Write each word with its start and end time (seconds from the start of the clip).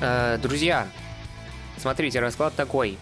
Э, 0.00 0.38
друзья, 0.38 0.86
смотрите, 1.76 2.20
расклад 2.20 2.54
такой. 2.54 2.96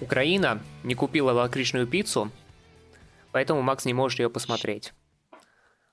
Украина 0.00 0.60
не 0.84 0.94
купила 0.94 1.32
лакричную 1.32 1.86
пиццу, 1.86 2.30
поэтому 3.32 3.62
Макс 3.62 3.86
не 3.86 3.94
может 3.94 4.18
ее 4.18 4.28
посмотреть. 4.28 4.92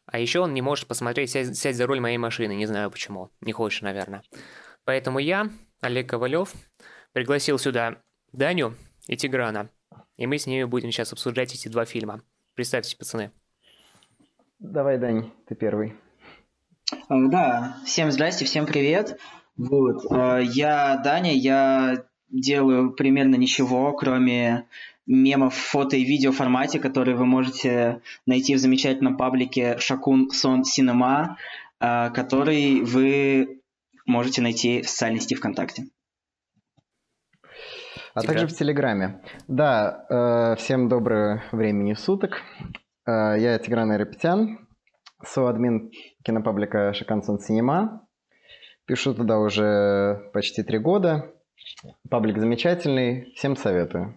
А 0.05 0.19
еще 0.19 0.41
он 0.41 0.53
не 0.53 0.61
может 0.61 0.87
посмотреть 0.87 1.31
«Сядь, 1.31 1.55
сядь 1.55 1.77
за 1.77 1.87
руль 1.87 2.01
моей 2.01 2.17
машины», 2.17 2.53
не 2.53 2.65
знаю 2.65 2.91
почему, 2.91 3.31
не 3.39 3.53
хочешь, 3.53 3.81
наверное. 3.81 4.23
Поэтому 4.83 5.19
я, 5.19 5.49
Олег 5.79 6.09
Ковалев, 6.09 6.51
пригласил 7.13 7.57
сюда 7.57 7.95
Даню 8.33 8.75
и 9.07 9.15
Тиграна, 9.15 9.69
и 10.17 10.27
мы 10.27 10.37
с 10.37 10.45
ними 10.45 10.65
будем 10.65 10.91
сейчас 10.91 11.13
обсуждать 11.13 11.53
эти 11.53 11.69
два 11.69 11.85
фильма. 11.85 12.21
Представьте, 12.55 12.97
пацаны. 12.97 13.31
Давай, 14.59 14.97
Дань, 14.97 15.31
ты 15.47 15.55
первый. 15.55 15.95
Э, 16.91 16.97
да, 17.09 17.77
всем 17.85 18.11
здрасте, 18.11 18.43
всем 18.43 18.65
привет. 18.65 19.17
Вот, 19.57 20.05
э, 20.11 20.43
я 20.43 20.97
Даня, 21.03 21.33
я 21.33 22.05
делаю 22.29 22.93
примерно 22.93 23.35
ничего, 23.35 23.93
кроме 23.93 24.67
мемов 25.05 25.53
в 25.53 25.57
фото 25.57 25.95
и 25.97 26.03
видео 26.03 26.31
формате, 26.31 26.79
которые 26.79 27.15
вы 27.15 27.25
можете 27.25 28.01
найти 28.25 28.55
в 28.55 28.59
замечательном 28.59 29.17
паблике 29.17 29.77
Шакун 29.79 30.29
Сон 30.31 30.63
Синема, 30.63 31.37
э, 31.79 32.09
который 32.11 32.81
вы 32.81 33.61
можете 34.05 34.41
найти 34.41 34.81
в 34.81 34.89
социальной 34.89 35.19
сети 35.19 35.35
ВКонтакте. 35.35 35.85
А 38.15 38.21
Тебя? 38.21 38.33
также 38.33 38.47
в 38.47 38.53
Телеграме. 38.53 39.21
Да, 39.47 40.05
э, 40.09 40.55
всем 40.57 40.87
доброго 40.87 41.43
времени 41.51 41.93
суток. 41.93 42.41
Э, 43.07 43.35
я 43.39 43.57
Тигран 43.57 43.91
Айрапетян, 43.91 44.67
соадмин 45.23 45.91
кинопаблика 46.23 46.93
Шакансон 46.93 47.39
Синема. 47.39 48.07
Пишу 48.85 49.13
туда 49.13 49.39
уже 49.39 50.29
почти 50.33 50.63
три 50.63 50.77
года. 50.77 51.31
Паблик 52.09 52.37
замечательный, 52.37 53.33
всем 53.35 53.55
советую. 53.55 54.13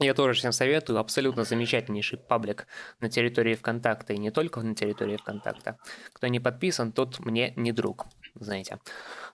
Я 0.00 0.14
тоже 0.14 0.38
всем 0.38 0.50
советую. 0.52 0.98
Абсолютно 0.98 1.44
замечательнейший 1.44 2.18
паблик 2.18 2.66
на 3.00 3.10
территории 3.10 3.54
ВКонтакта 3.54 4.14
и 4.14 4.18
не 4.18 4.30
только 4.30 4.60
на 4.62 4.74
территории 4.74 5.18
ВКонтакта. 5.18 5.76
Кто 6.14 6.26
не 6.26 6.40
подписан, 6.40 6.90
тот 6.90 7.20
мне 7.20 7.52
не 7.56 7.70
друг, 7.70 8.06
знаете. 8.34 8.78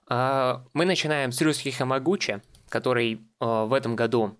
А, 0.09 0.65
мы 0.73 0.85
начинаем 0.85 1.31
с 1.31 1.39
Рюски 1.39 1.69
Хамагучи, 1.69 2.41
который 2.67 3.21
а, 3.39 3.65
в 3.65 3.73
этом 3.73 3.95
году 3.95 4.37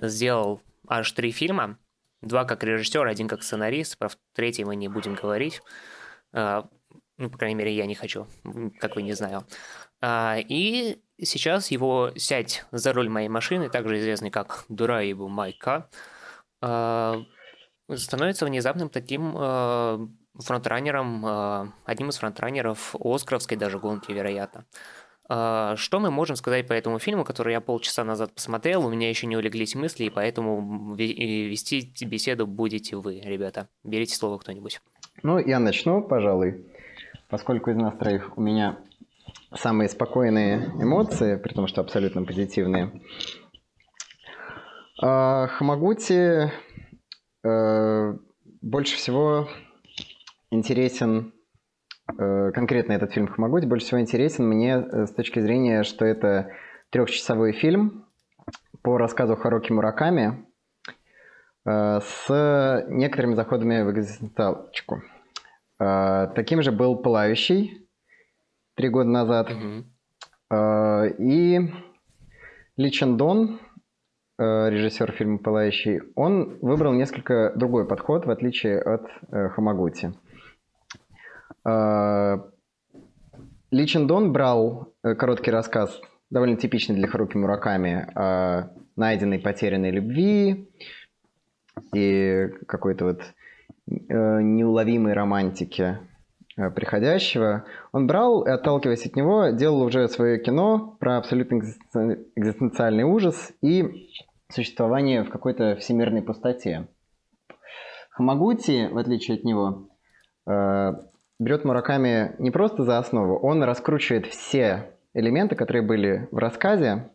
сделал 0.00 0.62
аж 0.88 1.12
три 1.12 1.32
фильма. 1.32 1.78
Два 2.22 2.44
как 2.46 2.64
режиссер, 2.64 3.06
один 3.06 3.28
как 3.28 3.42
сценарист. 3.42 3.98
Про 3.98 4.08
третий 4.34 4.64
мы 4.64 4.74
не 4.74 4.88
будем 4.88 5.14
говорить. 5.14 5.60
А, 7.18 7.22
ну, 7.22 7.30
по 7.30 7.38
крайней 7.38 7.56
мере, 7.56 7.74
я 7.74 7.86
не 7.86 7.94
хочу, 7.94 8.26
как 8.80 8.96
вы 8.96 9.02
не 9.02 9.12
знаю. 9.12 9.44
И 10.04 11.02
сейчас 11.20 11.70
его 11.70 12.12
«Сядь 12.16 12.64
за 12.70 12.92
руль 12.92 13.08
моей 13.08 13.28
машины», 13.28 13.68
также 13.68 13.98
известный 13.98 14.30
как 14.30 14.64
«Дураеву 14.68 15.28
Майка», 15.28 15.90
а, 16.60 17.16
становится 17.92 18.46
внезапным 18.46 18.88
таким 18.88 19.34
а, 19.36 20.00
фронтранером, 20.34 21.24
а, 21.26 21.72
одним 21.84 22.10
из 22.10 22.18
фронтранеров 22.18 22.94
Оскаровской 22.98 23.56
даже 23.56 23.78
гонки, 23.78 24.12
вероятно. 24.12 24.66
Что 25.30 25.98
мы 26.00 26.10
можем 26.10 26.36
сказать 26.36 26.66
по 26.66 26.72
этому 26.72 26.98
фильму, 26.98 27.22
который 27.22 27.52
я 27.52 27.60
полчаса 27.60 28.02
назад 28.02 28.32
посмотрел, 28.32 28.86
у 28.86 28.88
меня 28.88 29.10
еще 29.10 29.26
не 29.26 29.36
улеглись 29.36 29.74
мысли, 29.74 30.04
и 30.04 30.10
поэтому 30.10 30.94
вести 30.94 31.92
беседу 32.06 32.46
будете 32.46 32.96
вы, 32.96 33.20
ребята. 33.20 33.68
Берите 33.84 34.14
слово 34.16 34.38
кто-нибудь. 34.38 34.80
Ну, 35.22 35.38
я 35.38 35.58
начну, 35.58 36.00
пожалуй, 36.00 36.64
поскольку 37.28 37.70
из 37.70 37.76
нас 37.76 37.96
троих 37.96 38.36
у 38.36 38.40
меня 38.40 38.78
самые 39.54 39.88
спокойные 39.88 40.66
эмоции, 40.80 41.36
при 41.36 41.52
том, 41.52 41.66
что 41.66 41.80
абсолютно 41.80 42.24
позитивные. 42.24 43.02
А, 45.00 45.46
Хамагути 45.46 46.50
э, 47.44 48.14
больше 48.62 48.96
всего 48.96 49.48
интересен, 50.50 51.32
э, 52.18 52.50
конкретно 52.52 52.92
этот 52.92 53.12
фильм 53.12 53.28
Хамагути 53.28 53.66
больше 53.66 53.86
всего 53.86 54.00
интересен 54.00 54.48
мне 54.48 54.76
э, 54.76 55.06
с 55.06 55.12
точки 55.12 55.40
зрения, 55.40 55.82
что 55.84 56.04
это 56.04 56.50
трехчасовой 56.90 57.52
фильм 57.52 58.06
по 58.82 58.98
рассказу 58.98 59.36
Харуки 59.36 59.72
Мураками 59.72 60.44
с 61.66 62.86
некоторыми 62.88 63.34
заходами 63.34 63.82
в 63.82 63.90
экзистенциалочку. 63.90 65.02
Таким 65.78 66.62
же 66.62 66.72
был 66.72 66.96
«Пылающий», 66.96 67.88
три 68.74 68.88
года 68.88 69.08
назад. 69.08 69.50
Угу. 69.50 69.84
И 71.18 71.60
Ли 72.76 72.92
Чендон, 72.92 73.60
э, 74.38 74.70
режиссер 74.70 75.10
фильма 75.12 75.38
«Пылающий», 75.38 76.00
он 76.14 76.58
выбрал 76.60 76.92
несколько 76.92 77.52
другой 77.56 77.86
подход, 77.88 78.24
в 78.24 78.30
отличие 78.30 78.80
от 78.80 79.08
э, 79.30 79.48
Хамагути. 79.48 80.14
Э, 81.64 82.38
Ли 83.72 83.86
Чендон 83.86 84.32
брал 84.32 84.94
короткий 85.02 85.50
рассказ, 85.50 86.00
довольно 86.30 86.56
типичный 86.56 86.94
для 86.94 87.08
Харуки 87.08 87.36
Мураками, 87.36 88.06
о 88.14 88.70
найденной 88.94 89.40
потерянной 89.40 89.90
любви 89.90 90.70
и 91.92 92.48
какой-то 92.66 93.06
вот 93.06 93.22
неуловимой 93.88 95.12
романтике 95.12 96.00
Э, 96.58 96.70
приходящего, 96.70 97.64
он 97.92 98.08
брал 98.08 98.42
и, 98.42 98.50
отталкиваясь 98.50 99.06
от 99.06 99.14
него, 99.14 99.50
делал 99.50 99.80
уже 99.82 100.08
свое 100.08 100.40
кино 100.40 100.96
про 100.98 101.18
абсолютно 101.18 101.62
экзистенциальный 102.34 103.04
ужас 103.04 103.52
и 103.62 104.10
существование 104.48 105.22
в 105.22 105.30
какой-то 105.30 105.76
всемирной 105.76 106.20
пустоте. 106.20 106.88
Хамагути, 108.10 108.88
в 108.90 108.98
отличие 108.98 109.36
от 109.36 109.44
него, 109.44 109.88
э, 110.48 110.94
берет 111.38 111.64
Мураками 111.64 112.34
не 112.40 112.50
просто 112.50 112.82
за 112.82 112.98
основу, 112.98 113.38
он 113.38 113.62
раскручивает 113.62 114.26
все 114.26 114.90
элементы, 115.14 115.54
которые 115.54 115.82
были 115.82 116.26
в 116.32 116.38
рассказе, 116.38 117.10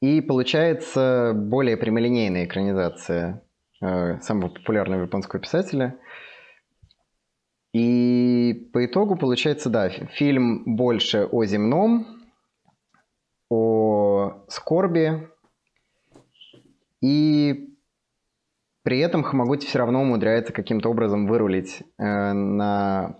и 0.00 0.20
получается 0.20 1.32
более 1.32 1.76
прямолинейная 1.76 2.44
экранизация 2.46 3.34
э, 3.34 3.45
самого 3.80 4.48
популярного 4.48 5.02
японского 5.02 5.40
писателя– 5.40 5.98
и 7.76 8.70
по 8.72 8.86
итогу 8.86 9.16
получается, 9.16 9.68
да, 9.68 9.90
фильм 9.90 10.76
больше 10.76 11.28
о 11.30 11.44
земном, 11.44 12.06
о 13.50 14.46
скорби, 14.48 15.28
и 17.02 17.68
при 18.82 19.00
этом 19.00 19.22
Хамагути 19.22 19.66
все 19.66 19.80
равно 19.80 20.00
умудряется 20.00 20.54
каким-то 20.54 20.88
образом 20.88 21.26
вырулить 21.26 21.82
э, 21.98 22.32
на 22.32 23.18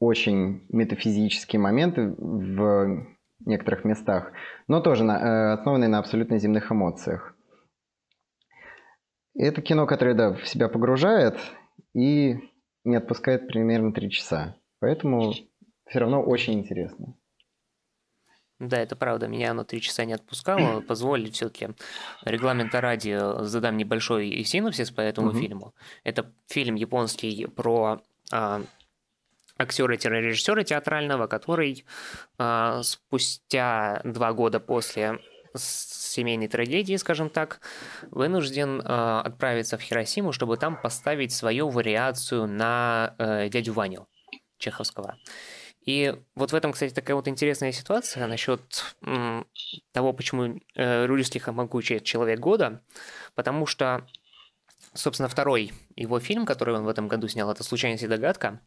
очень 0.00 0.64
метафизические 0.70 1.60
моменты 1.60 2.14
в 2.16 3.06
некоторых 3.44 3.84
местах, 3.84 4.32
но 4.68 4.80
тоже 4.80 5.04
на, 5.04 5.18
э, 5.18 5.52
основанные 5.52 5.88
на 5.88 5.98
абсолютно 5.98 6.38
земных 6.38 6.72
эмоциях. 6.72 7.33
Это 9.36 9.62
кино, 9.62 9.86
которое 9.86 10.14
да, 10.14 10.32
в 10.32 10.46
себя 10.46 10.68
погружает 10.68 11.38
и 11.94 12.36
не 12.84 12.96
отпускает 12.96 13.48
примерно 13.48 13.92
три 13.92 14.10
часа. 14.10 14.56
Поэтому 14.80 15.32
все 15.86 15.98
равно 15.98 16.22
очень 16.22 16.54
интересно. 16.54 17.16
Да, 18.60 18.78
это 18.78 18.94
правда. 18.96 19.26
Меня 19.26 19.50
оно 19.50 19.64
три 19.64 19.80
часа 19.80 20.04
не 20.04 20.12
отпускало. 20.12 20.80
Позволить 20.88 21.34
все-таки 21.34 21.70
регламента 22.24 22.80
ради 22.80 23.18
задам 23.44 23.76
небольшой 23.76 24.44
синопсис 24.44 24.90
по 24.90 25.00
этому 25.00 25.28
угу. 25.30 25.38
фильму. 25.38 25.74
Это 26.04 26.32
фильм 26.46 26.76
японский 26.76 27.46
про 27.46 28.02
а, 28.30 28.62
актера-режиссера 29.58 30.62
театрального, 30.62 31.26
который 31.26 31.84
а, 32.38 32.82
спустя 32.82 34.00
два 34.04 34.32
года 34.32 34.60
после 34.60 35.18
семейной 36.14 36.48
трагедии, 36.48 36.96
скажем 36.96 37.28
так, 37.28 37.60
вынужден 38.10 38.80
э, 38.80 39.20
отправиться 39.24 39.76
в 39.76 39.82
Хиросиму, 39.82 40.32
чтобы 40.32 40.56
там 40.56 40.80
поставить 40.80 41.32
свою 41.32 41.68
вариацию 41.68 42.46
на 42.46 43.14
э, 43.18 43.48
дядю 43.48 43.72
Ваню 43.74 44.08
Чеховского. 44.58 45.18
И 45.84 46.14
вот 46.34 46.52
в 46.52 46.54
этом, 46.54 46.72
кстати, 46.72 46.94
такая 46.94 47.14
вот 47.14 47.28
интересная 47.28 47.72
ситуация 47.72 48.26
насчет 48.26 48.94
м, 49.02 49.46
того, 49.92 50.12
почему 50.14 50.60
э, 50.74 51.06
Рюрийский 51.06 51.40
Хамагучи 51.40 52.00
«Человек 52.00 52.40
года», 52.40 52.80
потому 53.34 53.66
что, 53.66 54.06
собственно, 54.94 55.28
второй 55.28 55.72
его 55.94 56.20
фильм, 56.20 56.46
который 56.46 56.74
он 56.74 56.84
в 56.84 56.88
этом 56.88 57.06
году 57.06 57.28
снял, 57.28 57.50
это 57.50 57.62
«Случайность 57.62 58.02
и 58.02 58.08
догадка», 58.08 58.60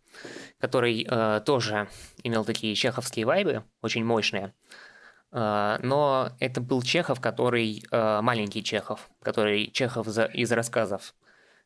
который 0.59 1.07
э, 1.09 1.41
тоже 1.43 1.89
имел 2.21 2.45
такие 2.45 2.75
чеховские 2.75 3.25
вайбы, 3.25 3.63
очень 3.81 4.05
мощные. 4.05 4.53
А, 5.31 5.79
но 5.83 6.31
это 6.39 6.61
был 6.61 6.81
Чехов, 6.81 7.19
который 7.19 7.83
а, 7.91 8.21
маленький 8.21 8.63
Чехов, 8.63 9.09
который 9.21 9.67
Чехов 9.71 10.07
из 10.07 10.51
рассказов. 10.51 11.13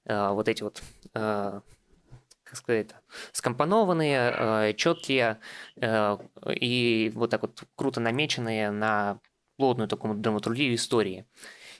А, 0.05 0.31
вот 0.33 0.47
эти 0.47 0.63
вот 0.63 0.81
как 1.13 2.57
сказать, 2.57 2.89
скомпонованные, 3.31 4.73
четкие 4.73 5.39
и 5.79 7.11
вот 7.15 7.29
так 7.29 7.43
вот 7.43 7.63
круто 7.75 8.01
намеченные 8.01 8.71
на 8.71 9.19
плотную 9.55 9.87
такую 9.87 10.15
драматургию 10.15 10.75
истории. 10.75 11.25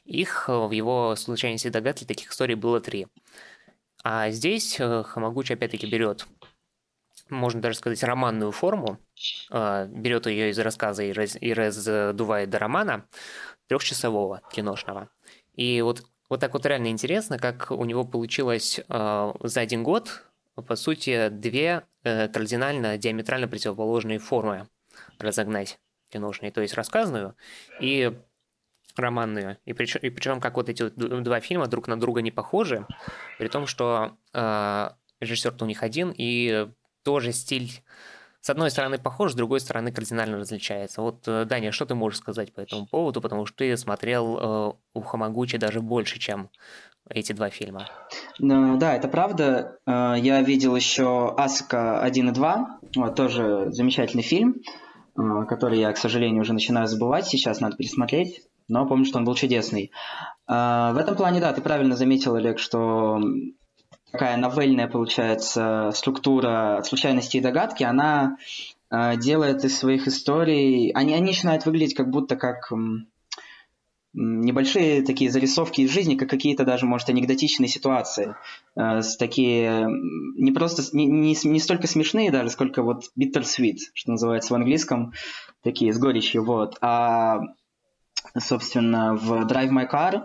Их 0.05 0.47
в 0.47 0.71
его 0.71 1.17
случайности 1.17 1.67
догадки 1.67 2.05
таких 2.05 2.31
историй 2.31 2.55
было 2.55 2.79
три. 2.79 3.07
А 4.01 4.29
здесь 4.29 4.77
Хамагучи 4.77 5.53
опять-таки 5.53 5.87
берет, 5.87 6.25
можно 7.31 7.61
даже 7.61 7.77
сказать, 7.77 8.03
романную 8.03 8.51
форму, 8.51 8.99
берет 9.49 10.27
ее 10.27 10.51
из 10.51 10.59
рассказа 10.59 11.03
и, 11.03 11.11
раз, 11.11 11.37
и 11.39 11.53
раздувает 11.53 12.49
до 12.49 12.59
романа 12.59 13.07
трехчасового 13.67 14.41
киношного. 14.51 15.09
И 15.55 15.81
вот 15.81 16.03
вот 16.31 16.39
так 16.39 16.53
вот 16.53 16.65
реально 16.65 16.87
интересно, 16.87 17.37
как 17.37 17.71
у 17.71 17.83
него 17.83 18.05
получилось 18.05 18.79
э, 18.87 19.33
за 19.41 19.59
один 19.59 19.83
год, 19.83 20.23
по 20.55 20.77
сути, 20.77 21.27
две 21.27 21.83
э, 22.05 22.29
кардинально, 22.29 22.97
диаметрально 22.97 23.49
противоположные 23.49 24.17
формы 24.17 24.69
разогнать 25.19 25.77
киношные, 26.09 26.53
то 26.53 26.61
есть 26.61 26.73
рассказанную 26.73 27.35
и 27.81 28.17
романную. 28.95 29.57
И 29.65 29.73
причем, 29.73 29.99
и 30.03 30.09
причем 30.09 30.39
как 30.39 30.55
вот 30.55 30.69
эти 30.69 30.87
два 30.87 31.41
фильма 31.41 31.67
друг 31.67 31.89
на 31.89 31.99
друга 31.99 32.21
не 32.21 32.31
похожи, 32.31 32.87
при 33.37 33.49
том, 33.49 33.67
что 33.67 34.15
э, 34.33 34.89
режиссер-то 35.19 35.65
у 35.65 35.67
них 35.67 35.83
один, 35.83 36.13
и 36.17 36.69
тоже 37.03 37.31
стиль 37.33 37.71
с 38.41 38.49
одной 38.49 38.71
стороны 38.71 38.97
похож, 38.97 39.31
с 39.31 39.35
другой 39.35 39.59
стороны 39.59 39.91
кардинально 39.91 40.39
различается. 40.39 41.01
Вот, 41.01 41.27
э, 41.27 41.45
Даня, 41.45 41.71
что 41.71 41.85
ты 41.85 41.93
можешь 41.93 42.19
сказать 42.19 42.51
по 42.51 42.59
этому 42.59 42.87
поводу, 42.87 43.21
потому 43.21 43.45
что 43.45 43.57
ты 43.57 43.77
смотрел 43.77 44.37
э, 44.37 44.73
у 44.95 45.01
Хамагучи 45.01 45.57
даже 45.57 45.79
больше, 45.79 46.19
чем 46.19 46.49
эти 47.07 47.33
два 47.33 47.49
фильма. 47.49 47.87
Ну, 48.39 48.77
да, 48.77 48.95
это 48.95 49.07
правда. 49.07 49.77
Э, 49.85 50.15
я 50.17 50.41
видел 50.41 50.75
еще 50.75 51.33
Аска 51.37 52.01
1 52.01 52.29
и 52.29 52.31
2, 52.31 52.79
вот, 52.95 53.15
тоже 53.15 53.67
замечательный 53.69 54.23
фильм, 54.23 54.55
э, 55.15 55.45
который 55.47 55.79
я, 55.79 55.93
к 55.93 55.97
сожалению, 55.97 56.41
уже 56.41 56.53
начинаю 56.53 56.87
забывать, 56.87 57.27
сейчас 57.27 57.59
надо 57.59 57.77
пересмотреть, 57.77 58.41
но 58.67 58.87
помню, 58.87 59.05
что 59.05 59.19
он 59.19 59.25
был 59.25 59.35
чудесный. 59.35 59.91
В 60.47 60.97
этом 60.99 61.15
плане, 61.15 61.39
да, 61.39 61.53
ты 61.53 61.61
правильно 61.61 61.95
заметил, 61.95 62.35
Олег, 62.35 62.59
что 62.59 63.21
такая 64.11 64.37
новельная, 64.37 64.87
получается, 64.87 65.91
структура 65.93 66.83
случайности 66.85 67.37
и 67.37 67.41
догадки, 67.41 67.83
она 67.83 68.37
э, 68.89 69.17
делает 69.17 69.63
из 69.63 69.77
своих 69.77 70.07
историй... 70.07 70.91
Они, 70.91 71.13
они 71.13 71.27
начинают 71.27 71.65
выглядеть 71.65 71.95
как 71.95 72.09
будто 72.09 72.35
как 72.35 72.71
небольшие 74.13 75.03
такие 75.03 75.31
зарисовки 75.31 75.81
из 75.81 75.91
жизни, 75.91 76.15
как 76.15 76.29
какие-то 76.29 76.65
даже, 76.65 76.85
может, 76.85 77.09
анекдотичные 77.09 77.69
ситуации. 77.69 78.35
Э, 78.75 79.01
такие 79.17 79.87
не 80.35 80.51
просто, 80.51 80.83
не, 80.95 81.05
не, 81.05 81.37
не 81.43 81.59
столько 81.59 81.87
смешные 81.87 82.31
даже, 82.31 82.49
сколько 82.49 82.83
вот 82.83 83.05
bittersweet, 83.17 83.77
что 83.93 84.11
называется 84.11 84.53
в 84.53 84.55
английском, 84.57 85.13
такие 85.63 85.93
с 85.93 85.97
горечью, 85.97 86.43
вот. 86.43 86.77
А, 86.81 87.39
собственно, 88.37 89.15
в 89.15 89.45
Drive 89.45 89.69
My 89.69 89.89
Car 89.89 90.23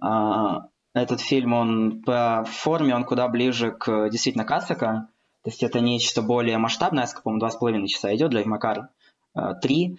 а, 0.00 0.68
этот 0.96 1.20
фильм, 1.20 1.52
он 1.52 2.02
по 2.02 2.46
форме, 2.48 2.94
он 2.94 3.04
куда 3.04 3.28
ближе 3.28 3.70
к 3.70 4.08
действительно 4.08 4.44
Касака. 4.44 5.08
То 5.44 5.50
есть 5.50 5.62
это 5.62 5.80
нечто 5.80 6.22
более 6.22 6.56
масштабное, 6.56 7.06
по-моему, 7.22 7.40
два 7.40 7.50
с 7.50 7.56
половиной 7.56 7.88
часа 7.88 8.14
идет, 8.14 8.30
для 8.30 8.44
Макар 8.46 8.88
э, 9.34 9.40
три. 9.60 9.98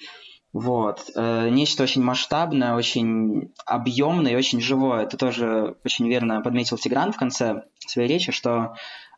Вот. 0.54 1.12
Э, 1.16 1.50
нечто 1.50 1.84
очень 1.84 2.04
масштабное, 2.04 2.74
очень 2.74 3.54
объемное 3.66 4.32
и 4.32 4.36
очень 4.36 4.60
живое. 4.60 5.04
Это 5.04 5.18
тоже 5.18 5.76
очень 5.86 6.10
верно 6.10 6.42
подметил 6.42 6.78
Тигран 6.78 7.12
в 7.12 7.18
конце 7.18 7.64
своей 7.86 8.10
речи, 8.10 8.32
что 8.32 8.74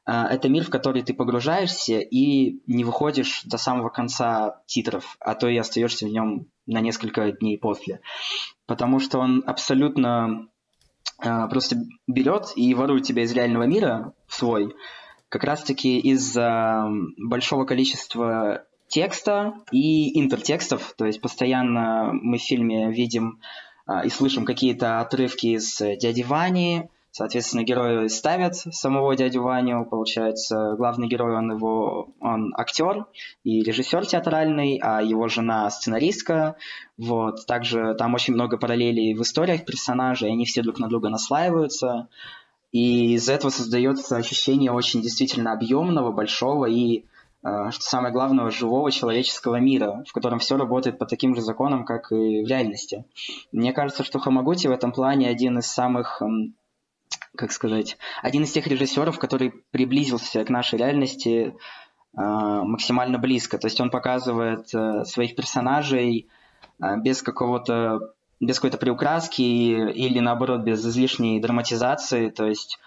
э, 0.05 0.11
это 0.11 0.49
мир, 0.49 0.65
в 0.65 0.69
который 0.69 1.01
ты 1.01 1.13
погружаешься 1.13 1.99
и 1.99 2.59
не 2.67 2.83
выходишь 2.83 3.43
до 3.45 3.57
самого 3.57 3.87
конца 3.87 4.61
титров, 4.65 5.15
а 5.21 5.33
то 5.33 5.47
и 5.47 5.55
остаешься 5.55 6.07
в 6.07 6.09
нем 6.09 6.47
на 6.67 6.81
несколько 6.81 7.31
дней 7.31 7.57
после. 7.57 8.01
Потому 8.67 8.99
что 8.99 9.19
он 9.19 9.43
абсолютно 9.47 10.49
просто 11.17 11.77
берет 12.07 12.53
и 12.55 12.73
ворует 12.73 13.03
тебя 13.03 13.23
из 13.23 13.31
реального 13.33 13.63
мира 13.63 14.13
в 14.27 14.35
свой, 14.35 14.73
как 15.29 15.43
раз-таки 15.43 15.99
из-за 15.99 16.87
большого 17.17 17.65
количества 17.65 18.65
текста 18.87 19.53
и 19.71 20.19
интертекстов, 20.19 20.93
то 20.97 21.05
есть 21.05 21.21
постоянно 21.21 22.11
мы 22.13 22.37
в 22.37 22.41
фильме 22.41 22.91
видим 22.91 23.39
а, 23.85 24.03
и 24.03 24.09
слышим 24.09 24.45
какие-то 24.45 24.99
отрывки 24.99 25.47
из 25.47 25.77
«Дяди 25.77 26.23
Вани», 26.23 26.89
Соответственно, 27.11 27.63
герои 27.63 28.07
ставят 28.07 28.55
самого 28.55 29.15
дядю 29.15 29.41
Ваню, 29.41 29.85
получается, 29.85 30.75
главный 30.77 31.07
герой, 31.07 31.35
он 31.35 31.51
его, 31.51 32.09
он 32.19 32.53
актер 32.55 33.07
и 33.43 33.63
режиссер 33.63 34.05
театральный, 34.05 34.79
а 34.81 35.01
его 35.01 35.27
жена 35.27 35.69
сценаристка, 35.71 36.55
вот, 36.97 37.45
также 37.47 37.95
там 37.95 38.13
очень 38.13 38.35
много 38.35 38.57
параллелей 38.57 39.15
в 39.15 39.23
историях 39.23 39.65
персонажей, 39.65 40.29
они 40.29 40.45
все 40.45 40.61
друг 40.61 40.77
на 40.79 40.87
друга 40.87 41.09
наслаиваются, 41.09 42.09
и 42.71 43.15
из 43.15 43.27
этого 43.27 43.49
создается 43.49 44.15
ощущение 44.15 44.71
очень 44.71 45.01
действительно 45.01 45.51
объемного, 45.53 46.11
большого 46.11 46.65
и 46.65 47.05
э, 47.43 47.71
что 47.71 47.81
самое 47.81 48.13
главное, 48.13 48.51
живого 48.51 48.91
человеческого 48.91 49.55
мира, 49.55 50.03
в 50.07 50.13
котором 50.13 50.37
все 50.37 50.57
работает 50.57 50.99
по 50.99 51.07
таким 51.07 51.33
же 51.33 51.41
законам, 51.41 51.85
как 51.85 52.11
и 52.11 52.43
в 52.43 52.47
реальности. 52.47 53.05
Мне 53.51 53.73
кажется, 53.73 54.03
что 54.03 54.19
Хамагути 54.19 54.67
в 54.67 54.71
этом 54.71 54.91
плане 54.91 55.27
один 55.27 55.57
из 55.57 55.65
самых 55.65 56.21
как 57.35 57.51
сказать, 57.51 57.97
один 58.21 58.43
из 58.43 58.51
тех 58.51 58.67
режиссеров, 58.67 59.19
который 59.19 59.51
приблизился 59.71 60.43
к 60.43 60.49
нашей 60.49 60.79
реальности 60.79 61.53
э, 61.53 61.53
максимально 62.13 63.17
близко. 63.17 63.57
То 63.57 63.67
есть 63.67 63.79
он 63.79 63.89
показывает 63.89 64.73
э, 64.73 65.05
своих 65.05 65.35
персонажей 65.35 66.27
э, 66.81 66.97
без 66.97 67.21
какого-то 67.21 68.13
без 68.39 68.55
какой-то 68.55 68.77
приукраски 68.77 69.41
или 69.41 70.19
наоборот 70.19 70.61
без 70.61 70.85
излишней 70.85 71.41
драматизации. 71.41 72.29
То 72.29 72.45
есть 72.45 72.79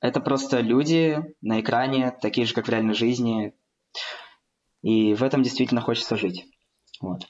это 0.00 0.20
просто 0.20 0.60
люди 0.60 1.18
на 1.40 1.60
экране, 1.60 2.16
такие 2.20 2.46
же, 2.46 2.54
как 2.54 2.66
в 2.66 2.70
реальной 2.70 2.94
жизни. 2.94 3.54
И 4.82 5.14
в 5.14 5.22
этом 5.22 5.42
действительно 5.42 5.80
хочется 5.80 6.16
жить. 6.16 6.46
Вот. 7.00 7.26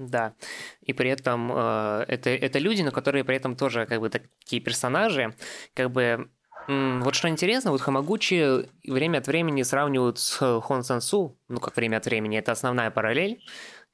Да, 0.00 0.34
и 0.80 0.94
при 0.94 1.10
этом 1.10 1.52
э, 1.52 2.04
это, 2.08 2.30
это 2.30 2.58
люди, 2.58 2.80
но 2.80 2.90
которые 2.90 3.22
при 3.22 3.36
этом 3.36 3.54
тоже 3.54 3.84
как 3.84 4.00
бы 4.00 4.08
такие 4.08 4.62
персонажи, 4.62 5.36
как 5.74 5.90
бы 5.90 6.30
вот 6.68 7.14
что 7.14 7.28
интересно, 7.28 7.70
вот 7.70 7.80
Хамагучи 7.80 8.68
время 8.84 9.18
от 9.18 9.26
времени 9.26 9.62
сравнивают 9.62 10.18
с 10.18 10.60
Хон 10.60 10.84
Сансу, 10.84 11.36
ну 11.48 11.58
как 11.60 11.76
время 11.76 11.98
от 11.98 12.06
времени, 12.06 12.38
это 12.38 12.52
основная 12.52 12.90
параллель, 12.90 13.44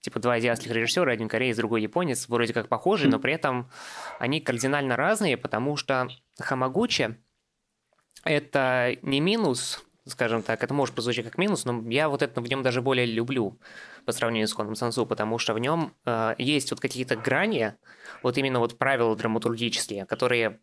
типа 0.01 0.21
два 0.21 0.35
азиатских 0.35 0.71
режиссера, 0.71 1.11
один 1.11 1.29
кореец, 1.29 1.57
другой 1.57 1.83
японец, 1.83 2.29
вроде 2.29 2.53
как 2.53 2.69
похожие, 2.69 3.11
но 3.11 3.19
при 3.19 3.33
этом 3.33 3.69
они 4.21 4.41
кардинально 4.41 4.95
разные, 4.95 5.37
потому 5.37 5.77
что 5.77 6.09
Хамагучи 6.39 7.17
это 8.23 8.97
не 9.03 9.21
минус, 9.21 9.86
скажем 10.07 10.43
так, 10.43 10.63
это 10.63 10.73
может 10.73 10.95
прозвучать 10.95 11.25
как 11.25 11.39
минус, 11.39 11.65
но 11.65 11.83
я 11.91 12.09
вот 12.09 12.23
это 12.23 12.41
в 12.41 12.49
нем 12.49 12.63
даже 12.63 12.81
более 12.81 13.07
люблю 13.07 13.59
по 14.05 14.13
сравнению 14.13 14.49
с 14.49 14.55
Коном 14.55 14.77
Сансу, 14.77 15.05
потому 15.05 15.39
что 15.39 15.53
в 15.53 15.59
нем 15.59 15.95
э, 16.05 16.35
есть 16.39 16.71
вот 16.71 16.81
какие-то 16.81 17.17
грани, 17.17 17.75
вот 18.23 18.39
именно 18.39 18.61
вот 18.61 18.79
правила 18.79 19.17
драматургические, 19.17 20.07
которые 20.07 20.61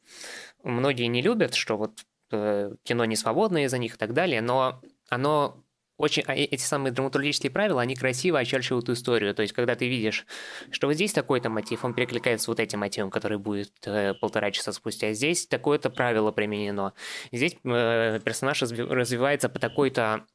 многие 0.63 1.07
не 1.07 1.21
любят, 1.21 1.53
что 1.53 1.77
вот 1.77 1.99
э, 2.31 2.73
кино 2.83 3.05
не 3.05 3.15
свободное 3.15 3.65
из-за 3.65 3.77
них 3.77 3.95
и 3.95 3.97
так 3.97 4.13
далее, 4.13 4.41
но 4.41 4.81
оно 5.09 5.62
очень, 5.97 6.23
а, 6.25 6.33
эти 6.33 6.61
самые 6.61 6.91
драматургические 6.91 7.51
правила, 7.51 7.81
они 7.81 7.95
красиво 7.95 8.39
очерчивают 8.39 8.89
историю. 8.89 9.35
То 9.35 9.41
есть, 9.41 9.53
когда 9.53 9.75
ты 9.75 9.87
видишь, 9.87 10.25
что 10.71 10.87
вот 10.87 10.93
здесь 10.93 11.13
такой-то 11.13 11.49
мотив, 11.49 11.85
он 11.85 11.93
перекликается 11.93 12.49
вот 12.49 12.59
этим 12.59 12.79
мотивом, 12.79 13.11
который 13.11 13.37
будет 13.37 13.71
э, 13.85 14.13
полтора 14.15 14.51
часа 14.51 14.71
спустя. 14.71 15.13
Здесь 15.13 15.45
такое-то 15.45 15.89
правило 15.89 16.31
применено. 16.31 16.93
Здесь 17.31 17.55
э, 17.63 18.19
персонаж 18.23 18.61
развивается 18.61 19.49
по 19.49 19.59
такой-то 19.59 20.25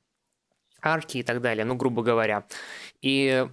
арке 0.81 1.21
и 1.21 1.23
так 1.23 1.41
далее, 1.41 1.65
ну, 1.65 1.75
грубо 1.75 2.03
говоря. 2.03 2.47
И 3.03 3.47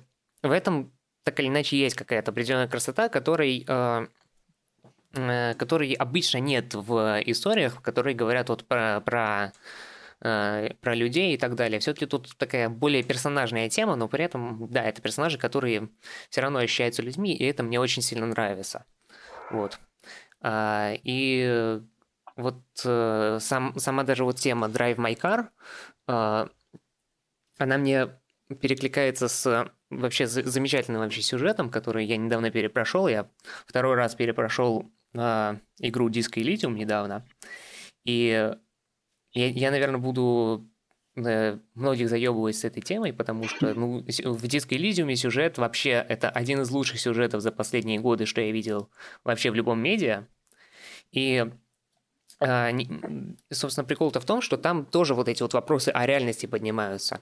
в 0.44 0.52
этом 0.52 0.92
так 1.24 1.40
или 1.40 1.48
иначе 1.48 1.76
есть 1.78 1.96
какая-то 1.96 2.30
определенная 2.32 2.68
красота, 2.68 3.10
которой, 3.10 3.66
э, 3.68 4.08
э, 5.14 5.54
которой 5.56 5.94
обычно 5.94 6.38
нет 6.38 6.76
в 6.76 7.22
историях, 7.26 7.82
которые 7.82 8.16
говорят 8.16 8.50
вот 8.50 8.64
про, 8.66 9.02
про 9.02 9.52
Э, 10.22 10.70
про 10.82 10.96
людей 10.96 11.34
и 11.34 11.38
так 11.38 11.56
далее. 11.56 11.80
Все-таки 11.80 12.06
тут 12.06 12.38
такая 12.38 12.70
более 12.70 13.04
персонажная 13.04 13.70
тема, 13.70 13.96
но 13.96 14.08
при 14.08 14.24
этом, 14.24 14.68
да, 14.70 14.84
это 14.84 15.02
персонажи, 15.02 15.38
которые 15.38 15.90
все 16.30 16.42
равно 16.42 16.60
ощущаются 16.60 17.02
людьми, 17.02 17.36
и 17.36 17.44
это 17.44 17.64
мне 17.64 17.80
очень 17.80 18.02
сильно 18.02 18.26
нравится. 18.26 18.86
Вот. 19.52 19.78
А, 20.42 20.94
и 21.04 21.80
вот 22.38 22.64
э, 22.86 23.38
сам, 23.42 23.78
сама 23.78 24.04
даже 24.04 24.24
вот 24.24 24.38
тема 24.38 24.68
Drive 24.68 24.96
My 24.96 25.20
Car, 25.20 25.50
э, 26.08 26.48
она 27.58 27.78
мне 27.78 28.08
перекликается 28.62 29.28
с 29.28 29.70
вообще 29.90 30.28
замечательным 30.28 31.02
вообще 31.02 31.22
сюжетом, 31.22 31.70
который 31.70 32.06
я 32.06 32.16
недавно 32.18 32.52
перепрошел. 32.52 33.08
Я 33.08 33.30
второй 33.68 33.96
раз 33.96 34.16
перепрошел 34.16 34.90
игру 35.14 36.10
Disco 36.10 36.42
Elysium 36.42 36.74
недавно. 36.74 37.26
И 38.04 38.54
я, 39.36 39.48
я, 39.50 39.72
наверное, 39.72 40.00
буду 40.00 40.68
э, 41.16 41.60
многих 41.76 42.10
заебывать 42.10 42.56
с 42.56 42.64
этой 42.64 42.82
темой, 42.82 43.14
потому 43.14 43.48
что 43.48 43.74
ну, 43.74 44.04
в 44.04 44.48
«Диско 44.48 44.76
Элизиуме» 44.76 45.16
сюжет 45.16 45.58
вообще 45.58 46.06
это 46.08 46.30
один 46.30 46.62
из 46.62 46.72
лучших 46.72 47.00
сюжетов 47.00 47.42
за 47.42 47.52
последние 47.52 48.00
годы, 48.00 48.26
что 48.26 48.42
я 48.42 48.52
видел 48.52 48.90
вообще 49.24 49.52
в 49.52 49.56
любом 49.56 49.80
медиа. 49.80 50.28
И 51.12 51.46
а, 52.40 52.70
собственно, 53.52 53.86
прикол-то 53.86 54.20
в 54.20 54.26
том, 54.26 54.42
что 54.42 54.58
там 54.58 54.86
тоже 54.86 55.14
вот 55.14 55.30
эти 55.30 55.42
вот 55.42 55.54
вопросы 55.54 55.90
о 55.90 56.06
реальности 56.06 56.46
поднимаются, 56.46 57.22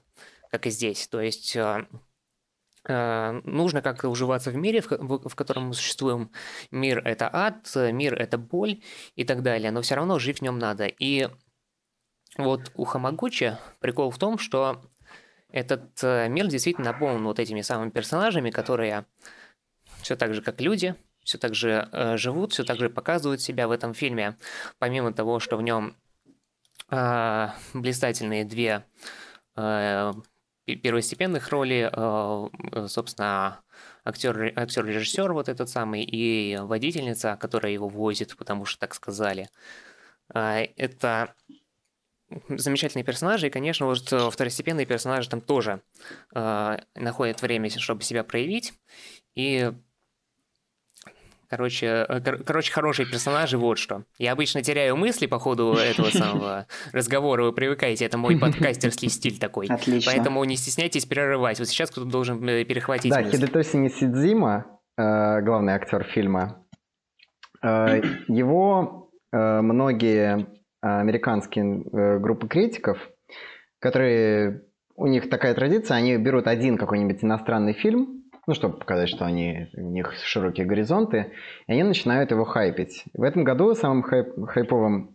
как 0.50 0.66
и 0.66 0.70
здесь. 0.70 1.06
То 1.06 1.20
есть 1.20 1.56
а, 1.56 1.86
а, 2.86 3.40
нужно 3.44 3.80
как-то 3.80 4.08
уживаться 4.08 4.50
в 4.50 4.56
мире, 4.56 4.80
в 4.80 5.34
котором 5.34 5.68
мы 5.68 5.74
существуем. 5.74 6.30
Мир— 6.70 6.98
это 7.04 7.30
ад, 7.32 7.70
мир— 7.92 8.14
это 8.20 8.38
боль 8.38 8.82
и 9.14 9.24
так 9.24 9.42
далее, 9.42 9.70
но 9.70 9.82
все 9.82 9.94
равно 9.94 10.18
жить 10.18 10.40
в 10.40 10.42
нем 10.42 10.58
надо. 10.58 10.86
И 10.86 11.28
вот 12.36 12.72
у 12.74 12.84
Хамагучи 12.84 13.56
прикол 13.80 14.10
в 14.10 14.18
том, 14.18 14.38
что 14.38 14.82
этот 15.48 16.02
э, 16.02 16.28
мир 16.28 16.48
действительно 16.48 16.92
наполнен 16.92 17.24
вот 17.24 17.38
этими 17.38 17.60
самыми 17.60 17.90
персонажами, 17.90 18.50
которые 18.50 19.06
все 20.02 20.16
так 20.16 20.34
же, 20.34 20.42
как 20.42 20.60
люди, 20.60 20.96
все 21.22 21.38
так 21.38 21.54
же 21.54 21.88
э, 21.92 22.16
живут, 22.16 22.52
все 22.52 22.64
так 22.64 22.78
же 22.78 22.90
показывают 22.90 23.40
себя 23.40 23.68
в 23.68 23.70
этом 23.70 23.94
фильме, 23.94 24.36
помимо 24.78 25.12
того, 25.12 25.38
что 25.38 25.56
в 25.56 25.62
нем 25.62 25.96
э, 26.90 27.48
блистательные 27.72 28.44
две 28.44 28.84
э, 29.56 30.12
первостепенных 30.66 31.48
роли, 31.50 31.90
э, 31.92 32.88
собственно, 32.88 33.60
актер, 34.04 34.52
актер-режиссер 34.56 35.32
вот 35.32 35.48
этот 35.48 35.68
самый 35.68 36.02
и 36.04 36.56
водительница, 36.56 37.36
которая 37.40 37.72
его 37.72 37.88
возит, 37.88 38.36
потому 38.36 38.64
что 38.64 38.80
так 38.80 38.94
сказали. 38.94 39.48
Э, 40.32 40.64
это 40.76 41.34
замечательные 42.48 43.04
персонажи, 43.04 43.46
и, 43.46 43.50
конечно, 43.50 43.86
вот 43.86 44.00
второстепенные 44.32 44.86
персонажи 44.86 45.28
там 45.28 45.40
тоже 45.40 45.82
э, 46.34 46.78
находят 46.94 47.42
время, 47.42 47.70
чтобы 47.70 48.02
себя 48.02 48.24
проявить, 48.24 48.72
и 49.34 49.72
Короче, 51.50 52.06
э, 52.08 52.20
кор- 52.20 52.42
короче, 52.42 52.72
хорошие 52.72 53.06
персонажи, 53.06 53.58
вот 53.58 53.78
что. 53.78 54.04
Я 54.18 54.32
обычно 54.32 54.62
теряю 54.62 54.96
мысли 54.96 55.26
по 55.26 55.38
ходу 55.38 55.74
этого 55.74 56.06
самого 56.10 56.66
разговора, 56.92 57.44
вы 57.44 57.52
привыкаете, 57.52 58.04
это 58.06 58.18
мой 58.18 58.36
подкастерский 58.38 59.08
стиль 59.08 59.38
такой. 59.38 59.68
Отлично. 59.68 60.10
Поэтому 60.12 60.42
не 60.44 60.56
стесняйтесь 60.56 61.04
перерывать. 61.04 61.58
Вот 61.60 61.68
сейчас 61.68 61.90
кто-то 61.90 62.08
должен 62.08 62.42
э, 62.48 62.64
перехватить 62.64 63.12
Да, 63.12 63.20
мысли. 63.20 63.36
Хидетоси 63.36 63.76
Нисидзима, 63.76 64.80
э, 64.96 65.42
главный 65.42 65.74
актер 65.74 66.02
фильма, 66.04 66.60
его 68.28 69.10
многие 69.32 70.46
американские 70.84 72.18
группы 72.18 72.48
критиков, 72.48 72.98
которые 73.78 74.62
у 74.96 75.06
них 75.06 75.28
такая 75.30 75.54
традиция, 75.54 75.96
они 75.96 76.16
берут 76.16 76.46
один 76.46 76.76
какой-нибудь 76.76 77.24
иностранный 77.24 77.72
фильм, 77.72 78.24
ну, 78.46 78.54
чтобы 78.54 78.78
показать, 78.78 79.08
что 79.08 79.24
они, 79.24 79.68
у 79.76 79.90
них 79.90 80.12
широкие 80.22 80.66
горизонты, 80.66 81.32
и 81.66 81.72
они 81.72 81.82
начинают 81.82 82.30
его 82.30 82.44
хайпить. 82.44 83.04
В 83.14 83.22
этом 83.22 83.44
году 83.44 83.74
самым 83.74 84.02
хайп, 84.02 84.28
хайповым 84.46 85.14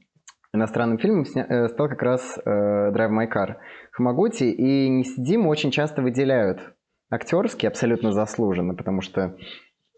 иностранным 0.54 0.98
фильмом 0.98 1.26
сня, 1.26 1.46
э, 1.48 1.68
стал 1.70 1.90
как 1.90 2.02
раз 2.02 2.40
э, 2.44 2.50
Drive 2.50 3.12
My 3.12 3.32
Car 3.32 3.58
Хамагути, 3.92 4.46
и 4.46 4.90
Нисидиму 4.90 5.50
очень 5.50 5.72
часто 5.72 6.02
выделяют 6.02 6.74
актерски, 7.12 7.66
абсолютно 7.66 8.12
заслуженно, 8.12 8.74
потому 8.74 9.02
что 9.02 9.38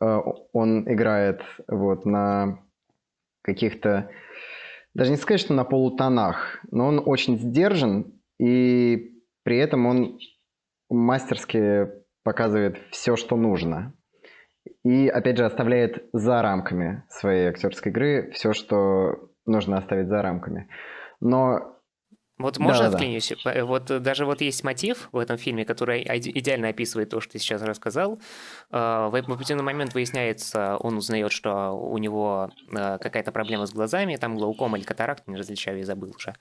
э, 0.02 0.20
он 0.52 0.92
играет 0.92 1.42
вот 1.68 2.06
на 2.06 2.60
каких-то, 3.44 4.10
даже 4.94 5.12
не 5.12 5.18
сказать, 5.18 5.42
что 5.42 5.54
на 5.54 5.64
полутонах, 5.64 6.60
но 6.72 6.88
он 6.88 7.02
очень 7.06 7.38
сдержан, 7.38 8.14
и 8.40 9.12
при 9.44 9.58
этом 9.58 9.86
он 9.86 10.20
мастерски 10.90 11.90
показывает 12.24 12.78
все, 12.92 13.16
что 13.16 13.36
нужно. 13.36 13.94
И, 14.84 15.08
опять 15.08 15.38
же, 15.38 15.46
оставляет 15.46 16.08
за 16.14 16.42
рамками 16.42 17.04
своей 17.10 17.48
актерской 17.48 17.92
игры 17.92 18.32
все, 18.32 18.54
что 18.54 19.32
нужно 19.46 19.78
оставить 19.78 20.08
за 20.08 20.22
рамками. 20.22 20.70
Но 21.20 21.71
вот 22.42 22.60
можно 22.60 22.90
да, 22.90 22.98
вклинюсь? 22.98 23.34
Да. 23.44 23.66
Вот 23.66 23.86
даже 23.86 24.26
вот 24.26 24.42
есть 24.42 24.64
мотив 24.64 25.10
в 25.12 25.18
этом 25.18 25.38
фильме, 25.38 25.66
который 25.66 26.04
идеально 26.04 26.70
описывает 26.70 27.10
то, 27.10 27.22
что 27.22 27.34
ты 27.34 27.40
сейчас 27.40 27.62
рассказал. 27.62 28.20
А, 28.70 29.10
в 29.10 29.16
определенный 29.16 29.64
момент 29.64 29.94
выясняется, 29.94 30.78
он 30.78 30.98
узнает, 30.98 31.32
что 31.32 31.72
у 31.72 31.98
него 31.98 32.52
какая-то 32.70 33.32
проблема 33.32 33.66
с 33.66 33.72
глазами, 33.72 34.16
там 34.16 34.38
глаукома 34.38 34.78
или 34.78 34.86
катаракт, 34.86 35.28
не 35.28 35.38
различаю, 35.38 35.80
я 35.80 35.86
забыл 35.86 36.14
уже. 36.16 36.36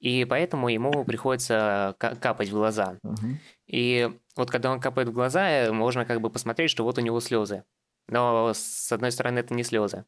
И 0.00 0.24
поэтому 0.24 0.68
ему 0.68 1.04
приходится 1.04 1.94
капать 1.98 2.48
в 2.48 2.52
глаза. 2.52 2.98
Угу. 3.02 3.26
И 3.66 4.10
вот 4.36 4.50
когда 4.50 4.70
он 4.70 4.80
капает 4.80 5.08
в 5.08 5.12
глаза, 5.12 5.72
можно 5.72 6.04
как 6.04 6.20
бы 6.20 6.30
посмотреть, 6.30 6.70
что 6.70 6.84
вот 6.84 6.98
у 6.98 7.00
него 7.00 7.20
слезы. 7.20 7.64
Но 8.08 8.52
с 8.54 8.92
одной 8.92 9.10
стороны 9.10 9.40
это 9.40 9.52
не 9.52 9.64
слезы, 9.64 10.04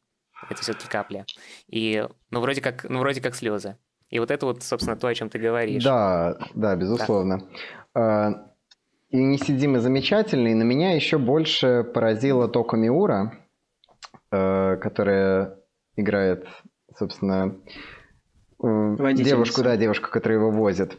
это 0.49 0.61
все-таки 0.61 0.87
капля. 0.87 1.25
И 1.67 2.07
ну 2.29 2.39
вроде 2.39 2.61
как, 2.61 2.85
ну 2.85 2.99
вроде 2.99 3.19
как 3.21 3.35
слезы. 3.35 3.77
И 4.09 4.19
вот 4.19 4.31
это 4.31 4.45
вот, 4.45 4.63
собственно, 4.63 4.95
то, 4.95 5.07
о 5.07 5.13
чем 5.13 5.29
ты 5.29 5.37
говоришь. 5.37 5.83
Да, 5.83 6.37
да, 6.55 6.75
безусловно. 6.75 7.47
Да. 7.93 8.45
И 9.09 9.17
Нисидимы 9.17 9.79
замечательный, 9.79 10.53
но 10.53 10.63
меня 10.63 10.93
еще 10.93 11.17
больше 11.17 11.83
поразила 11.83 12.47
Токо 12.47 12.77
Миура, 12.77 13.39
э, 14.31 14.77
которая 14.77 15.57
играет, 15.95 16.45
собственно, 16.95 17.55
девушку, 18.61 19.63
да, 19.63 19.77
девушку, 19.77 20.11
которая 20.11 20.37
его 20.37 20.51
возит. 20.51 20.95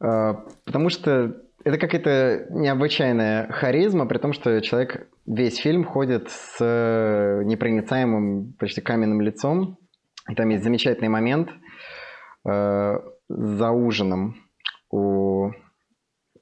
Э, 0.00 0.34
потому 0.64 0.88
что 0.88 1.36
это 1.64 1.78
какая-то 1.78 2.46
необычайная 2.50 3.50
харизма, 3.50 4.06
при 4.06 4.18
том, 4.18 4.32
что 4.32 4.60
человек 4.60 5.08
весь 5.26 5.56
фильм 5.58 5.84
ходит 5.84 6.30
с 6.30 6.60
непроницаемым, 7.44 8.52
почти 8.52 8.80
каменным 8.80 9.20
лицом. 9.20 9.78
И 10.30 10.34
там 10.36 10.48
есть 10.50 10.62
замечательный 10.62 11.08
момент– 11.08 11.50
Э, 12.46 12.98
за 13.28 13.70
ужином 13.72 14.36
у 14.90 15.50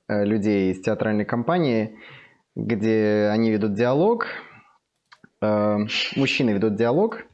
э, 0.08 0.24
людей 0.24 0.70
из 0.70 0.80
театральной 0.82 1.24
компании, 1.24 1.98
где 2.54 3.28
они 3.32 3.50
ведут 3.50 3.74
диалог, 3.74 4.26
э, 5.40 5.78
мужчины 6.16 6.50
ведут 6.50 6.76
диалог, 6.76 7.24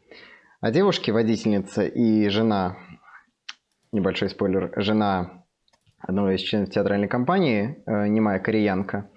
а 0.61 0.71
девушки, 0.71 1.11
водительница 1.11 1.83
и 1.83 2.29
жена, 2.29 2.77
небольшой 3.91 4.31
спойлер, 4.31 4.73
жена 4.77 5.45
одного 5.99 6.31
из 6.31 6.41
членов 6.41 6.71
театральной 6.71 7.09
компании, 7.09 7.83
немая 7.87 8.39
кореянка, 8.39 9.11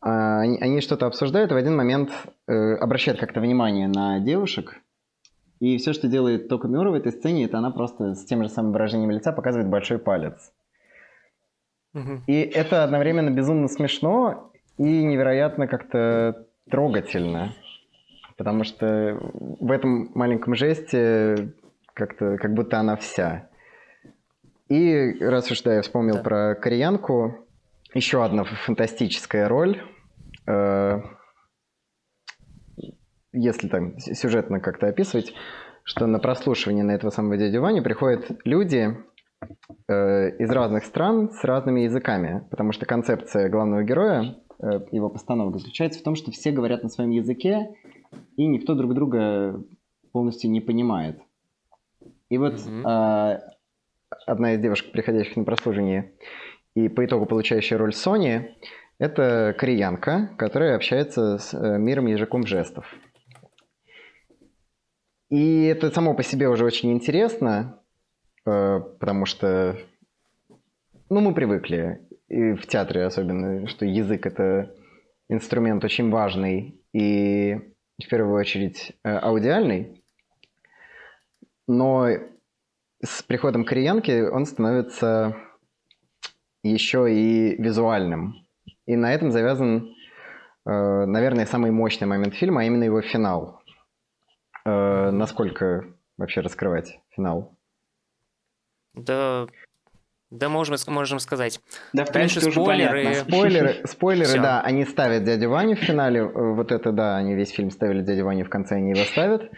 они, 0.00 0.80
что-то 0.80 1.06
обсуждают, 1.06 1.50
и 1.50 1.54
в 1.54 1.56
один 1.56 1.76
момент 1.76 2.10
обращают 2.46 3.20
как-то 3.20 3.40
внимание 3.40 3.88
на 3.88 4.20
девушек, 4.20 4.81
и 5.62 5.78
все, 5.78 5.92
что 5.92 6.08
делает 6.08 6.48
Тока 6.48 6.66
Миура 6.66 6.90
в 6.90 6.94
этой 6.94 7.12
сцене, 7.12 7.44
это 7.44 7.58
она 7.58 7.70
просто 7.70 8.16
с 8.16 8.24
тем 8.24 8.42
же 8.42 8.48
самым 8.48 8.72
выражением 8.72 9.12
лица 9.12 9.30
показывает 9.30 9.70
большой 9.70 10.00
палец. 10.00 10.52
Угу. 11.94 12.22
И 12.26 12.32
это 12.32 12.82
одновременно 12.82 13.30
безумно 13.30 13.68
смешно 13.68 14.50
и 14.76 15.04
невероятно 15.04 15.68
как-то 15.68 16.48
трогательно. 16.68 17.52
Потому 18.36 18.64
что 18.64 19.16
в 19.20 19.70
этом 19.70 20.10
маленьком 20.16 20.56
жесте 20.56 21.52
как-то 21.94 22.38
как 22.38 22.54
будто 22.54 22.80
она 22.80 22.96
вся. 22.96 23.48
И 24.68 25.16
раз 25.20 25.48
уж 25.48 25.62
да, 25.62 25.76
я 25.76 25.82
вспомнил 25.82 26.14
да. 26.14 26.22
про 26.22 26.54
кореянку, 26.56 27.46
еще 27.94 28.24
одна 28.24 28.42
фантастическая 28.42 29.46
роль. 29.46 29.80
Э, 30.44 31.02
если 33.32 33.68
там 33.68 33.98
сюжетно 33.98 34.60
как-то 34.60 34.88
описывать, 34.88 35.32
что 35.84 36.06
на 36.06 36.18
прослушивание 36.18 36.84
на 36.84 36.92
этого 36.92 37.10
самого 37.10 37.36
дядю 37.36 37.60
Ваню 37.60 37.82
приходят 37.82 38.30
люди 38.44 38.96
э, 39.88 40.36
из 40.38 40.50
разных 40.50 40.84
стран 40.84 41.30
с 41.30 41.42
разными 41.44 41.80
языками, 41.80 42.46
потому 42.50 42.72
что 42.72 42.86
концепция 42.86 43.48
главного 43.48 43.82
героя, 43.82 44.36
э, 44.60 44.80
его 44.92 45.08
постановка 45.08 45.58
заключается 45.58 46.00
в 46.00 46.02
том, 46.02 46.14
что 46.14 46.30
все 46.30 46.52
говорят 46.52 46.82
на 46.82 46.88
своем 46.88 47.10
языке, 47.10 47.74
и 48.36 48.46
никто 48.46 48.74
друг 48.74 48.94
друга 48.94 49.62
полностью 50.12 50.50
не 50.50 50.60
понимает. 50.60 51.18
И 52.28 52.38
вот 52.38 52.54
mm-hmm. 52.54 52.82
э, 52.86 53.40
одна 54.26 54.54
из 54.54 54.60
девушек, 54.60 54.92
приходящих 54.92 55.36
на 55.36 55.44
прослушивание 55.44 56.12
и 56.74 56.88
по 56.88 57.04
итогу 57.04 57.26
получающая 57.26 57.76
роль 57.76 57.92
Сони, 57.92 58.56
это 58.98 59.54
кореянка, 59.58 60.30
которая 60.38 60.76
общается 60.76 61.38
с 61.38 61.52
э, 61.54 61.78
миром 61.78 62.06
языком 62.06 62.46
жестов. 62.46 62.86
И 65.32 65.64
это 65.64 65.90
само 65.90 66.12
по 66.12 66.22
себе 66.22 66.46
уже 66.50 66.66
очень 66.66 66.92
интересно, 66.92 67.80
э, 68.44 68.80
потому 69.00 69.24
что, 69.24 69.78
ну, 71.08 71.20
мы 71.20 71.32
привыкли, 71.32 72.06
и 72.28 72.52
в 72.52 72.66
театре 72.66 73.06
особенно, 73.06 73.66
что 73.66 73.86
язык— 73.86 74.26
это 74.26 74.74
инструмент 75.30 75.82
очень 75.84 76.10
важный 76.10 76.78
и, 76.92 77.54
в 77.98 78.10
первую 78.10 78.38
очередь, 78.38 78.92
э, 79.04 79.08
аудиальный. 79.08 80.04
Но 81.66 82.08
с 83.02 83.22
приходом 83.22 83.64
Кореянки 83.64 84.28
он 84.28 84.44
становится 84.44 85.34
еще 86.62 87.10
и 87.10 87.56
визуальным. 87.56 88.34
И 88.84 88.96
на 88.96 89.14
этом 89.14 89.30
завязан, 89.30 89.94
э, 90.66 90.70
наверное, 91.06 91.46
самый 91.46 91.70
мощный 91.70 92.04
момент 92.06 92.34
фильма, 92.34 92.60
а 92.60 92.64
именно 92.64 92.84
его 92.84 93.00
финал. 93.00 93.61
Э, 94.64 95.10
насколько 95.10 95.84
вообще 96.18 96.40
раскрывать 96.40 97.00
финал? 97.10 97.56
Да, 98.94 99.46
да, 100.30 100.48
можем, 100.48 100.76
можем 100.88 101.18
сказать. 101.18 101.60
Да, 101.92 102.04
в 102.04 102.12
Дальше 102.12 102.40
принципе, 102.40 102.46
уже 102.48 102.60
спойлеры. 102.62 103.04
понятно. 103.04 103.24
Спойлеры, 103.36 103.74
спойлеры, 103.86 104.40
да, 104.42 104.60
они 104.62 104.84
ставят 104.84 105.24
дядю 105.24 105.50
Ваню 105.50 105.76
в 105.76 105.80
финале. 105.80 106.20
э, 106.20 106.24
Вот 106.54 106.72
это, 106.72 106.92
да, 106.92 107.16
они 107.16 107.34
весь 107.34 107.50
фильм 107.50 107.70
ставили 107.70 108.02
дядю 108.02 108.24
Ваню, 108.24 108.44
в 108.44 108.50
конце 108.50 108.76
они 108.76 108.90
его 108.90 109.04
ставят. 109.04 109.50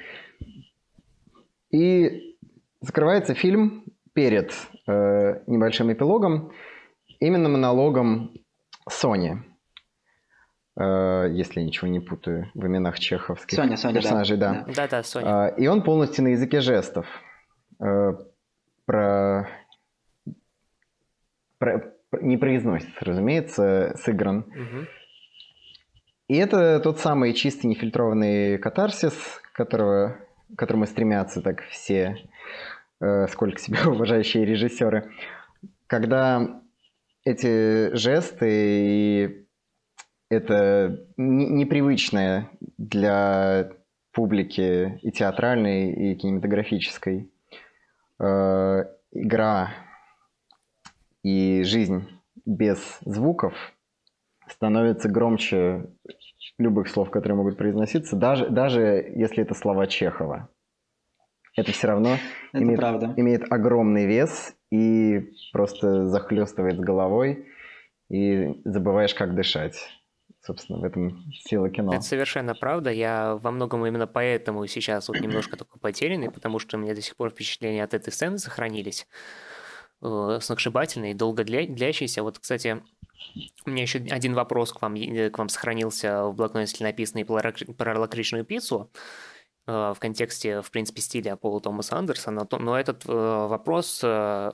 И 1.71 2.37
закрывается 2.81 3.35
фильм 3.35 3.85
перед 4.15 4.53
э, 4.87 5.43
небольшим 5.47 5.93
эпилогом 5.93 6.53
именно 7.21 7.49
монологом 7.49 8.33
Сони. 8.89 9.43
Э, 10.77 11.29
если 11.31 11.61
я 11.61 11.67
ничего 11.67 11.89
не 11.89 12.01
путаю 12.01 12.51
в 12.55 12.67
именах 12.67 12.99
чеховских 12.99 13.57
Соня, 13.57 13.77
Соня, 13.77 13.95
да. 13.95 14.01
персонажей, 14.01 14.37
да. 14.37 14.65
Да-да, 14.75 15.03
Соня. 15.03 15.27
А, 15.27 15.49
И 15.49 15.67
он 15.67 15.83
полностью 15.83 16.25
на 16.25 16.29
языке 16.29 16.61
жестов. 16.61 17.07
Э, 17.81 18.13
Про... 18.87 19.49
про- 21.59 21.93
Не 22.21 22.37
произносится, 22.37 23.05
разумеется, 23.05 23.95
сыгран. 24.03 24.45
И 26.29 26.37
это 26.37 26.81
тот 26.81 26.99
самый 27.01 27.35
чистый 27.35 27.67
нефильтрованный 27.67 28.59
катарсис, 28.59 29.15
которого, 29.53 30.17
к 30.55 30.59
которому 30.59 30.87
стремятся 30.87 31.43
так 31.43 31.63
все, 31.65 32.17
э, 33.01 33.27
сколько 33.29 33.59
себя 33.59 33.79
уважающие 33.87 34.45
режиссеры. 34.45 35.11
Когда 35.87 36.61
эти 37.25 37.95
жесты 37.95 38.49
и 38.51 39.44
это 40.31 41.07
не- 41.17 41.49
непривычное 41.49 42.51
для 42.79 43.71
публики 44.13 44.99
и 45.03 45.11
театральной, 45.11 45.93
и 45.93 46.15
кинематографической 46.15 47.31
э, 48.21 48.85
игра 49.13 49.71
и 51.23 51.63
жизнь 51.65 52.09
без 52.45 52.99
звуков 53.05 53.55
становится 54.49 55.09
громче 55.09 55.87
любых 56.59 56.89
слов, 56.89 57.11
которые 57.11 57.37
могут 57.37 57.57
произноситься, 57.57 58.17
даже, 58.17 58.49
даже 58.51 58.81
если 59.17 59.43
это 59.43 59.55
слова 59.55 59.87
Чехова. 59.87 60.49
Это 61.57 61.73
все 61.73 61.87
равно 61.87 62.17
Это 62.53 62.63
имеет, 62.63 62.81
правда. 62.81 63.15
имеет 63.17 63.51
огромный 63.51 64.07
вес 64.07 64.55
и 64.71 65.33
просто 65.53 66.07
захлестывает 66.07 66.77
с 66.77 66.81
головой, 66.81 67.47
и 68.11 68.61
забываешь, 68.65 69.15
как 69.15 69.35
дышать. 69.35 69.77
Собственно, 70.45 70.79
в 70.79 70.85
этом 70.85 71.25
сила 71.33 71.71
кино. 71.71 71.95
Это 71.95 72.03
совершенно 72.03 72.55
правда. 72.55 72.91
Я 72.91 73.37
во 73.37 73.51
многом 73.51 73.87
именно 73.87 74.07
поэтому 74.07 74.67
сейчас 74.67 75.09
вот 75.09 75.19
немножко 75.19 75.57
такой 75.57 75.81
потерянный, 75.81 76.31
потому 76.31 76.59
что 76.59 76.77
у 76.77 76.81
меня 76.81 76.95
до 76.95 77.01
сих 77.01 77.17
пор 77.17 77.31
впечатления 77.31 77.83
от 77.83 77.95
этой 77.95 78.13
сцены 78.13 78.39
сохранились. 78.39 79.07
э, 80.03 80.39
Сногсшибательные, 80.43 81.15
долго 81.15 81.45
для- 81.45 81.67
длящиеся. 81.67 82.23
Вот, 82.23 82.39
кстати, 82.39 82.83
у 83.65 83.71
меня 83.71 83.83
еще 83.85 84.01
один 84.11 84.35
вопрос 84.35 84.73
к 84.75 84.83
вам, 84.83 84.95
к 84.97 85.39
вам 85.39 85.49
сохранился 85.49 86.25
в 86.27 86.35
блокноте, 86.35 86.85
написанный 86.85 87.25
про 87.25 87.41
лак- 87.41 87.75
про 87.75 87.99
лакричную 87.99 88.45
пиццу 88.45 88.91
э, 89.67 89.73
в 89.73 89.97
контексте, 89.99 90.61
в 90.61 90.71
принципе, 90.71 91.01
стиля 91.01 91.37
Пола 91.37 91.59
Томаса 91.63 91.97
Андерсона. 91.97 92.47
Но 92.51 92.79
этот 92.79 93.07
э, 93.07 93.13
вопрос, 93.13 94.01
э, 94.05 94.53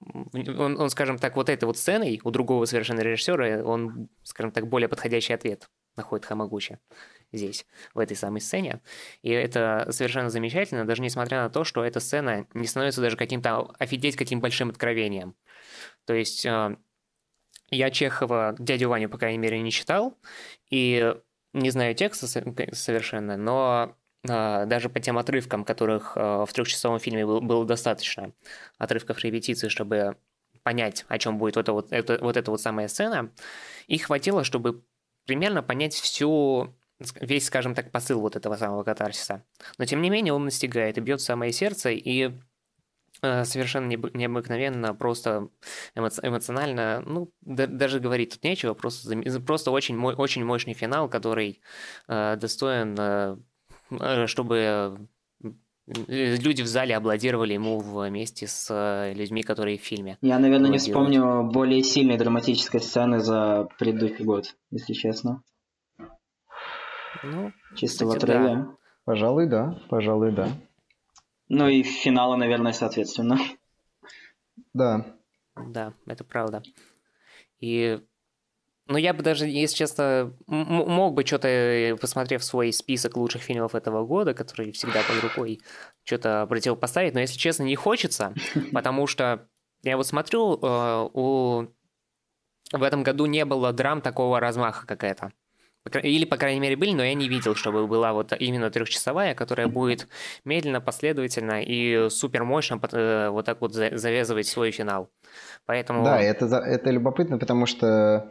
он, 0.00 0.80
он, 0.80 0.90
скажем 0.90 1.18
так, 1.18 1.36
вот 1.36 1.48
этой 1.48 1.64
вот 1.64 1.76
сценой 1.76 2.20
у 2.24 2.30
другого 2.30 2.64
совершенно 2.64 3.00
режиссера, 3.00 3.64
он, 3.64 4.08
скажем 4.22 4.52
так, 4.52 4.68
более 4.68 4.88
подходящий 4.88 5.32
ответ 5.32 5.68
находит 5.96 6.26
Хамагучи 6.26 6.78
здесь, 7.32 7.66
в 7.92 7.98
этой 7.98 8.16
самой 8.16 8.40
сцене. 8.40 8.80
И 9.22 9.30
это 9.30 9.88
совершенно 9.90 10.30
замечательно, 10.30 10.86
даже 10.86 11.02
несмотря 11.02 11.42
на 11.42 11.50
то, 11.50 11.64
что 11.64 11.84
эта 11.84 12.00
сцена 12.00 12.46
не 12.54 12.66
становится 12.66 13.00
даже 13.00 13.16
каким-то 13.16 13.70
офигеть 13.78 14.16
каким 14.16 14.40
большим 14.40 14.70
откровением. 14.70 15.34
То 16.06 16.14
есть 16.14 16.46
э, 16.46 16.76
я 17.70 17.90
Чехова, 17.90 18.54
дядю 18.58 18.88
Ваню, 18.88 19.10
по 19.10 19.18
крайней 19.18 19.38
мере, 19.38 19.60
не 19.60 19.70
читал, 19.70 20.16
и 20.70 21.14
не 21.52 21.70
знаю 21.70 21.94
текста 21.94 22.26
со- 22.26 22.44
совершенно, 22.72 23.36
но 23.36 23.96
даже 24.24 24.88
по 24.88 25.00
тем 25.00 25.16
отрывкам, 25.18 25.64
которых 25.64 26.16
э, 26.16 26.44
в 26.46 26.52
трехчасовом 26.52 26.98
фильме 26.98 27.24
был- 27.24 27.40
было 27.40 27.64
достаточно, 27.64 28.32
отрывков 28.76 29.18
репетиции, 29.20 29.68
чтобы 29.68 30.16
понять, 30.62 31.04
о 31.08 31.18
чем 31.18 31.38
будет 31.38 31.56
вот, 31.56 31.68
вот, 31.68 31.92
это, 31.92 32.18
вот 32.20 32.36
эта 32.36 32.50
вот 32.50 32.60
самая 32.60 32.88
сцена, 32.88 33.32
их 33.86 34.04
хватило, 34.04 34.44
чтобы 34.44 34.82
примерно 35.24 35.62
понять 35.62 35.94
всю 35.94 36.74
весь, 37.20 37.46
скажем 37.46 37.74
так, 37.74 37.92
посыл 37.92 38.20
вот 38.20 38.34
этого 38.34 38.56
самого 38.56 38.82
катарсиса. 38.82 39.44
Но 39.78 39.84
тем 39.84 40.02
не 40.02 40.10
менее 40.10 40.34
он 40.34 40.44
настигает 40.44 40.98
и 40.98 41.00
бьет 41.00 41.20
самое 41.20 41.52
сердце, 41.52 41.90
и 41.90 42.32
э, 43.22 43.44
совершенно 43.44 43.86
необы- 43.86 44.10
необыкновенно, 44.14 44.94
просто 44.94 45.48
эмо- 45.94 46.20
эмоционально, 46.22 47.02
ну, 47.06 47.32
да- 47.40 47.66
даже 47.66 48.00
говорить 48.00 48.34
тут 48.34 48.44
нечего, 48.44 48.74
просто, 48.74 49.16
просто 49.46 49.70
очень, 49.70 49.96
очень 49.96 50.44
мощный 50.44 50.74
финал, 50.74 51.08
который 51.08 51.60
э, 52.08 52.36
достоин, 52.36 52.96
чтобы 54.26 54.56
э, 54.56 54.96
люди 55.96 56.62
в 56.62 56.66
зале 56.66 56.96
аплодировали 56.96 57.54
ему 57.54 57.78
вместе 57.78 58.46
с 58.46 58.68
э, 58.70 59.14
людьми, 59.14 59.42
которые 59.42 59.78
в 59.78 59.82
фильме. 59.82 60.18
Я, 60.20 60.38
наверное, 60.38 60.70
не 60.70 60.78
вспомню 60.78 61.44
более 61.44 61.82
сильной 61.82 62.18
драматической 62.18 62.80
сцены 62.80 63.20
за 63.20 63.68
предыдущий 63.78 64.24
год, 64.24 64.56
если 64.70 64.92
честно. 64.92 65.42
Ну, 67.22 67.52
Чисто 67.74 68.06
в 68.06 68.10
отрыве. 68.10 68.66
Пожалуй, 69.04 69.46
да. 69.46 69.80
Пожалуй, 69.88 70.32
да. 70.32 70.48
Ну 71.48 71.66
и 71.66 71.82
финала, 71.82 72.36
наверное, 72.36 72.72
соответственно. 72.72 73.38
Да. 74.74 75.06
Да, 75.56 75.94
это 76.06 76.24
правда. 76.24 76.62
И, 77.60 78.00
ну, 78.88 78.96
я 78.96 79.12
бы 79.12 79.22
даже, 79.22 79.46
если 79.46 79.76
честно, 79.76 80.32
мог 80.46 81.14
бы 81.14 81.24
что-то, 81.24 81.96
посмотрев 82.00 82.42
свой 82.42 82.72
список 82.72 83.18
лучших 83.18 83.42
фильмов 83.42 83.74
этого 83.74 84.06
года, 84.06 84.32
который 84.32 84.72
всегда 84.72 85.00
под 85.02 85.22
рукой, 85.22 85.60
что-то 86.04 86.46
противопоставить, 86.48 87.12
но, 87.12 87.20
если 87.20 87.38
честно, 87.38 87.64
не 87.64 87.76
хочется, 87.76 88.32
потому 88.72 89.06
что 89.06 89.46
я 89.82 89.98
вот 89.98 90.06
смотрю, 90.06 90.58
э, 90.60 91.08
у... 91.12 91.66
в 92.72 92.82
этом 92.82 93.02
году 93.02 93.26
не 93.26 93.44
было 93.44 93.74
драм 93.74 94.00
такого 94.00 94.40
размаха, 94.40 94.86
как 94.86 95.04
это. 95.04 95.32
Или, 96.02 96.24
по 96.24 96.36
крайней 96.36 96.60
мере, 96.60 96.76
были, 96.76 96.92
но 96.92 97.04
я 97.04 97.14
не 97.14 97.28
видел, 97.28 97.54
чтобы 97.54 97.86
была 97.86 98.12
вот 98.12 98.32
именно 98.38 98.70
трехчасовая, 98.70 99.34
которая 99.34 99.68
будет 99.68 100.08
медленно, 100.44 100.80
последовательно 100.80 101.62
и 101.62 102.08
супер 102.10 102.44
мощно 102.44 102.78
вот 103.30 103.46
так 103.46 103.60
вот 103.60 103.74
за- 103.74 103.96
завязывать 103.96 104.46
свой 104.46 104.70
финал. 104.70 105.10
Поэтому... 105.66 106.04
Да, 106.04 106.20
это, 106.20 106.46
это 106.46 106.90
любопытно, 106.90 107.38
потому 107.38 107.66
что 107.66 108.30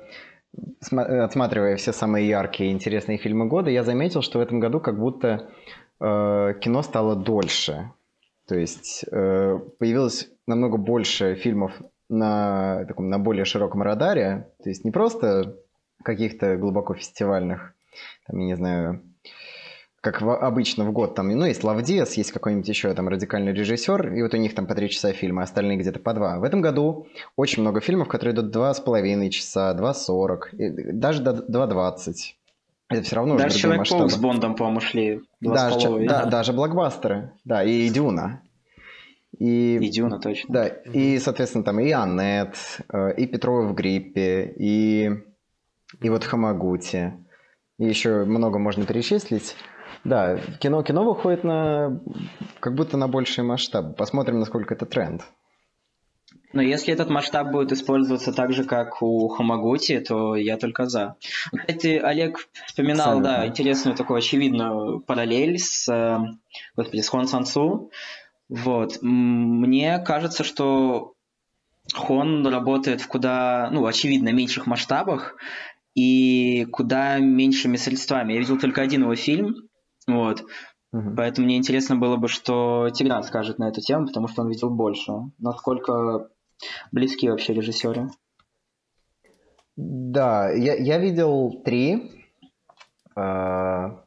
отсматривая 0.91 1.75
все 1.75 1.93
самые 1.93 2.27
яркие 2.27 2.69
и 2.69 2.73
интересные 2.73 3.17
фильмы 3.17 3.47
года, 3.47 3.69
я 3.69 3.83
заметил, 3.83 4.21
что 4.21 4.39
в 4.39 4.41
этом 4.41 4.59
году 4.59 4.79
как 4.79 4.99
будто 4.99 5.49
э, 5.99 6.53
кино 6.61 6.81
стало 6.81 7.15
дольше. 7.15 7.91
То 8.47 8.55
есть 8.55 9.05
э, 9.11 9.59
появилось 9.79 10.29
намного 10.47 10.77
больше 10.77 11.35
фильмов 11.35 11.73
на, 12.09 12.85
таком, 12.85 13.09
на 13.09 13.19
более 13.19 13.45
широком 13.45 13.81
радаре. 13.81 14.49
То 14.63 14.69
есть 14.69 14.85
не 14.85 14.91
просто 14.91 15.57
каких-то 16.03 16.57
глубоко 16.57 16.93
фестивальных, 16.93 17.73
там, 18.25 18.39
я 18.39 18.45
не 18.45 18.55
знаю, 18.55 19.01
как 20.01 20.21
в- 20.21 20.35
обычно 20.37 20.85
в 20.85 20.91
год, 20.91 21.15
там, 21.15 21.29
ну, 21.29 21.45
есть 21.45 21.63
Лавдес, 21.63 22.13
есть 22.13 22.31
какой-нибудь 22.31 22.67
еще 22.69 22.93
там 22.93 23.07
радикальный 23.09 23.51
режиссер, 23.53 24.13
и 24.13 24.21
вот 24.21 24.33
у 24.33 24.37
них 24.37 24.53
там 24.55 24.67
по 24.67 24.75
три 24.75 24.89
часа 24.89 25.11
фильма, 25.11 25.43
остальные 25.43 25.77
где-то 25.77 25.99
по 25.99 26.13
два. 26.13 26.37
В 26.39 26.43
этом 26.43 26.61
году 26.61 27.07
очень 27.35 27.61
много 27.63 27.81
фильмов, 27.81 28.07
которые 28.07 28.33
идут 28.35 28.51
два 28.51 28.73
с 28.73 28.79
половиной 28.79 29.29
часа, 29.31 29.73
2.40, 29.73 30.55
и 30.55 30.91
даже 30.91 31.21
до 31.23 31.31
2.20. 31.33 32.13
Это 32.89 33.01
все 33.03 33.15
равно 33.17 33.35
уже 33.35 33.43
Даже 33.43 33.57
Человек-паук 33.59 34.03
масштабы. 34.03 34.09
с 34.09 34.15
Бондом, 34.17 34.55
по-моему, 34.55 34.79
шли 34.79 35.21
два 35.41 35.55
Даже, 35.55 35.79
половиной. 35.87 36.07
да, 36.07 36.25
даже 36.25 36.53
блокбастеры, 36.53 37.31
да, 37.43 37.63
и 37.63 37.89
Дюна. 37.89 38.41
И, 39.37 39.77
И 39.77 39.89
Дюна, 39.89 40.19
точно. 40.19 40.53
да, 40.53 40.67
и, 40.67 41.19
соответственно, 41.19 41.63
там 41.63 41.79
и 41.79 41.91
Аннет, 41.91 42.55
э, 42.91 43.13
и 43.17 43.27
Петрова 43.27 43.67
в 43.67 43.73
гриппе, 43.75 44.53
и, 44.57 45.11
и 46.01 46.09
вот 46.09 46.23
Хамагути. 46.23 47.13
И 47.77 47.85
еще 47.85 48.23
много 48.23 48.57
можно 48.57 48.85
перечислить. 48.85 49.55
Да, 50.07 50.39
кино, 50.59 50.83
кино 50.83 51.03
выходит 51.03 51.43
на 51.43 51.99
как 52.61 52.75
будто 52.75 52.95
на 52.95 53.09
больший 53.09 53.43
масштаб. 53.43 53.97
Посмотрим, 53.97 54.39
насколько 54.39 54.73
это 54.73 54.85
тренд. 54.85 55.23
Но 56.53 56.61
если 56.61 56.93
этот 56.93 57.09
масштаб 57.09 57.51
будет 57.51 57.73
использоваться 57.73 58.31
так 58.31 58.53
же, 58.53 58.63
как 58.63 59.01
у 59.01 59.27
Хамагути, 59.27 59.99
то 59.99 60.37
я 60.37 60.55
только 60.55 60.85
за. 60.85 61.17
Кстати, 61.53 61.97
Олег 61.97 62.47
вспоминал, 62.67 63.17
Абсолютно. 63.17 63.31
да, 63.31 63.47
интересную 63.47 63.97
такую 63.97 64.19
очевидную 64.19 65.01
параллель 65.01 65.59
с, 65.59 65.89
э, 65.91 66.19
господи, 66.77 67.01
с 67.01 67.09
Хон 67.09 67.27
Сан 67.27 67.45
Су. 67.45 67.91
Вот. 68.47 68.99
Мне 69.01 69.99
кажется, 69.99 70.45
что 70.45 71.15
Хон 71.93 72.47
работает 72.47 73.01
в 73.01 73.07
куда, 73.09 73.69
ну, 73.73 73.85
очевидно, 73.85 74.29
меньших 74.29 74.67
масштабах 74.67 75.35
и 75.95 76.65
куда 76.71 77.19
меньшими 77.19 77.75
средствами. 77.75 78.31
Я 78.33 78.39
видел 78.39 78.57
только 78.57 78.81
один 78.81 79.01
его 79.01 79.15
фильм, 79.15 79.67
вот. 80.07 80.43
Угу. 80.93 81.15
Поэтому 81.17 81.45
мне 81.45 81.57
интересно 81.57 81.95
было 81.95 82.15
бы, 82.15 82.27
что 82.27 82.89
Тигран 82.89 83.23
скажет 83.23 83.59
на 83.59 83.67
эту 83.69 83.81
тему, 83.81 84.07
потому 84.07 84.27
что 84.27 84.41
он 84.41 84.49
видел 84.49 84.69
больше. 84.69 85.11
Насколько 85.37 86.29
близки 86.91 87.29
вообще 87.29 87.53
режиссеры? 87.53 88.09
Да, 89.75 90.49
я, 90.49 90.75
я 90.75 90.97
видел 90.97 91.61
три. 91.63 92.25
А, 93.15 94.03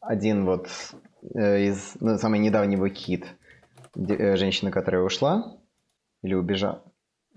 один 0.00 0.44
вот 0.44 0.68
э, 1.34 1.62
из 1.68 1.96
ну, 2.00 2.18
самый 2.18 2.40
недавний 2.40 2.90
кит. 2.90 3.26
Э, 3.96 4.36
женщина, 4.36 4.70
которая 4.70 5.02
ушла 5.02 5.56
или 6.22 6.34
убежала. 6.34 6.82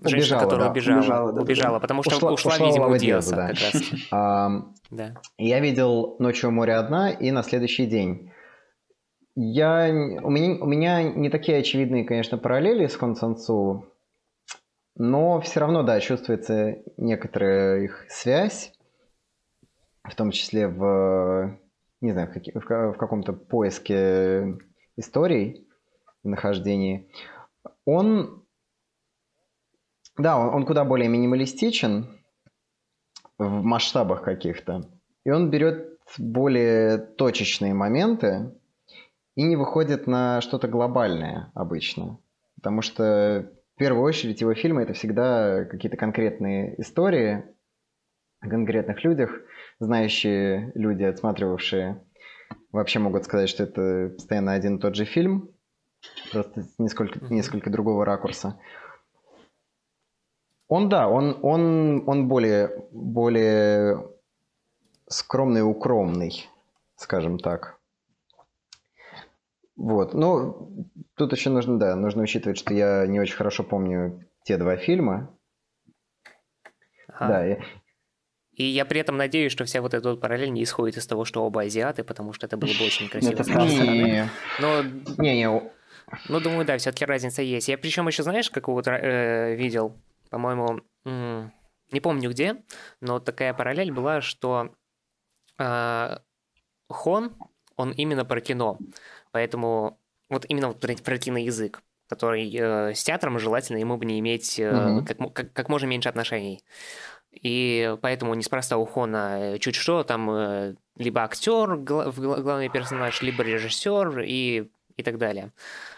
Женщина, 0.04 0.38
убежала, 0.38 0.44
которая 0.44 0.66
да. 0.66 0.72
убежала, 0.72 1.00
убежала, 1.00 1.34
да, 1.34 1.42
убежала, 1.42 1.80
потому 1.80 2.04
что 2.04 2.16
ушла, 2.16 2.32
ушла, 2.34 2.58
видимо, 2.58 2.90
в 2.90 2.94
Одессу, 2.94 3.36
да. 3.36 3.48
как 3.50 3.58
раз. 4.12 4.64
Да. 4.92 5.16
Я 5.40 5.60
видел 5.60 6.18
«Ночью 6.20 6.50
у 6.50 6.52
моря 6.52 6.80
одна» 6.80 7.10
и 7.10 7.32
«На 7.32 7.42
следующий 7.42 7.88
день». 7.88 8.32
Я, 9.36 9.90
у, 10.22 10.30
меня, 10.30 10.62
у 10.62 10.68
меня 10.68 11.02
не 11.02 11.32
такие 11.32 11.58
очевидные, 11.58 12.04
конечно, 12.04 12.38
параллели 12.38 12.86
с 12.86 12.96
Консансу, 12.96 13.88
но 14.96 15.42
все 15.42 15.62
равно, 15.62 15.82
да, 15.82 16.00
чувствуется 16.00 16.78
некоторая 16.98 17.82
их 17.82 18.06
связь, 18.10 18.72
в 20.04 20.14
том 20.14 20.30
числе 20.30 20.68
в, 20.68 21.58
не 22.02 22.12
знаю, 22.12 22.32
в, 22.32 22.60
в, 22.60 22.94
в 22.94 22.98
каком-то 22.98 23.34
поиске 23.34 24.60
историй, 24.96 25.68
нахождении. 26.24 27.10
Он, 27.86 28.43
да, 30.18 30.38
он, 30.38 30.54
он 30.54 30.66
куда 30.66 30.84
более 30.84 31.10
минималистичен 31.10 32.08
в 33.38 33.64
масштабах 33.64 34.24
каких-то, 34.24 34.90
и 35.26 35.32
он 35.32 35.50
берет 35.50 36.00
более 36.18 36.98
точечные 36.98 37.74
моменты, 37.74 38.52
и 39.36 39.44
не 39.44 39.56
выходит 39.56 40.08
на 40.08 40.42
что-то 40.42 40.68
глобальное 40.68 41.52
обычно. 41.56 42.20
Потому 42.56 42.82
что 42.82 43.52
в 43.76 43.80
первую 43.80 44.04
очередь 44.04 44.42
его 44.42 44.54
фильмы 44.54 44.84
это 44.84 44.94
всегда 44.94 45.66
какие-то 45.66 45.98
конкретные 45.98 46.80
истории 46.80 47.44
о 48.40 48.50
конкретных 48.50 49.04
людях. 49.04 49.32
Знающие 49.80 50.72
люди, 50.76 51.04
отсматривавшие, 51.04 52.04
вообще 52.72 53.00
могут 53.00 53.26
сказать, 53.26 53.50
что 53.50 53.64
это 53.64 54.14
постоянно 54.16 54.54
один 54.54 54.78
и 54.78 54.80
тот 54.80 54.96
же 54.96 55.06
фильм, 55.06 55.50
просто 56.32 56.66
несколько, 56.78 57.20
несколько 57.34 57.70
другого 57.70 58.06
ракурса. 58.06 58.60
Он, 60.74 60.90
да, 60.90 61.08
он, 61.08 61.38
он, 61.44 62.04
он 62.08 62.28
более, 62.28 62.72
более 62.92 64.10
скромный 65.08 65.62
укромный, 65.62 66.50
скажем 66.96 67.38
так. 67.38 67.78
Вот. 69.76 70.16
Ну, 70.16 70.90
тут 71.14 71.32
еще 71.32 71.52
нужно, 71.52 71.78
да, 71.78 71.96
нужно 71.96 72.24
учитывать, 72.24 72.58
что 72.58 72.74
я 72.74 73.06
не 73.06 73.20
очень 73.20 73.36
хорошо 73.36 73.64
помню 73.64 74.28
те 74.46 74.58
два 74.58 74.76
фильма. 74.76 75.30
Ага. 77.08 77.28
Да, 77.28 77.46
я... 77.46 77.60
И 78.54 78.64
я 78.64 78.86
при 78.86 79.00
этом 79.00 79.16
надеюсь, 79.16 79.52
что 79.52 79.66
вся 79.66 79.80
вот 79.80 79.94
эта 79.94 80.10
вот 80.10 80.22
параллель 80.22 80.54
не 80.54 80.64
исходит 80.64 80.98
из 80.98 81.06
того, 81.06 81.24
что 81.24 81.44
оба 81.46 81.62
азиаты, 81.62 82.04
потому 82.04 82.34
что 82.34 82.48
это 82.48 82.58
было 82.58 82.72
бы 82.72 82.84
очень 82.84 83.10
красиво. 83.10 83.34
Это 83.34 83.44
не, 83.44 84.28
Но... 84.60 84.82
не, 85.20 85.36
не. 85.36 85.72
Ну, 86.30 86.40
думаю, 86.40 86.66
да, 86.66 86.80
все-таки 86.80 87.06
разница 87.06 87.44
есть. 87.44 87.68
Я 87.68 87.78
причем 87.78 88.08
еще, 88.08 88.24
знаешь, 88.24 88.50
как 88.50 88.70
вот 88.70 88.88
э, 88.88 89.54
видел, 89.56 89.96
по-моему, 90.34 90.82
не 91.06 92.00
помню 92.02 92.32
где, 92.32 92.64
но 93.02 93.20
такая 93.20 93.54
параллель 93.54 93.92
была, 93.92 94.20
что 94.22 94.74
э, 95.60 96.18
Хон, 96.90 97.36
он 97.76 97.92
именно 97.92 98.26
про 98.26 98.42
кино. 98.42 98.80
Поэтому 99.32 100.00
вот 100.28 100.46
именно 100.50 100.70
вот 100.70 100.80
про 100.80 101.18
киноязык, 101.20 101.84
который 102.10 102.52
э, 102.52 102.96
с 102.96 103.04
театром 103.04 103.38
желательно 103.38 103.78
ему 103.78 103.98
бы 103.98 104.06
не 104.06 104.20
иметь 104.20 104.60
э, 104.60 104.72
угу. 104.76 105.06
как, 105.06 105.34
как, 105.34 105.54
как 105.54 105.70
можно 105.70 105.86
меньше 105.86 106.10
отношений. 106.10 106.64
И 107.30 107.96
поэтому 108.02 108.34
неспроста 108.34 108.78
у 108.78 108.86
Хона 108.86 109.60
чуть 109.60 109.76
что, 109.76 110.04
там 110.04 110.32
э, 110.32 110.76
либо 110.98 111.22
актер 111.22 111.76
гла- 111.78 112.12
главный 112.12 112.70
персонаж, 112.70 113.22
либо 113.22 113.44
режиссер 113.44 114.22
и, 114.22 114.72
и 114.98 115.04
так 115.04 115.20
далее. 115.20 115.52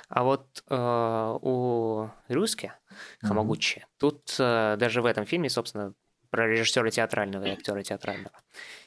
А 0.10 0.24
вот 0.24 0.62
э, 0.69 1.38
у 1.41 2.10
Рюски 2.28 2.74
Хамагучи, 3.22 3.80
mm-hmm. 3.80 4.00
тут 4.00 4.36
э, 4.40 4.76
даже 4.78 5.02
в 5.02 5.06
этом 5.06 5.26
фильме, 5.26 5.50
собственно, 5.50 5.94
про 6.30 6.48
режиссера 6.48 6.90
театрального 6.90 7.46
и 7.46 7.52
актера 7.52 7.82
театрального. 7.84 8.36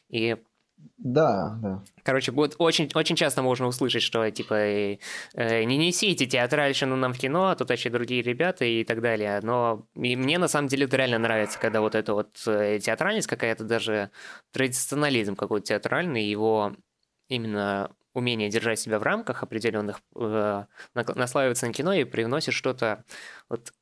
И 0.09 0.37
да, 0.97 1.59
да. 1.63 1.83
Короче, 2.03 2.33
будет 2.33 2.57
очень, 2.59 2.91
очень 2.95 3.17
часто 3.17 3.43
можно 3.43 3.67
услышать, 3.67 4.03
что 4.03 4.29
типа 4.31 4.55
э, 4.55 4.99
не 5.35 5.77
несите 5.77 6.27
театральщину 6.27 6.97
нам 6.97 7.13
в 7.13 7.19
кино, 7.19 7.49
а 7.49 7.57
тут 7.57 7.71
вообще 7.71 7.91
другие 7.91 8.23
ребята 8.23 8.65
и 8.65 8.85
так 8.85 9.01
далее. 9.01 9.41
Но 9.43 9.87
и 9.95 10.17
мне 10.17 10.39
на 10.39 10.49
самом 10.49 10.69
деле 10.69 10.87
это 10.87 10.97
реально 10.97 11.19
нравится, 11.19 11.59
когда 11.59 11.81
вот 11.81 11.95
эта 11.95 12.15
вот 12.15 12.43
э, 12.47 12.79
театральность 12.81 13.29
какая-то, 13.29 13.65
даже 13.65 14.11
традиционализм 14.53 15.37
какой-то 15.37 15.67
театральный, 15.67 16.25
его 16.25 16.75
именно 17.29 17.91
умение 18.15 18.49
держать 18.49 18.81
себя 18.81 18.99
в 18.99 19.03
рамках 19.03 19.43
определенных, 19.43 20.01
э, 20.17 20.65
наслаиваться 20.95 21.67
на 21.67 21.73
кино 21.73 21.93
и 21.93 22.05
привносит 22.05 22.55
что-то 22.55 23.05
вот 23.49 23.73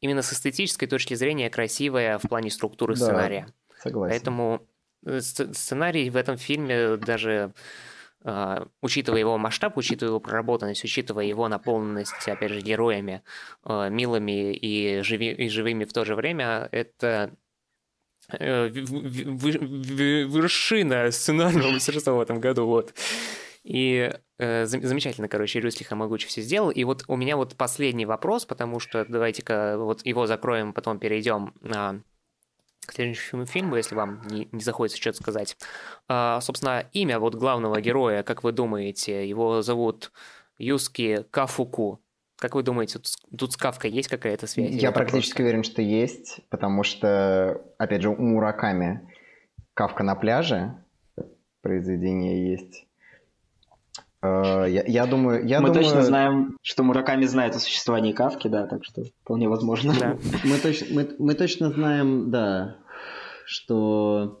именно 0.00 0.22
с 0.22 0.32
эстетической 0.32 0.86
точки 0.86 1.14
зрения 1.14 1.50
красивое 1.50 2.18
в 2.18 2.22
плане 2.22 2.50
структуры 2.50 2.94
да, 2.94 3.04
сценария. 3.04 3.46
Согласен. 3.82 4.12
Поэтому 4.12 4.66
Э, 5.06 5.20
сценарий 5.20 6.10
в 6.10 6.16
этом 6.16 6.36
фильме 6.36 6.96
даже 6.96 7.52
Uh, 8.24 8.68
учитывая 8.82 9.20
его 9.20 9.38
масштаб, 9.38 9.76
учитывая 9.76 10.10
его 10.10 10.18
проработанность, 10.18 10.82
учитывая 10.82 11.26
его 11.26 11.46
наполненность, 11.46 12.26
опять 12.26 12.50
же, 12.50 12.60
героями, 12.60 13.22
uh, 13.62 13.88
милыми 13.88 14.52
и, 14.52 15.00
живи, 15.02 15.30
и 15.30 15.48
живыми 15.48 15.84
в 15.84 15.92
то 15.92 16.04
же 16.04 16.16
время, 16.16 16.68
это 16.72 17.30
uh, 18.32 18.68
вершина 20.28 21.12
сценарного 21.12 21.70
мастерства 21.70 22.14
в 22.14 22.20
этом 22.20 22.40
году, 22.40 22.66
вот. 22.66 22.94
И 23.62 24.10
э, 24.12 24.18
замечательно, 24.38 25.28
короче, 25.28 25.60
Рюсли 25.60 25.84
Хамагучи 25.84 26.28
все 26.28 26.42
сделал. 26.42 26.70
И 26.70 26.84
вот 26.84 27.04
у 27.08 27.16
меня 27.16 27.36
вот 27.36 27.56
последний 27.56 28.06
вопрос, 28.06 28.44
потому 28.44 28.80
что 28.80 29.04
давайте-ка 29.08 29.76
вот 29.78 30.04
его 30.04 30.26
закроем, 30.26 30.72
потом 30.72 30.98
перейдем 30.98 31.54
на 31.60 32.02
к 32.86 32.92
следующему 32.92 33.46
фильму, 33.46 33.76
если 33.76 33.94
вам 33.94 34.22
не, 34.30 34.48
не 34.52 34.60
захочется 34.60 35.00
что-то 35.00 35.18
сказать. 35.18 35.56
А, 36.08 36.40
собственно, 36.40 36.84
имя 36.92 37.18
вот 37.18 37.34
главного 37.34 37.80
героя, 37.80 38.22
как 38.22 38.44
вы 38.44 38.52
думаете, 38.52 39.28
его 39.28 39.60
зовут 39.62 40.12
Юски 40.58 41.24
Кафуку. 41.30 42.00
Как 42.38 42.54
вы 42.54 42.62
думаете, 42.62 42.98
тут, 42.98 43.06
тут 43.36 43.52
с 43.52 43.56
Кавкой 43.56 43.90
есть 43.90 44.08
какая-то 44.08 44.46
связь? 44.46 44.70
Я 44.70 44.92
практически 44.92 45.42
уверен, 45.42 45.64
что 45.64 45.82
есть, 45.82 46.40
потому 46.50 46.82
что, 46.82 47.62
опять 47.78 48.02
же, 48.02 48.10
у 48.10 48.22
Мураками 48.22 49.10
Кавка 49.74 50.04
на 50.04 50.14
пляже 50.14 50.76
произведение 51.62 52.52
есть. 52.52 52.85
А, 54.22 54.64
я, 54.64 54.84
я 54.86 55.06
думаю, 55.06 55.46
я 55.46 55.60
мы 55.60 55.68
думаю... 55.68 55.84
точно 55.84 56.02
знаем, 56.02 56.56
что 56.62 56.82
Мураками 56.82 57.24
знает 57.24 57.54
о 57.54 57.58
существовании 57.58 58.12
Кавки, 58.12 58.48
да, 58.48 58.66
так 58.66 58.84
что 58.84 59.02
вполне 59.22 59.48
возможно. 59.48 59.92
Да. 59.98 60.16
Мы, 60.44 60.58
точно, 60.58 60.86
мы, 60.94 61.08
мы 61.18 61.34
точно 61.34 61.70
знаем, 61.70 62.30
да, 62.30 62.76
что 63.44 64.40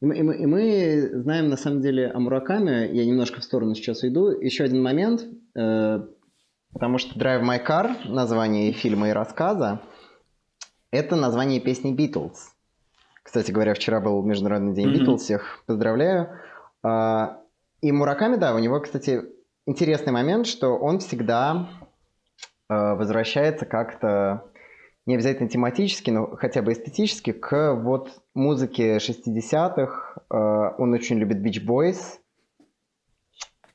и 0.00 0.06
мы, 0.06 0.16
и, 0.16 0.22
мы, 0.22 0.34
и 0.34 0.46
мы 0.46 1.10
знаем 1.12 1.48
на 1.48 1.56
самом 1.56 1.82
деле 1.82 2.10
о 2.10 2.18
Мураками. 2.18 2.88
Я 2.90 3.04
немножко 3.04 3.40
в 3.40 3.44
сторону 3.44 3.74
сейчас 3.74 4.02
уйду. 4.02 4.30
Еще 4.30 4.64
один 4.64 4.82
момент, 4.82 5.26
э, 5.54 6.00
потому 6.72 6.96
что 6.96 7.18
Drive 7.18 7.42
My 7.42 7.64
Car, 7.64 8.08
название 8.08 8.72
фильма 8.72 9.10
и 9.10 9.12
рассказа, 9.12 9.82
это 10.90 11.16
название 11.16 11.60
песни 11.60 11.94
Beatles. 11.94 12.36
Кстати 13.22 13.50
говоря, 13.50 13.74
вчера 13.74 14.00
был 14.00 14.22
Международный 14.22 14.74
день 14.74 14.88
mm-hmm. 14.88 15.04
Beatles, 15.04 15.18
всех 15.18 15.62
поздравляю. 15.66 16.30
А, 16.82 17.39
и 17.80 17.92
Мураками, 17.92 18.36
да, 18.36 18.54
у 18.54 18.58
него, 18.58 18.80
кстати, 18.80 19.22
интересный 19.66 20.12
момент, 20.12 20.46
что 20.46 20.76
он 20.76 20.98
всегда 20.98 21.68
э, 22.68 22.74
возвращается 22.74 23.66
как-то 23.66 24.50
не 25.06 25.14
обязательно 25.14 25.48
тематически, 25.48 26.10
но 26.10 26.36
хотя 26.36 26.62
бы 26.62 26.72
эстетически 26.72 27.32
к 27.32 27.74
вот 27.74 28.22
музыке 28.34 28.98
60-х. 28.98 30.22
Э, 30.30 30.74
он 30.78 30.92
очень 30.92 31.18
любит 31.18 31.38
Beach 31.38 31.64
Boys. 31.66 32.18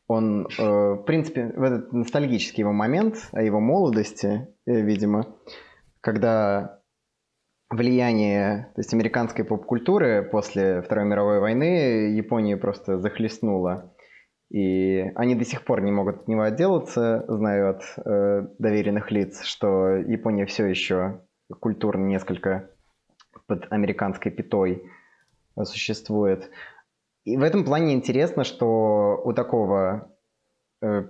Он, 0.07 0.47
э, 0.47 0.63
в 0.63 1.03
принципе, 1.03 1.51
в 1.55 1.63
этот 1.63 1.91
ностальгический 1.91 2.61
его 2.61 2.73
момент 2.73 3.29
о 3.31 3.41
его 3.41 3.59
молодости, 3.59 4.47
э, 4.67 4.81
видимо, 4.81 5.35
когда 5.99 6.79
влияние 7.71 8.71
то 8.75 8.81
есть 8.81 8.93
американской 8.93 9.43
поп-культуры 9.43 10.21
после 10.31 10.83
Второй 10.83 11.05
мировой 11.05 11.39
войны 11.39 12.13
Японию 12.15 12.59
просто 12.59 12.99
захлестнуло. 12.99 13.94
И 14.49 14.99
они 15.15 15.35
до 15.35 15.43
сих 15.43 15.63
пор 15.63 15.81
не 15.81 15.91
могут 15.91 16.21
от 16.21 16.27
него 16.27 16.43
отделаться, 16.43 17.25
знаю 17.27 17.71
от 17.71 17.83
э, 17.97 18.47
доверенных 18.59 19.11
лиц, 19.11 19.41
что 19.43 19.89
Япония 19.95 20.45
все 20.45 20.65
еще 20.67 21.21
культурно 21.59 22.05
несколько 22.05 22.69
под 23.47 23.71
американской 23.71 24.31
пятой 24.31 24.83
существует. 25.63 26.49
И 27.23 27.37
в 27.37 27.43
этом 27.43 27.65
плане 27.65 27.93
интересно, 27.93 28.43
что 28.43 29.21
у 29.23 29.33
такого, 29.33 30.11
э, 30.81 31.05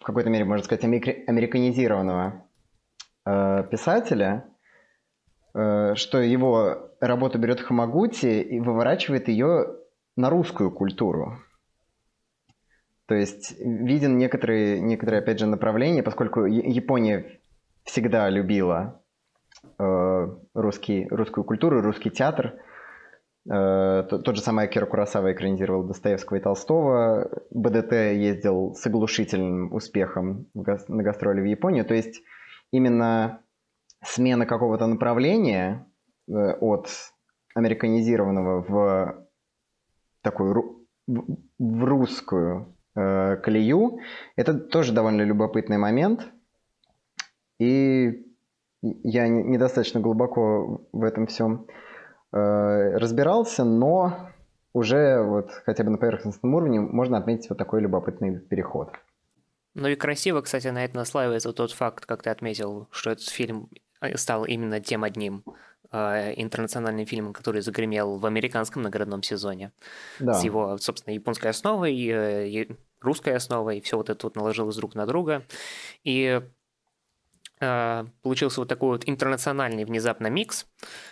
в 0.00 0.04
какой-то 0.04 0.28
мере, 0.28 0.44
можно 0.44 0.64
сказать, 0.64 0.84
американизированного 0.84 2.44
э, 3.24 3.64
писателя, 3.70 4.44
э, 5.54 5.94
что 5.94 6.20
его 6.20 6.90
работу 7.00 7.38
берет 7.38 7.60
Хамагути 7.60 8.42
и 8.42 8.58
выворачивает 8.58 9.28
ее 9.28 9.76
на 10.16 10.30
русскую 10.30 10.72
культуру. 10.72 11.38
То 13.08 13.14
есть 13.14 13.58
виден 13.58 14.18
некоторые, 14.18 14.80
некоторые 14.80 15.20
опять 15.20 15.38
же, 15.38 15.46
направления, 15.46 16.02
поскольку 16.02 16.44
Япония 16.44 17.40
всегда 17.84 18.28
любила 18.28 19.02
э, 19.78 20.36
русский, 20.52 21.08
русскую 21.08 21.44
культуру, 21.44 21.80
русский 21.80 22.10
театр. 22.10 22.60
Э, 23.50 24.02
тот 24.10 24.36
же 24.36 24.42
самый 24.42 24.66
Акира 24.66 24.84
Курасава 24.84 25.32
экранизировал 25.32 25.84
Достоевского 25.84 26.36
и 26.36 26.40
Толстого. 26.40 27.30
БДТ 27.50 27.92
ездил 27.92 28.74
с 28.74 28.86
оглушительным 28.86 29.72
успехом 29.72 30.46
на 30.52 31.02
гастроли 31.02 31.40
в 31.40 31.46
Японию. 31.46 31.86
То 31.86 31.94
есть 31.94 32.20
именно 32.72 33.40
смена 34.04 34.44
какого-то 34.44 34.86
направления 34.86 35.86
э, 36.28 36.32
от 36.60 36.90
американизированного 37.54 38.62
в 38.68 39.26
такую 40.20 40.84
в 41.06 41.84
русскую 41.84 42.74
э, 42.98 43.36
колею. 43.36 43.98
Это 44.36 44.54
тоже 44.54 44.92
довольно 44.92 45.22
любопытный 45.22 45.78
момент. 45.78 46.26
И 47.58 48.24
я 48.82 49.28
недостаточно 49.28 50.00
глубоко 50.00 50.86
в 50.92 51.02
этом 51.02 51.26
всем 51.26 51.66
э, 52.32 52.96
разбирался, 52.96 53.64
но 53.64 54.30
уже 54.72 55.22
вот 55.22 55.50
хотя 55.66 55.84
бы 55.84 55.90
на 55.90 55.98
поверхностном 55.98 56.54
уровне 56.54 56.80
можно 56.80 57.18
отметить 57.18 57.48
вот 57.50 57.58
такой 57.58 57.80
любопытный 57.80 58.38
переход. 58.38 58.90
Ну 59.74 59.88
и 59.88 59.96
красиво, 59.96 60.40
кстати, 60.40 60.68
на 60.68 60.84
это 60.84 60.96
наслаивается 60.96 61.52
тот 61.52 61.72
факт, 61.72 62.06
как 62.06 62.22
ты 62.22 62.30
отметил, 62.30 62.88
что 62.90 63.10
этот 63.10 63.28
фильм 63.28 63.68
стал 64.14 64.44
именно 64.44 64.80
тем 64.80 65.04
одним 65.04 65.44
э, 65.90 66.34
интернациональным 66.36 67.06
фильмом, 67.06 67.32
который 67.32 67.60
загремел 67.60 68.18
в 68.18 68.26
американском 68.26 68.82
наградном 68.82 69.22
сезоне. 69.22 69.72
Да. 70.20 70.34
С 70.34 70.44
его, 70.44 70.78
собственно, 70.78 71.14
японской 71.14 71.48
основой, 71.48 71.94
э, 72.06 72.48
русской 73.00 73.34
основой, 73.34 73.78
и 73.78 73.80
все 73.80 73.96
вот 73.96 74.10
это 74.10 74.26
вот 74.26 74.36
наложилось 74.36 74.76
друг 74.76 74.94
на 74.94 75.06
друга. 75.06 75.46
И 76.04 76.42
э, 77.60 78.04
получился 78.22 78.60
вот 78.60 78.68
такой 78.68 78.90
вот 78.90 79.08
интернациональный 79.08 79.84
внезапно 79.84 80.28
микс, 80.28 80.66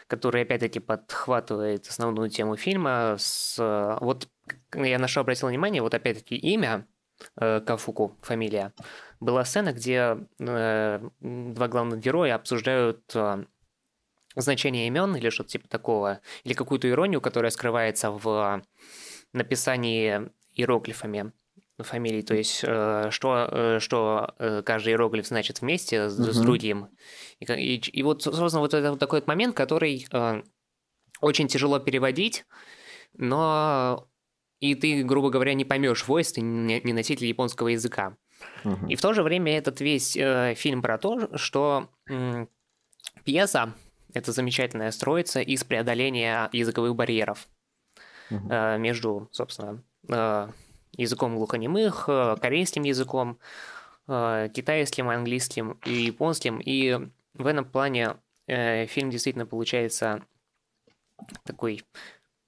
который 0.06 0.42
опять-таки 0.42 0.80
подхватывает 0.80 1.86
основную 1.86 2.30
тему 2.30 2.56
фильма. 2.56 3.16
С, 3.18 3.56
вот 4.00 4.28
я 4.74 4.98
на 4.98 5.08
что 5.08 5.20
обратил 5.20 5.48
внимание, 5.48 5.82
вот 5.82 5.94
опять-таки 5.94 6.36
имя 6.36 6.86
э, 7.36 7.60
Кафуку, 7.60 8.16
фамилия, 8.22 8.72
была 9.20 9.44
сцена, 9.44 9.72
где 9.72 10.18
э, 10.38 11.08
два 11.20 11.68
главных 11.68 12.00
героя 12.00 12.34
обсуждают 12.34 13.10
э, 13.14 13.44
значение 14.36 14.86
имен 14.86 15.16
или 15.16 15.30
что-то 15.30 15.50
типа 15.50 15.68
такого, 15.68 16.20
или 16.44 16.52
какую-то 16.52 16.88
иронию, 16.88 17.20
которая 17.20 17.50
скрывается 17.50 18.10
в 18.10 18.62
написании 19.32 20.30
иероглифами 20.54 21.32
фамилий, 21.78 22.22
то 22.22 22.34
есть 22.34 22.64
э, 22.66 23.08
что, 23.10 23.48
э, 23.50 23.78
что 23.80 24.34
э, 24.38 24.62
каждый 24.62 24.90
иероглиф 24.90 25.26
значит 25.26 25.60
вместе 25.60 26.08
с, 26.08 26.18
uh-huh. 26.18 26.32
с 26.32 26.40
другим. 26.40 26.88
И, 27.40 27.44
и, 27.44 27.76
и 27.76 28.02
вот, 28.02 28.22
собственно, 28.22 28.60
вот 28.60 28.74
это 28.74 28.90
вот 28.90 29.00
такой 29.00 29.20
вот 29.20 29.26
момент, 29.26 29.54
который 29.54 30.06
очень 31.20 31.48
тяжело 31.48 31.78
переводить, 31.78 32.44
но 33.14 34.08
и 34.60 34.74
ты, 34.74 35.02
грубо 35.02 35.30
говоря, 35.30 35.54
не 35.54 35.64
поймешь 35.64 36.06
войс, 36.06 36.32
ты 36.32 36.40
не, 36.40 36.80
носитель 36.92 37.26
японского 37.26 37.68
языка. 37.68 38.16
Uh-huh. 38.64 38.88
И 38.88 38.96
в 38.96 39.00
то 39.00 39.12
же 39.12 39.22
время 39.22 39.56
этот 39.56 39.80
весь 39.80 40.16
э, 40.16 40.54
фильм 40.56 40.82
про 40.82 40.98
то, 40.98 41.36
что 41.36 41.90
э, 42.08 42.46
пьеса 43.24 43.74
это 44.14 44.32
замечательная 44.32 44.90
строится 44.90 45.40
из 45.40 45.64
преодоления 45.64 46.48
языковых 46.52 46.94
барьеров 46.94 47.48
uh-huh. 48.30 48.76
э, 48.76 48.78
между, 48.78 49.28
собственно, 49.32 49.82
э, 50.08 50.48
языком 50.96 51.36
глухонемых, 51.36 52.04
э, 52.08 52.36
корейским 52.40 52.82
языком, 52.82 53.38
э, 54.08 54.48
китайским, 54.52 55.08
английским 55.08 55.78
и 55.84 55.92
японским. 55.92 56.60
И 56.64 56.98
в 57.34 57.46
этом 57.46 57.64
плане 57.64 58.16
э, 58.46 58.86
фильм 58.86 59.10
действительно 59.10 59.46
получается 59.46 60.22
такой, 61.44 61.82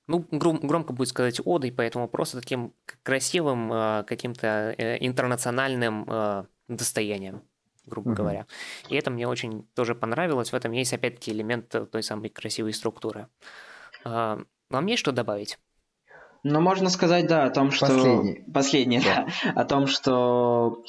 ну, 0.06 0.24
гром, 0.30 0.60
громко 0.62 0.92
будет 0.92 1.08
сказать 1.08 1.40
одой, 1.44 1.72
поэтому 1.72 2.08
просто 2.08 2.40
таким 2.40 2.72
красивым 3.02 4.04
каким-то 4.04 4.74
интернациональным 5.00 6.46
достоянием 6.68 7.42
грубо 7.86 8.10
uh-huh. 8.10 8.14
говоря. 8.16 8.46
И 8.90 8.96
это 8.96 9.10
мне 9.10 9.26
очень 9.26 9.66
тоже 9.74 9.94
понравилось. 9.94 10.52
В 10.52 10.54
этом 10.54 10.72
есть, 10.72 10.92
опять-таки, 10.92 11.32
элемент 11.32 11.74
той 11.90 12.02
самой 12.02 12.28
красивой 12.28 12.74
структуры. 12.74 13.28
Вам 14.04 14.86
есть 14.86 15.00
что 15.00 15.10
добавить? 15.10 15.58
Ну, 16.44 16.60
можно 16.60 16.88
сказать, 16.88 17.26
да, 17.26 17.44
о 17.44 17.50
том, 17.50 17.70
что... 17.70 17.86
Последний. 17.86 18.44
Последний, 18.52 19.00
да. 19.00 19.26
О 19.54 19.64
том, 19.64 19.86
что 19.86 20.82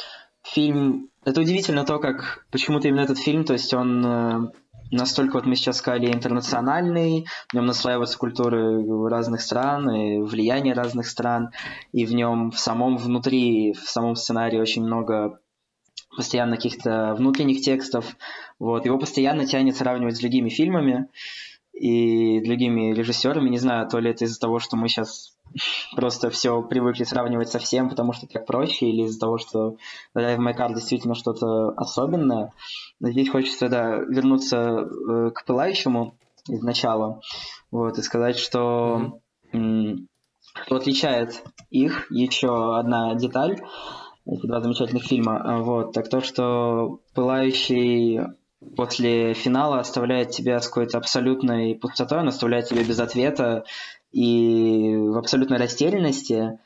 фильм... 0.43 1.09
Это 1.25 1.41
удивительно 1.41 1.85
то, 1.85 1.99
как... 1.99 2.45
Почему-то 2.51 2.87
именно 2.87 3.01
этот 3.01 3.19
фильм, 3.19 3.43
то 3.43 3.53
есть 3.53 3.73
он 3.73 4.05
э, 4.05 4.51
настолько, 4.91 5.33
вот 5.33 5.45
мы 5.45 5.55
сейчас 5.55 5.77
сказали, 5.77 6.11
интернациональный, 6.11 7.25
в 7.49 7.53
нем 7.53 7.65
наслаиваются 7.65 8.17
культуры 8.17 8.83
разных 9.09 9.41
стран, 9.41 9.89
и 9.89 10.21
влияние 10.21 10.73
разных 10.73 11.07
стран, 11.07 11.51
и 11.91 12.05
в 12.05 12.13
нем 12.13 12.51
в 12.51 12.59
самом 12.59 12.97
внутри, 12.97 13.73
в 13.73 13.89
самом 13.89 14.15
сценарии 14.15 14.59
очень 14.59 14.83
много 14.83 15.39
постоянно 16.15 16.55
каких-то 16.55 17.13
внутренних 17.17 17.61
текстов. 17.61 18.15
Вот. 18.57 18.85
Его 18.85 18.97
постоянно 18.97 19.45
тянет 19.45 19.77
сравнивать 19.77 20.17
с 20.17 20.19
другими 20.19 20.49
фильмами 20.49 21.07
и 21.73 22.41
другими 22.41 22.93
режиссерами. 22.93 23.49
Не 23.49 23.59
знаю, 23.59 23.87
то 23.87 23.99
ли 23.99 24.09
это 24.09 24.25
из-за 24.25 24.39
того, 24.39 24.59
что 24.59 24.75
мы 24.75 24.89
сейчас 24.89 25.37
просто 25.95 26.29
все 26.29 26.61
привыкли 26.61 27.03
сравнивать 27.03 27.49
со 27.49 27.59
всем, 27.59 27.89
потому 27.89 28.13
что 28.13 28.27
так 28.27 28.45
проще, 28.45 28.87
или 28.87 29.03
из-за 29.03 29.19
того, 29.19 29.37
что 29.37 29.75
Drive 30.15 30.37
My 30.37 30.55
Car 30.55 30.73
действительно 30.73 31.15
что-то 31.15 31.69
особенное. 31.77 32.53
Но 32.99 33.11
здесь 33.11 33.29
хочется, 33.29 33.69
да, 33.69 33.97
вернуться 33.97 34.57
э, 34.57 35.31
к 35.31 35.45
пылающему 35.45 36.15
изначала, 36.47 37.21
вот, 37.71 37.97
и 37.97 38.01
сказать, 38.01 38.37
что 38.37 39.19
mm-hmm. 39.53 40.05
что 40.65 40.75
отличает 40.75 41.43
их, 41.69 42.11
еще 42.11 42.77
одна 42.77 43.15
деталь, 43.15 43.61
эти 44.25 44.45
два 44.45 44.61
замечательных 44.61 45.03
фильма, 45.03 45.61
вот, 45.61 45.93
так 45.93 46.09
то, 46.09 46.21
что 46.21 46.99
пылающий 47.13 48.19
после 48.75 49.33
финала 49.33 49.79
оставляет 49.79 50.31
тебя 50.31 50.59
с 50.59 50.67
какой-то 50.67 50.97
абсолютной 50.97 51.75
пустотой, 51.75 52.19
он 52.19 52.27
оставляет 52.27 52.67
тебя 52.67 52.83
без 52.83 52.99
ответа 52.99 53.63
и 54.11 54.95
в 54.95 55.17
абсолютной 55.17 55.57
растерянности. 55.57 56.59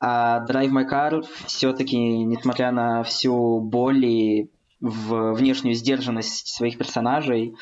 А 0.00 0.44
Drive 0.46 0.70
My 0.70 0.88
Car 0.88 1.24
все-таки, 1.46 1.96
несмотря 1.96 2.70
на 2.70 3.02
всю 3.02 3.60
боль 3.60 4.04
и 4.04 4.50
в 4.80 5.32
внешнюю 5.32 5.74
сдержанность 5.74 6.54
своих 6.54 6.78
персонажей, 6.78 7.56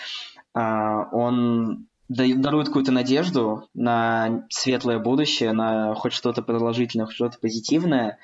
а, 0.54 1.08
он 1.12 1.86
дарует 2.08 2.68
какую-то 2.68 2.92
надежду 2.92 3.68
на 3.74 4.46
светлое 4.50 4.98
будущее, 4.98 5.52
на 5.52 5.94
хоть 5.94 6.12
что-то 6.12 6.42
продолжительное, 6.42 7.06
хоть 7.06 7.14
что-то 7.14 7.38
позитивное. 7.38 8.18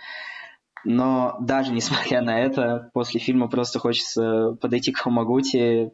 Но 0.84 1.36
даже 1.40 1.72
несмотря 1.72 2.22
на 2.22 2.38
это, 2.38 2.90
после 2.92 3.20
фильма 3.20 3.48
просто 3.48 3.78
хочется 3.78 4.56
подойти 4.60 4.92
к 4.92 4.98
Хамагути, 4.98 5.92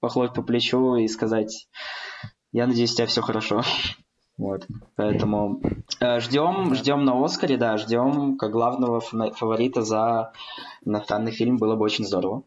похлопать 0.00 0.34
по 0.34 0.42
плечу 0.42 0.96
и 0.96 1.08
сказать, 1.08 1.68
я 2.52 2.66
надеюсь, 2.66 2.92
у 2.92 2.96
тебя 2.96 3.06
все 3.06 3.22
хорошо. 3.22 3.62
Вот, 4.36 4.66
поэтому 4.96 5.60
э, 6.00 6.18
ждем, 6.20 6.74
ждем 6.74 7.04
на 7.04 7.24
Оскаре, 7.24 7.56
да, 7.56 7.76
ждем 7.76 8.36
как 8.36 8.50
главного 8.50 9.00
фаворита 9.00 9.82
за 9.82 10.32
иностранный 10.84 11.30
фильм, 11.30 11.56
было 11.56 11.76
бы 11.76 11.84
очень 11.84 12.04
здорово. 12.04 12.42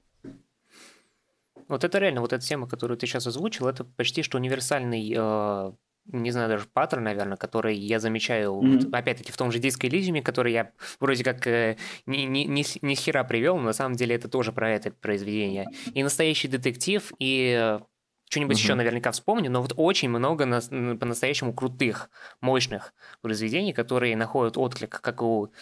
Вот 1.69 1.84
это 1.84 1.97
реально, 1.97 2.21
вот 2.21 2.34
эта 2.34 2.45
тема, 2.45 2.67
которую 2.67 2.97
ты 2.97 3.08
сейчас 3.08 3.28
озвучил, 3.28 3.67
это 3.67 3.86
почти 3.86 4.21
что 4.21 4.38
универсальный 4.38 5.13
э, 5.15 5.71
не 6.12 6.32
знаю, 6.32 6.50
даже 6.50 6.65
паттерн, 6.71 7.04
наверное, 7.04 7.38
который 7.38 7.76
я 7.76 8.00
замечаю, 8.00 8.54
mm-hmm. 8.54 8.80
вот, 8.80 8.93
опять-таки, 8.93 9.32
в 9.32 9.38
том 9.38 9.52
же 9.52 9.60
диско 9.60 9.88
Элизиуме, 9.88 10.21
который 10.21 10.54
я 10.54 10.71
вроде 11.00 11.23
как 11.23 11.45
э, 11.47 11.78
ни, 12.06 12.19
ни, 12.19 12.39
ни, 12.39 12.63
ни 12.82 12.95
хера 12.95 13.23
привел, 13.23 13.58
но 13.58 13.63
на 13.63 13.73
самом 13.73 13.95
деле 13.95 14.15
это 14.15 14.30
тоже 14.30 14.54
про 14.54 14.71
это 14.71 14.91
произведение. 14.91 15.67
И 15.93 16.04
настоящий 16.04 16.47
детектив, 16.47 17.12
и 17.19 17.80
Что-нибудь 18.29 18.57
Мгм. 18.57 18.57
еще 18.57 18.75
наверняка 18.75 19.11
вспомню, 19.11 19.49
но 19.49 19.61
вот 19.61 19.73
очень 19.77 20.09
много 20.09 20.45
м, 20.45 20.99
по-настоящему 20.99 21.53
крутых, 21.53 22.09
мощных 22.41 22.93
произведений, 23.21 23.73
которые 23.73 24.15
находят 24.17 24.57
отклик 24.57 24.99
как 25.01 25.21
у 25.21 25.53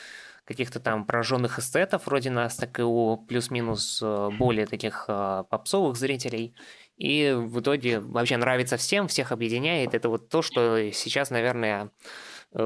каких-то 0.46 0.80
там 0.80 1.06
пораженных 1.06 1.60
эстетов 1.60 2.06
вроде 2.08 2.30
нас, 2.32 2.56
так 2.58 2.80
и 2.80 2.84
у 2.84 3.18
плюс-минус 3.18 4.00
э, 4.04 4.30
более 4.32 4.68
таких 4.68 5.06
э, 5.08 5.44
попсовых 5.50 5.96
зрителей. 5.98 6.56
И 6.98 7.34
в 7.38 7.60
итоге 7.62 8.00
вообще 8.00 8.38
нравится 8.38 8.78
всем, 8.78 9.08
всех 9.08 9.32
объединяет. 9.32 9.94
Это 9.94 10.10
вот 10.10 10.30
то, 10.30 10.42
что 10.42 10.92
сейчас, 10.94 11.30
наверное, 11.32 11.92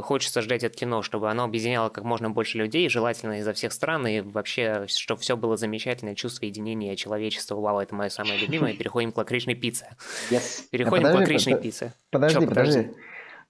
хочется 0.03 0.41
ждать 0.41 0.63
от 0.63 0.75
кино, 0.75 1.01
чтобы 1.01 1.29
оно 1.29 1.43
объединяло 1.43 1.89
как 1.89 2.03
можно 2.03 2.29
больше 2.29 2.57
людей, 2.57 2.87
желательно 2.89 3.39
изо 3.39 3.53
всех 3.53 3.73
стран, 3.73 4.05
и 4.07 4.21
вообще, 4.21 4.85
чтобы 4.87 5.21
все 5.21 5.35
было 5.35 5.57
замечательное, 5.57 6.15
чувство 6.15 6.45
единения 6.45 6.95
человечества. 6.95 7.55
Вау, 7.55 7.79
это 7.79 7.95
мое 7.95 8.09
самое 8.09 8.39
любимое. 8.39 8.73
Переходим 8.75 9.11
к 9.11 9.17
лакричной 9.17 9.55
пицце. 9.55 9.87
Yes. 10.29 10.63
Переходим 10.71 11.07
А 11.07 11.11
к 11.11 11.15
лакричной 11.15 11.53
под- 11.53 11.63
пицце. 11.63 11.93
Подожди, 12.11 12.39
Чё, 12.41 12.47
подожди. 12.47 12.87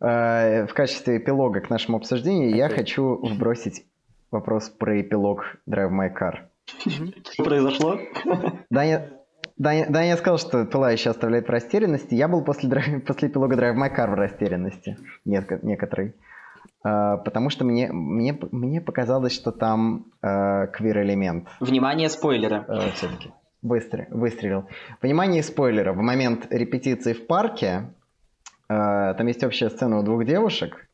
Э, 0.02 0.66
В 0.68 0.74
качестве 0.74 1.18
эпилога 1.18 1.60
к 1.62 1.70
нашему 1.70 1.98
обсуждению 1.98 2.56
я 2.56 2.70
хочу 2.70 3.16
вбросить 3.18 3.86
вопрос 4.32 4.70
про 4.70 5.02
эпилог 5.02 5.44
Drive 5.70 5.92
My 5.92 6.10
Car. 6.14 6.46
Что 7.34 7.44
произошло? 7.44 8.00
Даня, 8.70 9.10
Даня, 9.58 9.88
Даня 9.90 10.16
сказал, 10.18 10.38
что 10.38 10.64
пылающий 10.66 11.12
оставляет 11.12 11.48
в 11.48 11.52
растерянности. 11.52 12.14
Я 12.16 12.28
был 12.30 12.44
после, 12.46 12.70
драйв- 12.70 13.02
после 13.06 13.28
эпилога 13.28 13.56
Drive 13.56 13.76
My 13.76 13.94
Car 13.94 14.10
в 14.12 14.14
растерянности. 14.14 14.98
Нетко- 15.26 15.60
некоторый. 15.64 16.14
А, 16.84 17.18
потому 17.18 17.50
что 17.50 17.66
мне, 17.66 17.92
мне, 17.92 18.38
мне 18.52 18.82
показалось, 18.82 19.34
что 19.34 19.52
там 19.52 20.06
э, 20.22 20.68
квир-элемент 20.68 21.48
Внимание, 21.60 22.10
спойлеры. 22.10 22.66
все-таки 22.96 23.32
выстрелил. 23.62 24.68
Внимание, 25.02 25.44
спойлера. 25.44 25.92
В 25.94 25.98
момент 25.98 26.48
репетиции 26.50 27.12
в 27.14 27.28
парке 27.28 27.94
э, 28.70 29.14
там 29.18 29.28
есть 29.28 29.44
общая 29.44 29.70
сцена 29.70 30.00
у 30.00 30.04
двух 30.04 30.26
девушек, 30.26 30.88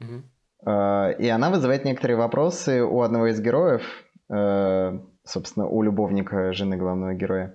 Мгм. 0.00 0.24
Э, 0.66 1.14
И 1.18 1.28
она 1.28 1.50
вызывает 1.50 1.84
некоторые 1.84 2.16
вопросы 2.16 2.82
у 2.82 3.00
одного 3.02 3.28
из 3.28 3.40
героев, 3.40 3.82
э, 4.30 4.98
собственно, 5.24 5.66
у 5.66 5.82
любовника 5.82 6.52
жены 6.52 6.76
главного 6.76 7.14
героя. 7.14 7.54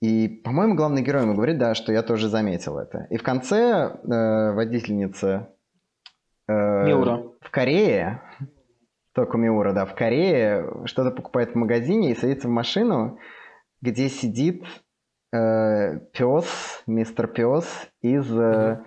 И, 0.00 0.28
по-моему, 0.28 0.74
главный 0.74 1.02
герой 1.02 1.22
ему 1.22 1.34
говорит, 1.34 1.58
да, 1.58 1.74
что 1.76 1.92
я 1.92 2.02
тоже 2.02 2.28
заметил 2.28 2.78
это. 2.78 3.06
И 3.10 3.16
в 3.16 3.22
конце 3.22 3.60
э, 4.02 4.52
водительница 4.52 5.48
э, 6.52 6.86
Миура. 6.86 7.22
в 7.40 7.50
Корее, 7.50 8.22
только 9.14 9.36
Миура, 9.38 9.72
да, 9.72 9.84
в 9.84 9.94
Корее 9.94 10.66
что-то 10.86 11.10
покупает 11.10 11.52
в 11.52 11.54
магазине 11.56 12.12
и 12.12 12.14
садится 12.14 12.48
в 12.48 12.50
машину, 12.50 13.18
где 13.80 14.08
сидит 14.08 14.64
э, 15.32 15.98
пес, 16.12 16.82
мистер 16.86 17.26
пес 17.26 17.66
из 18.00 18.30
э, 18.32 18.82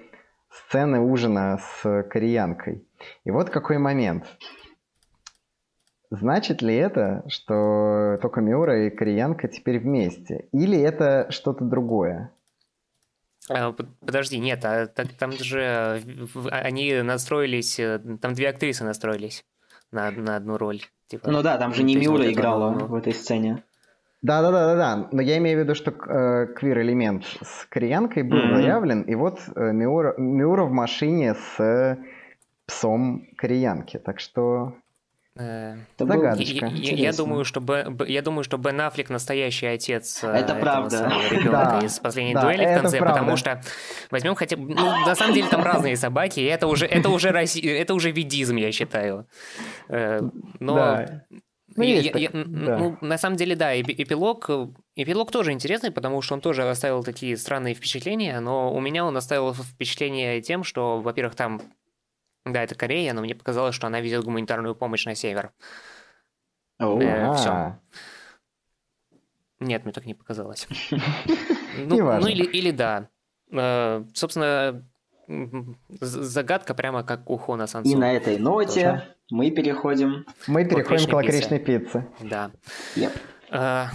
сцены 0.49 0.99
ужина 0.99 1.60
с 1.60 2.04
кореянкой. 2.04 2.88
И 3.23 3.32
вот 3.32 3.49
какой 3.49 3.78
момент. 3.78 4.25
Значит 6.12 6.62
ли 6.62 6.75
это, 6.75 7.23
что 7.28 8.17
только 8.21 8.41
Миура 8.41 8.86
и 8.86 8.89
кореянка 8.89 9.47
теперь 9.47 9.80
вместе? 9.80 10.47
Или 10.51 10.80
это 10.80 11.28
что-то 11.30 11.65
другое? 11.65 12.32
А, 13.50 13.72
под- 13.72 13.88
Подожди, 14.00 14.40
нет, 14.40 14.64
а 14.66 14.88
так- 14.88 15.14
там 15.14 15.32
же 15.32 16.02
в- 16.34 16.50
они 16.50 17.02
настроились, 17.02 17.80
э, 17.80 18.00
там 18.22 18.34
две 18.34 18.50
актрисы 18.50 18.84
настроились 18.84 19.46
на, 19.92 20.10
на 20.12 20.36
одну 20.38 20.58
роль. 20.58 20.82
Типа, 21.08 21.30
Ну 21.30 21.44
да, 21.44 21.58
там 21.58 21.74
же 21.74 21.84
не 21.84 21.96
Миура 21.96 22.32
играла 22.32 22.72
было- 22.72 22.88
в 22.88 22.96
этой 22.96 23.14
сцене. 23.14 23.64
Да, 24.24 24.42
да, 24.42 24.52
да, 24.52 24.66
да, 24.66 24.76
да. 24.76 25.10
Но 25.12 25.22
я 25.22 25.38
имею 25.38 25.60
в 25.60 25.64
виду, 25.64 25.76
что 25.76 25.92
э, 25.92 26.48
квир-элемент 26.56 27.26
с 27.44 27.66
кореянкой 27.70 28.24
был 28.24 28.38
Мгм. 28.40 28.56
заявлен, 28.56 29.02
и 29.04 29.14
вот 29.14 29.40
э, 29.56 29.72
Миура, 29.72 30.16
Миура 30.18 30.64
в 30.64 30.72
машине 30.72 31.36
с 31.36 31.60
э, 31.64 31.98
псом 32.66 33.28
кореянки. 33.38 34.00
Так 34.00 34.20
что 34.20 34.74
Загадочка. 35.98 36.65
Я, 36.65 36.67
я- 36.67 36.78
я 36.78 36.91
Интересно. 36.93 37.24
думаю, 37.26 37.45
что 37.45 37.60
Б- 37.62 37.89
Б- 37.89 38.06
я 38.10 38.21
думаю, 38.21 38.43
что 38.43 38.58
Бен 38.58 38.80
Аффлек 38.80 39.10
настоящий 39.10 39.65
отец 39.65 40.24
э, 40.24 40.28
Это 40.28 40.56
правда. 40.56 41.12
ребенка 41.30 41.50
Да, 41.82 41.86
из 41.86 42.00
последней 42.00 42.34
да, 42.34 42.41
дуэли 42.41 42.65
в 42.65 42.82
конце, 42.82 42.98
правда. 43.00 43.19
потому 43.19 43.38
что 43.38 43.62
возьмем 44.12 44.36
хотя 44.36 44.56
бы, 44.56 44.74
ну, 44.74 45.06
на 45.06 45.13
самом 45.15 45.34
деле 45.34 45.48
там 45.50 45.62
разные 45.63 45.98
собаки, 45.98 46.39
и 46.39 46.43
это 46.45 46.67
уже 46.67 46.86
это 46.86 47.10
уже 47.10 47.30
Росси- 47.32 47.62
это 47.67 47.93
уже 47.93 48.12
видизм, 48.12 48.56
я 48.56 48.71
считаю. 48.71 49.28
Э, 49.89 50.21
Но 50.60 50.76
да. 50.76 51.24
Ну, 51.78 51.84
я- 51.84 52.00
я- 52.00 52.12
я- 52.17 52.30
да. 52.32 52.78
ну, 52.78 52.98
на 53.02 53.17
самом 53.17 53.36
деле, 53.36 53.58
да, 53.58 53.76
эпи- 53.76 53.95
эпилог, 53.98 54.45
э, 54.50 54.67
эпилог 54.95 55.32
тоже 55.32 55.52
интересный, 55.52 55.91
потому 55.91 56.21
что 56.21 56.36
он 56.36 56.39
тоже 56.39 56.63
оставил 56.69 57.04
такие 57.04 57.36
странные 57.36 57.74
впечатления, 57.74 58.39
но 58.39 58.74
у 58.74 58.80
меня 58.80 59.04
он 59.04 59.17
оставил 59.17 59.54
впечатление 59.54 60.41
тем, 60.41 60.63
что, 60.63 61.02
во-первых, 61.02 61.36
там, 61.36 61.62
да, 62.46 62.64
это 62.64 62.76
Корея, 62.76 63.14
но 63.14 63.22
мне 63.22 63.36
показалось, 63.36 63.76
что 63.76 63.88
она 63.88 64.02
везет 64.02 64.24
гуманитарную 64.24 64.76
помощь 64.76 65.06
на 65.06 65.16
север. 65.16 65.52
Оу. 66.80 67.02
Э. 67.02 67.34
А, 67.48 67.80
Нет, 69.60 69.84
мне 69.84 69.94
так 69.94 70.06
не 70.06 70.14
показалось. 70.14 70.68
Неважно. 71.78 72.22
Ну, 72.22 72.28
или, 72.28 72.46
или 72.46 72.72
да. 72.72 73.10
Э, 73.52 74.04
Собственно, 74.14 74.86
загадка 75.90 76.76
прямо 76.76 77.04
как 77.04 77.30
у 77.30 77.38
Хона 77.38 77.66
Сансу. 77.66 77.90
И 77.90 77.96
на 77.96 78.14
этой 78.14 78.38
ноте 78.38 78.86
Хорошо. 78.86 79.06
мы 79.32 79.52
переходим. 79.52 80.26
Мы 80.48 80.66
переходим 80.66 81.10
к 81.10 81.14
Лакричной 81.14 81.60
лакричной 81.60 81.60
пицце. 81.60 82.08
Да. 82.22 82.52
Yep. 82.96 83.12
Э, 83.52 83.86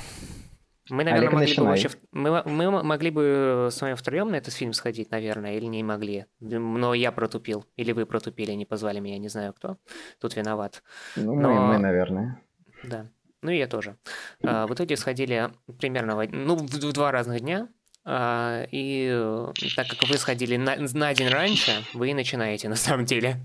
Мы, 0.91 1.05
наверное, 1.05 1.29
Олег, 1.29 1.33
могли 1.33 1.47
бы 1.47 1.51
начинай. 1.51 1.69
вообще... 1.69 1.91
Мы, 2.13 2.43
мы 2.45 2.83
могли 2.83 3.11
бы 3.11 3.69
с 3.71 3.81
вами 3.81 3.95
втроем 3.95 4.31
на 4.31 4.37
этот 4.37 4.53
фильм 4.55 4.73
сходить, 4.73 5.11
наверное, 5.11 5.57
или 5.57 5.67
не 5.67 5.83
могли. 5.83 6.27
Но 6.41 6.95
я 6.95 7.13
протупил. 7.13 7.65
Или 7.77 7.93
вы 7.93 8.07
протупили, 8.07 8.53
не 8.53 8.67
позвали 8.67 9.01
меня, 9.01 9.19
не 9.19 9.29
знаю 9.29 9.53
кто. 9.53 9.77
Тут 10.21 10.37
виноват. 10.37 10.83
Ну, 11.17 11.35
мы, 11.35 11.43
Но- 11.43 11.67
мы, 11.67 11.79
наверное. 11.79 12.41
Да. 12.85 13.07
Ну 13.43 13.51
и 13.51 13.57
я 13.59 13.67
тоже. 13.67 13.97
А, 14.43 14.67
В 14.67 14.75
итоге 14.75 14.97
сходили 14.97 15.51
примерно 15.79 16.17
в, 16.17 16.27
ну, 16.31 16.57
в 16.57 16.93
два 16.93 17.11
разных 17.11 17.41
дня. 17.41 17.69
А, 18.05 18.65
И 18.71 19.09
э, 19.13 19.53
так 19.77 19.87
как 19.89 20.09
вы 20.09 20.17
сходили 20.19 20.57
на, 20.57 20.77
на 20.77 21.15
день 21.15 21.29
раньше, 21.29 21.73
вы 21.95 22.11
и 22.11 22.15
начинаете 22.15 22.69
на 22.69 22.77
самом 22.77 23.05
деле. 23.05 23.37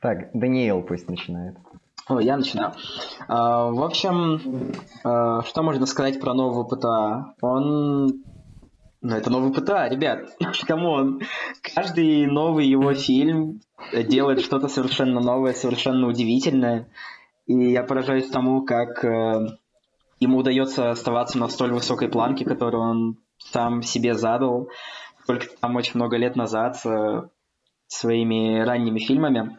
Так, 0.00 0.30
Даниил 0.34 0.82
пусть 0.82 1.08
начинает. 1.08 1.56
О, 2.06 2.20
я 2.20 2.36
начинаю. 2.36 2.72
А, 3.28 3.70
в 3.70 3.82
общем, 3.82 4.72
а, 5.04 5.42
что 5.42 5.62
можно 5.62 5.86
сказать 5.86 6.20
про 6.20 6.34
нового 6.34 6.64
ПТА? 6.64 7.34
Он... 7.40 8.22
Ну, 9.00 9.14
это 9.14 9.30
новый 9.30 9.52
ПТА, 9.52 9.88
ребят. 9.88 10.30
Come 10.66 10.98
on. 10.98 11.22
Каждый 11.74 12.26
новый 12.26 12.66
его 12.66 12.92
фильм 12.94 13.60
делает 13.92 14.40
что-то 14.40 14.68
совершенно 14.68 15.20
новое, 15.20 15.54
совершенно 15.54 16.06
удивительное. 16.06 16.88
И 17.46 17.72
я 17.72 17.82
поражаюсь 17.82 18.28
тому, 18.28 18.64
как 18.64 19.04
э, 19.04 19.46
ему 20.20 20.38
удается 20.38 20.90
оставаться 20.90 21.38
на 21.38 21.48
столь 21.48 21.72
высокой 21.72 22.08
планке, 22.08 22.44
которую 22.44 22.82
он 22.82 23.18
сам 23.38 23.82
себе 23.82 24.14
задал. 24.14 24.68
Только 25.26 25.46
там 25.60 25.76
очень 25.76 25.92
много 25.96 26.16
лет 26.16 26.36
назад 26.36 26.76
э, 26.86 27.22
своими 27.86 28.60
ранними 28.60 28.98
фильмами. 28.98 29.58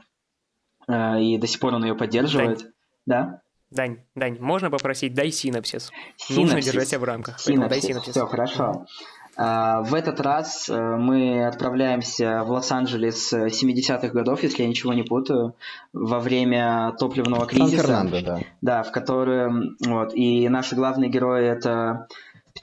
Э, 0.88 1.22
и 1.22 1.38
до 1.38 1.48
сих 1.48 1.60
пор 1.60 1.74
он 1.74 1.84
ее 1.86 1.96
поддерживает. 1.96 2.72
Да? 3.06 3.42
Дань, 3.72 4.00
Дань, 4.14 4.38
можно 4.40 4.70
попросить, 4.70 5.14
дай 5.14 5.32
синапсис. 5.32 5.92
Нужно 6.30 6.50
Синапсис. 6.50 6.66
держать 6.66 6.88
себя 6.88 7.00
в 7.00 7.04
рамках. 7.04 7.40
Поэтому 7.46 7.68
дай 7.68 7.82
Синапсис. 7.82 8.14
синапсис. 8.14 8.14
Все, 8.14 8.26
хорошо. 8.28 8.86
А, 9.38 9.82
В 9.82 9.94
этот 9.94 10.22
раз 10.22 10.70
э, 10.70 10.96
мы 10.98 11.46
отправляемся 11.46 12.44
в 12.46 12.52
Лос-Анджелес 12.52 13.34
э, 13.34 13.48
70-х 13.48 14.08
годов, 14.10 14.44
если 14.44 14.64
я 14.64 14.70
ничего 14.70 14.94
не 14.94 15.04
путаю, 15.04 15.56
во 15.92 16.20
время 16.20 16.94
топливного 16.98 17.46
кризиса. 17.46 17.84
Сан-Фернандо, 17.84 18.22
да. 18.22 18.40
Да, 18.62 18.84
в 18.84 18.92
котором... 18.92 19.76
Вот, 19.86 20.14
и 20.14 20.48
наши 20.48 20.76
главные 20.76 21.10
герои 21.10 21.46
это 21.46 22.08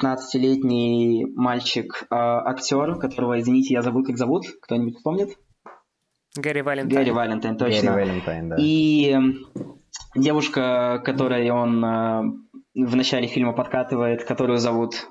15-летний 0.01 1.27
мальчик-актер, 1.37 2.97
которого, 2.97 3.39
извините, 3.39 3.75
я 3.75 3.83
забыл, 3.83 4.05
как 4.05 4.17
зовут. 4.17 4.47
Кто-нибудь 4.63 5.03
помнит? 5.03 5.37
Гэри 6.37 6.63
Валентайн. 6.63 6.99
Гэри 6.99 7.11
Валентайн, 7.11 7.57
Гэри 7.57 7.73
точно. 7.73 7.93
Валентайн, 7.93 8.49
да. 8.49 8.57
И 8.59 9.11
м, 9.11 9.47
девушка, 10.15 11.03
которой 11.05 11.51
он 11.51 11.85
э, 11.85 12.23
в 12.75 12.97
начале 12.97 13.27
фильма 13.27 13.53
подкатывает, 13.53 14.25
которую 14.25 14.59
зовут 14.59 15.09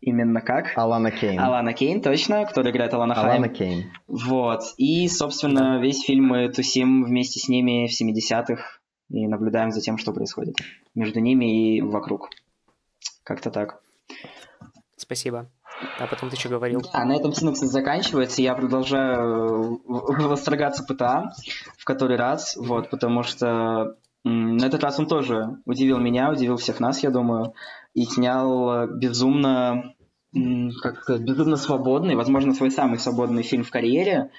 именно 0.00 0.40
как? 0.40 0.76
Алана 0.76 1.10
Кейн. 1.10 1.38
Алана 1.38 1.72
Кейн, 1.72 2.00
точно, 2.00 2.44
которая 2.44 2.72
играет 2.72 2.92
Алана 2.94 3.14
Хайм. 3.14 3.26
Алана 3.26 3.48
Кейн. 3.48 3.92
Вот. 4.08 4.62
И, 4.78 5.08
собственно, 5.08 5.80
весь 5.80 6.02
фильм 6.02 6.26
мы 6.26 6.48
тусим 6.48 7.04
вместе 7.04 7.38
с 7.38 7.48
ними 7.48 7.86
в 7.86 7.92
70-х 8.00 8.62
и 9.10 9.26
наблюдаем 9.28 9.70
за 9.70 9.80
тем, 9.80 9.98
что 9.98 10.12
происходит 10.12 10.56
между 10.94 11.20
ними 11.20 11.76
и 11.76 11.82
вокруг. 11.82 12.30
Как-то 13.22 13.50
так. 13.50 13.80
Спасибо. 14.96 15.50
А 15.98 16.06
потом 16.06 16.30
ты 16.30 16.36
что 16.36 16.48
говорил? 16.48 16.82
А 16.92 17.04
на 17.04 17.14
этом 17.14 17.32
синопсис 17.32 17.70
заканчивается. 17.70 18.42
Я 18.42 18.54
продолжаю 18.54 19.76
э, 19.76 19.80
восторгаться 20.26 20.84
ПТА 20.84 21.32
в 21.76 21.84
который 21.84 22.16
раз, 22.16 22.56
вот, 22.56 22.90
потому 22.90 23.22
что 23.22 23.96
на 24.24 24.64
этот 24.64 24.82
раз 24.82 24.98
он 24.98 25.06
тоже 25.06 25.58
удивил 25.66 25.98
меня, 25.98 26.30
удивил 26.30 26.56
всех 26.56 26.80
нас, 26.80 27.02
я 27.02 27.10
думаю, 27.10 27.54
и 27.94 28.04
снял 28.04 28.84
э, 28.84 28.88
безумно 28.96 29.94
как 30.82 31.02
сказать, 31.02 31.22
безумно 31.22 31.56
свободный, 31.56 32.14
возможно, 32.14 32.52
свой 32.52 32.70
самый 32.70 32.98
свободный 32.98 33.42
фильм 33.42 33.64
в 33.64 33.70
карьере. 33.70 34.30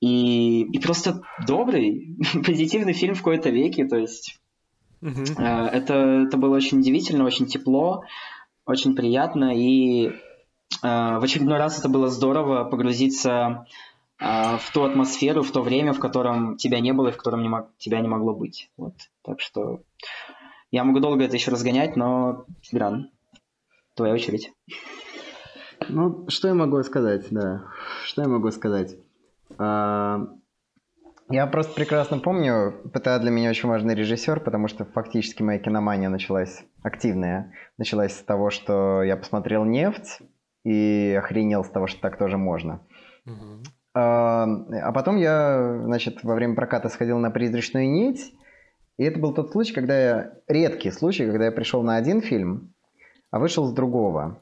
И, 0.00 0.62
и 0.62 0.78
просто 0.78 1.22
добрый, 1.46 2.16
позитивный 2.46 2.92
фильм 2.92 3.14
в 3.14 3.18
какой-то 3.18 3.50
веке. 3.50 3.86
То 3.86 3.96
есть 3.96 4.38
э, 5.02 5.06
это, 5.42 5.94
это 6.26 6.36
было 6.36 6.56
очень 6.56 6.80
удивительно, 6.80 7.24
очень 7.24 7.46
тепло, 7.46 8.04
очень 8.66 8.94
приятно. 8.94 9.52
И 9.56 10.12
в 10.82 11.20
очередной 11.22 11.58
раз 11.58 11.78
это 11.78 11.88
было 11.88 12.08
здорово 12.08 12.64
погрузиться 12.64 13.66
э, 14.20 14.56
в 14.58 14.70
ту 14.72 14.84
атмосферу, 14.84 15.42
в 15.42 15.50
то 15.50 15.62
время, 15.62 15.92
в 15.92 16.00
котором 16.00 16.56
тебя 16.56 16.80
не 16.80 16.92
было 16.92 17.08
и 17.08 17.12
в 17.12 17.16
котором 17.16 17.42
не 17.42 17.48
мог, 17.48 17.68
тебя 17.78 18.00
не 18.00 18.08
могло 18.08 18.34
быть. 18.34 18.70
Вот. 18.76 18.94
Так 19.22 19.40
что 19.40 19.80
я 20.70 20.84
могу 20.84 21.00
долго 21.00 21.24
это 21.24 21.36
еще 21.36 21.50
разгонять, 21.50 21.96
но, 21.96 22.46
Тигран, 22.62 23.10
твоя 23.94 24.12
очередь. 24.14 24.52
Ну, 25.88 26.28
что 26.28 26.48
я 26.48 26.54
могу 26.54 26.82
сказать, 26.82 27.26
да. 27.30 27.64
Что 28.04 28.22
я 28.22 28.28
могу 28.28 28.50
сказать? 28.50 28.96
А, 29.58 30.26
я 31.30 31.46
просто 31.46 31.74
прекрасно 31.74 32.18
помню, 32.18 32.74
ПТА 32.92 33.18
для 33.18 33.30
меня 33.30 33.50
очень 33.50 33.68
важный 33.68 33.94
режиссер, 33.94 34.40
потому 34.40 34.68
что 34.68 34.84
фактически 34.84 35.42
моя 35.42 35.58
киномания 35.58 36.08
началась 36.08 36.64
активная. 36.82 37.52
Началась 37.78 38.16
с 38.16 38.22
того, 38.22 38.50
что 38.50 39.02
я 39.02 39.16
посмотрел 39.16 39.64
«Нефть» 39.64 40.18
и 40.64 41.14
охренел 41.18 41.64
с 41.64 41.68
того, 41.68 41.86
что 41.86 42.00
так 42.00 42.18
тоже 42.18 42.38
можно. 42.38 42.80
Угу. 43.26 43.62
А, 43.94 44.44
а 44.44 44.92
потом 44.92 45.16
я, 45.16 45.80
значит, 45.84 46.24
во 46.24 46.34
время 46.34 46.56
проката 46.56 46.88
сходил 46.88 47.18
на 47.18 47.30
«Призрачную 47.30 47.88
нить», 47.90 48.34
и 48.96 49.04
это 49.04 49.18
был 49.18 49.34
тот 49.34 49.50
случай, 49.50 49.74
когда 49.74 49.98
я... 49.98 50.32
Редкий 50.46 50.90
случай, 50.90 51.26
когда 51.26 51.46
я 51.46 51.52
пришел 51.52 51.82
на 51.82 51.96
один 51.96 52.20
фильм, 52.20 52.74
а 53.30 53.38
вышел 53.38 53.66
с 53.66 53.72
другого. 53.72 54.40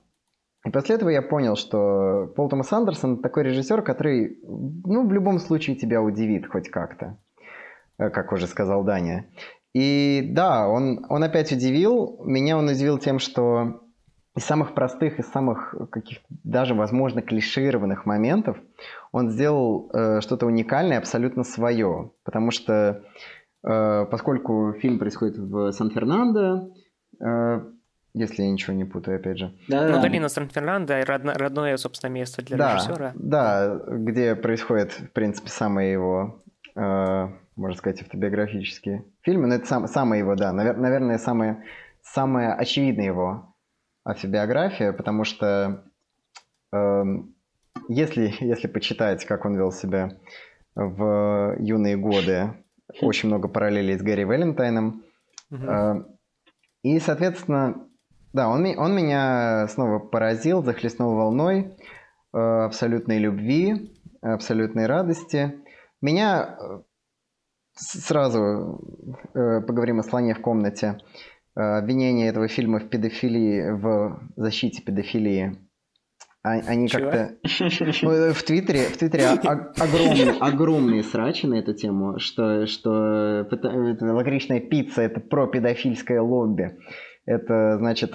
И 0.65 0.71
после 0.71 0.97
этого 0.97 1.09
я 1.09 1.23
понял, 1.23 1.57
что 1.57 2.33
Пол 2.37 2.49
Томас 2.49 2.73
Андерсон 2.73 3.21
такой 3.21 3.45
режиссер, 3.45 3.83
который, 3.83 4.39
ну, 4.43 5.07
в 5.07 5.13
любом 5.13 5.39
случае 5.39 5.77
тебя 5.77 6.03
удивит 6.03 6.47
хоть 6.47 6.69
как-то, 6.69 7.19
э, 7.99 8.11
как 8.11 8.33
уже 8.33 8.47
сказал 8.47 8.85
Даня. 8.85 9.27
И 9.75 10.29
да, 10.33 10.69
он, 10.69 11.05
он 11.09 11.25
опять 11.25 11.51
удивил. 11.51 12.23
Меня 12.25 12.59
он 12.59 12.69
удивил 12.69 12.99
тем, 12.99 13.19
что 13.19 13.81
из 14.35 14.45
самых 14.45 14.75
простых, 14.75 15.19
из 15.19 15.27
самых 15.27 15.75
каких-то 15.91 16.25
даже, 16.43 16.75
возможно, 16.75 17.21
клишированных 17.21 18.07
моментов 18.07 18.57
он 19.13 19.31
сделал 19.31 19.91
э, 19.93 20.21
что-то 20.23 20.47
уникальное, 20.47 20.99
абсолютно 20.99 21.45
свое. 21.45 22.13
Потому 22.25 22.51
что, 22.51 23.05
э, 23.63 24.07
поскольку 24.11 24.73
фильм 24.81 24.99
происходит 24.99 25.37
в 25.37 25.71
Сан-Фернандо, 25.73 26.71
э, 27.21 27.61
если 28.15 28.43
я 28.43 28.51
ничего 28.51 28.75
не 28.75 28.85
путаю, 28.85 29.17
опять 29.17 29.39
же. 29.39 29.55
Да, 29.69 29.87
ну, 29.87 29.95
да. 29.95 30.03
долина 30.03 30.29
Сан-Фернандо– 30.29 30.95
родно, 31.07 31.35
родное, 31.35 31.77
собственно, 31.77 32.11
место 32.11 32.43
для 32.43 32.57
да, 32.57 32.75
режиссера. 32.75 33.13
Да, 33.15 33.81
где 33.87 34.35
происходит, 34.35 34.93
в 34.93 35.11
принципе, 35.13 35.51
самые 35.51 35.93
его, 35.93 36.43
э, 36.75 37.29
можно 37.57 37.77
сказать, 37.77 38.01
автобиографические 38.01 39.05
фильмы. 39.21 39.47
Но 39.47 39.57
это 39.57 39.67
сам, 39.67 39.87
самая 39.89 40.21
его, 40.21 40.35
да, 40.37 40.53
навер, 40.53 40.79
наверное, 40.79 41.19
самая, 41.19 41.65
самая 42.03 42.55
очевидная 42.55 43.07
его 43.07 43.52
автобиография, 44.05 44.93
потому 44.93 45.25
что 45.25 45.85
э, 46.73 47.03
если, 47.89 48.35
если 48.45 48.69
почитать, 48.69 49.25
как 49.25 49.45
он 49.45 49.57
вел 49.57 49.73
себя 49.73 50.19
в 50.75 51.57
юные 51.59 51.97
годы, 51.97 52.55
очень 53.01 53.29
много 53.29 53.49
параллелей 53.49 53.99
с 53.99 54.03
Гэри 54.03 54.25
Валентайном. 54.25 55.03
Угу. 55.51 55.65
Э, 55.65 56.05
и, 56.83 56.99
соответственно, 56.99 57.87
да, 58.33 58.49
он, 58.49 58.67
он 58.79 58.97
меня 58.97 59.69
снова 59.69 59.99
поразил, 59.99 60.63
захлестнул 60.63 61.15
волной 61.15 61.77
э, 62.33 62.39
абсолютной 62.39 63.19
любви, 63.19 63.93
абсолютной 64.23 64.87
радости. 64.87 65.61
Меня 66.01 66.57
э, 66.59 66.81
сразу 67.75 68.81
э, 69.35 69.61
поговорим 69.61 70.01
о 70.01 70.03
слоне 70.03 70.35
в 70.35 70.41
комнате. 70.41 70.99
Э, 70.99 71.32
обвинение 71.55 72.29
этого 72.29 72.49
фильма 72.49 72.79
в 72.79 72.89
педофилии, 72.89 73.71
в 73.71 74.21
защите 74.37 74.83
педофилии 74.83 75.59
а, 76.45 76.55
они 76.55 76.89
как-то 76.89 77.37
ну, 78.03 78.33
в 78.33 78.43
Твиттере, 78.43 78.87
в 78.87 78.97
Твиттере 78.97 79.27
огромные, 79.27 80.31
огромные 80.41 81.03
срачи 81.05 81.47
на 81.47 81.55
эту 81.55 81.73
тему, 81.73 82.19
что, 82.19 82.67
что 82.67 83.47
лакричная 84.01 84.59
пицца 84.59 85.03
это 85.03 85.21
про 85.21 85.47
педофильское 85.47 86.21
лобби. 86.21 86.77
Это, 87.27 87.79
значит, 87.79 88.15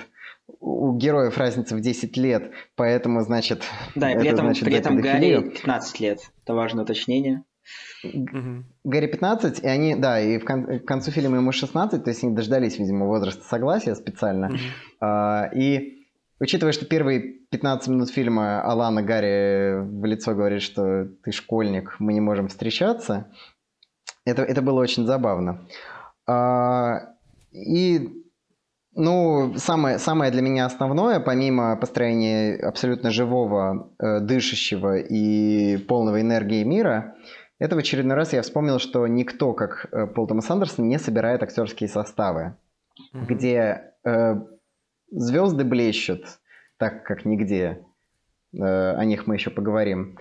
у 0.60 0.98
героев 0.98 1.38
разница 1.38 1.78
в 1.78 1.80
10 1.80 2.18
лет, 2.18 2.52
поэтому, 2.76 3.22
значит... 3.22 3.64
Да, 3.96 4.12
и 4.12 4.16
при 4.16 4.28
это, 4.28 4.36
этом, 4.36 4.46
значит, 4.48 4.66
при 4.66 4.76
этом 4.76 4.98
Гарри 4.98 5.50
15 5.50 6.00
лет. 6.02 6.20
Это 6.44 6.54
важное 6.54 6.84
уточнение. 6.84 7.44
Гарри 8.84 9.08
15, 9.08 9.60
и 9.60 9.68
они, 9.68 9.96
да, 9.96 10.20
и 10.20 10.38
в 10.38 10.46
кон- 10.46 10.80
к 10.80 10.86
концу 10.86 11.12
фильма 11.12 11.38
ему 11.38 11.52
16, 11.52 12.04
то 12.04 12.10
есть 12.10 12.24
они 12.24 12.36
дождались, 12.36 12.80
видимо, 12.80 13.06
возраста 13.06 13.44
согласия 13.44 13.96
специально. 13.96 14.52
А, 15.00 15.50
и 15.54 16.06
учитывая, 16.40 16.74
что 16.74 16.86
первые 16.86 17.20
15 17.50 17.88
минут 17.90 18.10
фильма 18.10 18.62
Алана 18.62 19.02
Гарри 19.02 19.80
в 19.80 20.06
лицо 20.06 20.34
говорит, 20.34 20.62
что 20.62 21.06
ты 21.24 21.32
школьник, 21.32 21.96
мы 22.00 22.14
не 22.14 22.22
можем 22.22 22.48
встречаться, 22.48 23.32
это, 24.26 24.44
это 24.44 24.62
было 24.62 24.82
очень 24.82 25.06
забавно. 25.06 25.68
А, 26.28 27.14
и 27.52 28.10
ну, 29.00 29.54
самое, 29.58 30.00
самое 30.00 30.32
для 30.32 30.42
меня 30.42 30.66
основное, 30.66 31.20
помимо 31.20 31.76
построения 31.76 32.56
абсолютно 32.56 33.12
живого, 33.12 33.94
э, 34.00 34.22
дышащего 34.22 34.98
и 34.98 35.78
полного 35.78 36.20
энергии 36.20 36.64
мира, 36.64 37.14
это 37.60 37.76
в 37.76 37.80
очередной 37.80 38.16
раз 38.16 38.34
я 38.34 38.42
вспомнил, 38.42 38.80
что 38.80 39.08
никто, 39.08 39.54
как 39.54 39.88
э, 39.92 40.08
Пол 40.08 40.28
Томас 40.28 40.50
Андерсон, 40.50 40.88
не 40.88 41.00
собирает 41.00 41.44
актерские 41.44 41.90
составы, 41.90 42.56
mm-hmm. 43.14 43.26
где 43.28 43.94
э, 44.04 44.36
звезды 45.12 45.64
блещут, 45.64 46.26
так 46.78 47.04
как 47.04 47.26
нигде. 47.26 47.84
Э, 48.54 48.94
о 48.94 49.06
них 49.06 49.28
мы 49.28 49.36
еще 49.36 49.50
поговорим. 49.50 50.18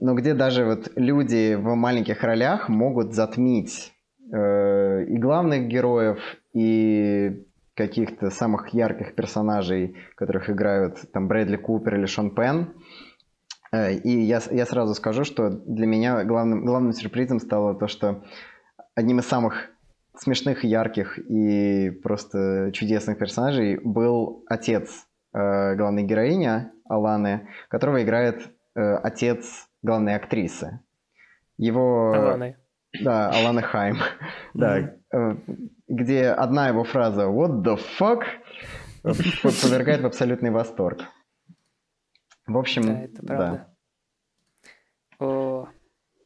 Но 0.00 0.14
где 0.14 0.34
даже 0.34 0.64
вот 0.64 0.92
люди 0.96 1.54
в 1.54 1.74
маленьких 1.74 2.22
ролях 2.22 2.68
могут 2.68 3.14
затмить 3.14 3.92
э, 4.32 5.04
и 5.04 5.18
главных 5.18 5.68
героев, 5.68 6.18
и 6.52 7.44
каких-то 7.74 8.30
самых 8.30 8.68
ярких 8.68 9.14
персонажей, 9.14 9.96
которых 10.14 10.48
играют 10.48 10.98
там 11.12 11.28
Брэдли 11.28 11.56
Купер 11.56 11.96
или 11.96 12.06
Шон 12.06 12.34
Пен. 12.34 12.72
Э, 13.72 13.92
и 13.92 14.20
я, 14.20 14.40
я 14.50 14.66
сразу 14.66 14.94
скажу, 14.94 15.24
что 15.24 15.50
для 15.50 15.86
меня 15.86 16.24
главным, 16.24 16.64
главным 16.64 16.92
сюрпризом 16.92 17.40
стало 17.40 17.74
то, 17.74 17.88
что 17.88 18.24
одним 18.94 19.20
из 19.20 19.26
самых 19.26 19.68
смешных, 20.16 20.64
ярких 20.64 21.18
и 21.18 21.90
просто 22.02 22.70
чудесных 22.72 23.18
персонажей 23.18 23.78
был 23.82 24.44
отец 24.48 25.06
э, 25.34 25.74
главной 25.74 26.04
героини 26.04 26.70
Аланы, 26.88 27.48
которого 27.68 28.02
играет 28.02 28.48
э, 28.74 28.96
отец 28.96 29.68
главной 29.82 30.14
актрисы. 30.14 30.80
Его... 31.58 32.12
Аланы. 32.12 32.56
Да, 33.02 33.30
Алана 33.30 33.62
Хайм. 33.62 33.98
Да, 34.54 34.94
э, 35.12 35.36
где 35.88 36.28
одна 36.28 36.68
его 36.68 36.84
фраза 36.84 37.24
«What 37.24 37.62
the 37.62 37.78
fuck?» 37.98 38.22
повергает 39.62 40.00
в 40.00 40.06
абсолютный 40.06 40.50
восторг. 40.50 41.02
В 42.46 42.56
общем, 42.56 42.82
да. 42.82 43.00
Это 43.02 43.26
правда. 43.26 43.68
да. 45.18 45.26
О, 45.26 45.68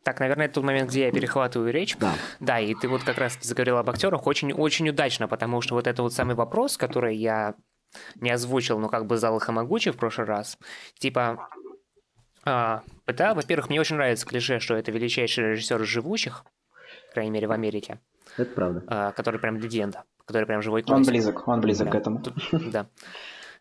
так, 0.03 0.19
наверное, 0.21 0.47
это 0.47 0.55
тот 0.57 0.65
момент, 0.65 0.91
где 0.91 1.07
я 1.07 1.13
перехватываю 1.13 1.73
речь. 1.73 1.97
Да. 1.99 2.15
Да, 2.41 2.59
и 2.59 2.75
ты 2.75 2.89
вот 2.89 3.03
как 3.05 3.19
раз 3.19 3.39
заговорил 3.41 3.77
об 3.77 3.89
актерах 3.91 4.27
очень-очень 4.27 4.89
удачно, 4.89 5.29
потому 5.29 5.61
что 5.61 5.75
вот 5.75 5.87
это 5.87 6.03
вот 6.03 6.13
самый 6.13 6.35
вопрос, 6.35 6.77
который 6.77 7.17
я 7.17 7.55
не 8.17 8.31
озвучил, 8.31 8.79
но 8.79 8.89
как 8.89 9.07
бы 9.07 9.17
зал 9.17 9.39
Хамагучи 9.39 9.91
в 9.91 9.97
прошлый 9.97 10.27
раз, 10.27 10.59
типа, 10.99 11.49
а, 12.45 12.83
да, 13.07 13.35
во-первых, 13.35 13.69
мне 13.69 13.81
очень 13.81 13.97
нравится 13.97 14.27
клише, 14.27 14.61
что 14.61 14.75
это 14.75 14.91
величайший 14.91 15.51
режиссер 15.51 15.85
живущих, 15.85 16.45
по 17.09 17.15
крайней 17.15 17.31
мере, 17.31 17.47
в 17.47 17.53
Америке. 17.53 18.01
Это 18.37 18.51
правда. 18.55 18.85
А, 18.87 19.13
который 19.13 19.41
прям 19.41 19.59
легенда, 19.59 20.05
который 20.25 20.47
прям 20.47 20.63
живой 20.63 20.83
классик. 20.83 21.07
Он 21.07 21.13
близок, 21.13 21.49
он 21.49 21.61
близок 21.61 21.87
да. 21.87 21.93
к 21.93 21.95
этому. 21.95 22.23
Да. 22.53 22.87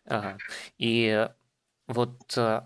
Ага. 0.06 0.38
И 0.78 1.28
вот 1.90 2.36
э, 2.36 2.62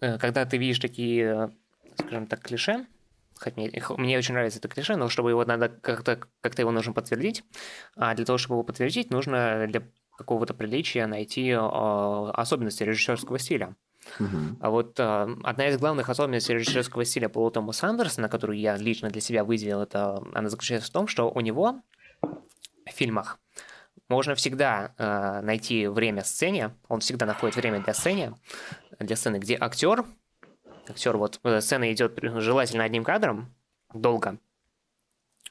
э, 0.00 0.18
когда 0.18 0.44
ты 0.46 0.56
видишь 0.56 0.78
такие, 0.78 1.50
скажем 1.98 2.26
так, 2.26 2.40
клише, 2.40 2.86
хоть 3.34 3.56
мне, 3.56 3.70
мне 3.98 4.18
очень 4.18 4.34
нравится 4.34 4.60
это 4.60 4.68
клише, 4.68 4.96
но 4.96 5.08
чтобы 5.08 5.30
его 5.30 5.44
надо 5.44 5.68
как-то 5.68 6.20
как 6.40 6.58
его 6.58 6.70
нужно 6.70 6.92
подтвердить, 6.92 7.44
а 7.96 8.14
для 8.14 8.24
того, 8.24 8.38
чтобы 8.38 8.54
его 8.54 8.62
подтвердить, 8.62 9.10
нужно 9.10 9.66
для 9.66 9.82
какого-то 10.16 10.54
приличия 10.54 11.06
найти 11.06 11.48
э, 11.48 11.58
особенности 11.58 12.84
режиссерского 12.84 13.38
стиля. 13.38 13.74
Uh-huh. 14.18 14.56
А 14.60 14.70
вот 14.70 15.00
э, 15.00 15.36
одна 15.42 15.68
из 15.68 15.78
главных 15.78 16.08
особенностей 16.08 16.54
режиссерского 16.54 17.04
стиля 17.04 17.28
Пола 17.28 17.50
Томаса 17.50 17.88
Андерсона, 17.88 18.28
которую 18.28 18.58
я 18.58 18.76
лично 18.76 19.10
для 19.10 19.20
себя 19.20 19.42
выделил, 19.42 19.80
это 19.80 20.22
она 20.32 20.48
заключается 20.48 20.88
в 20.88 20.92
том, 20.92 21.08
что 21.08 21.30
у 21.30 21.40
него 21.40 21.80
в 22.22 22.90
фильмах 22.92 23.38
можно 24.08 24.34
всегда 24.34 24.94
э, 24.98 25.40
найти 25.42 25.86
время 25.86 26.24
сцене, 26.24 26.72
он 26.88 27.00
всегда 27.00 27.26
находит 27.26 27.56
время 27.56 27.80
для 27.80 27.94
сцены, 27.94 28.34
для 28.98 29.16
сцены, 29.16 29.36
где 29.38 29.56
актер, 29.58 30.04
актер 30.88 31.16
вот 31.16 31.40
э, 31.42 31.60
сцена 31.60 31.92
идет 31.92 32.18
желательно 32.22 32.84
одним 32.84 33.04
кадром, 33.04 33.54
долго, 33.92 34.38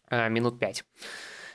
э, 0.09 0.29
минут 0.29 0.59
пять. 0.59 0.83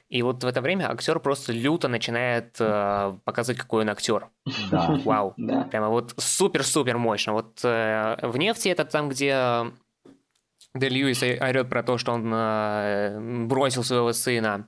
И 0.08 0.22
вот 0.22 0.42
в 0.42 0.46
это 0.46 0.62
время 0.62 0.90
актер 0.90 1.20
просто 1.20 1.52
люто 1.52 1.86
начинает 1.88 2.56
э, 2.58 3.18
показывать, 3.24 3.60
какой 3.60 3.82
он 3.82 3.90
актер. 3.90 4.28
Да. 4.70 4.98
Вау. 5.04 5.34
Да. 5.36 5.64
Прямо 5.64 5.88
вот 5.88 6.14
супер-супер 6.16 6.96
мощно. 6.96 7.34
Вот 7.34 7.60
э, 7.62 8.16
в 8.22 8.38
нефти 8.38 8.70
это 8.70 8.86
там, 8.86 9.10
где 9.10 9.70
Де 10.74 10.88
Льюис 10.88 11.22
орет 11.22 11.68
про 11.68 11.82
то, 11.82 11.98
что 11.98 12.12
он 12.12 12.32
э, 12.32 13.44
бросил 13.46 13.84
своего 13.84 14.12
сына, 14.14 14.66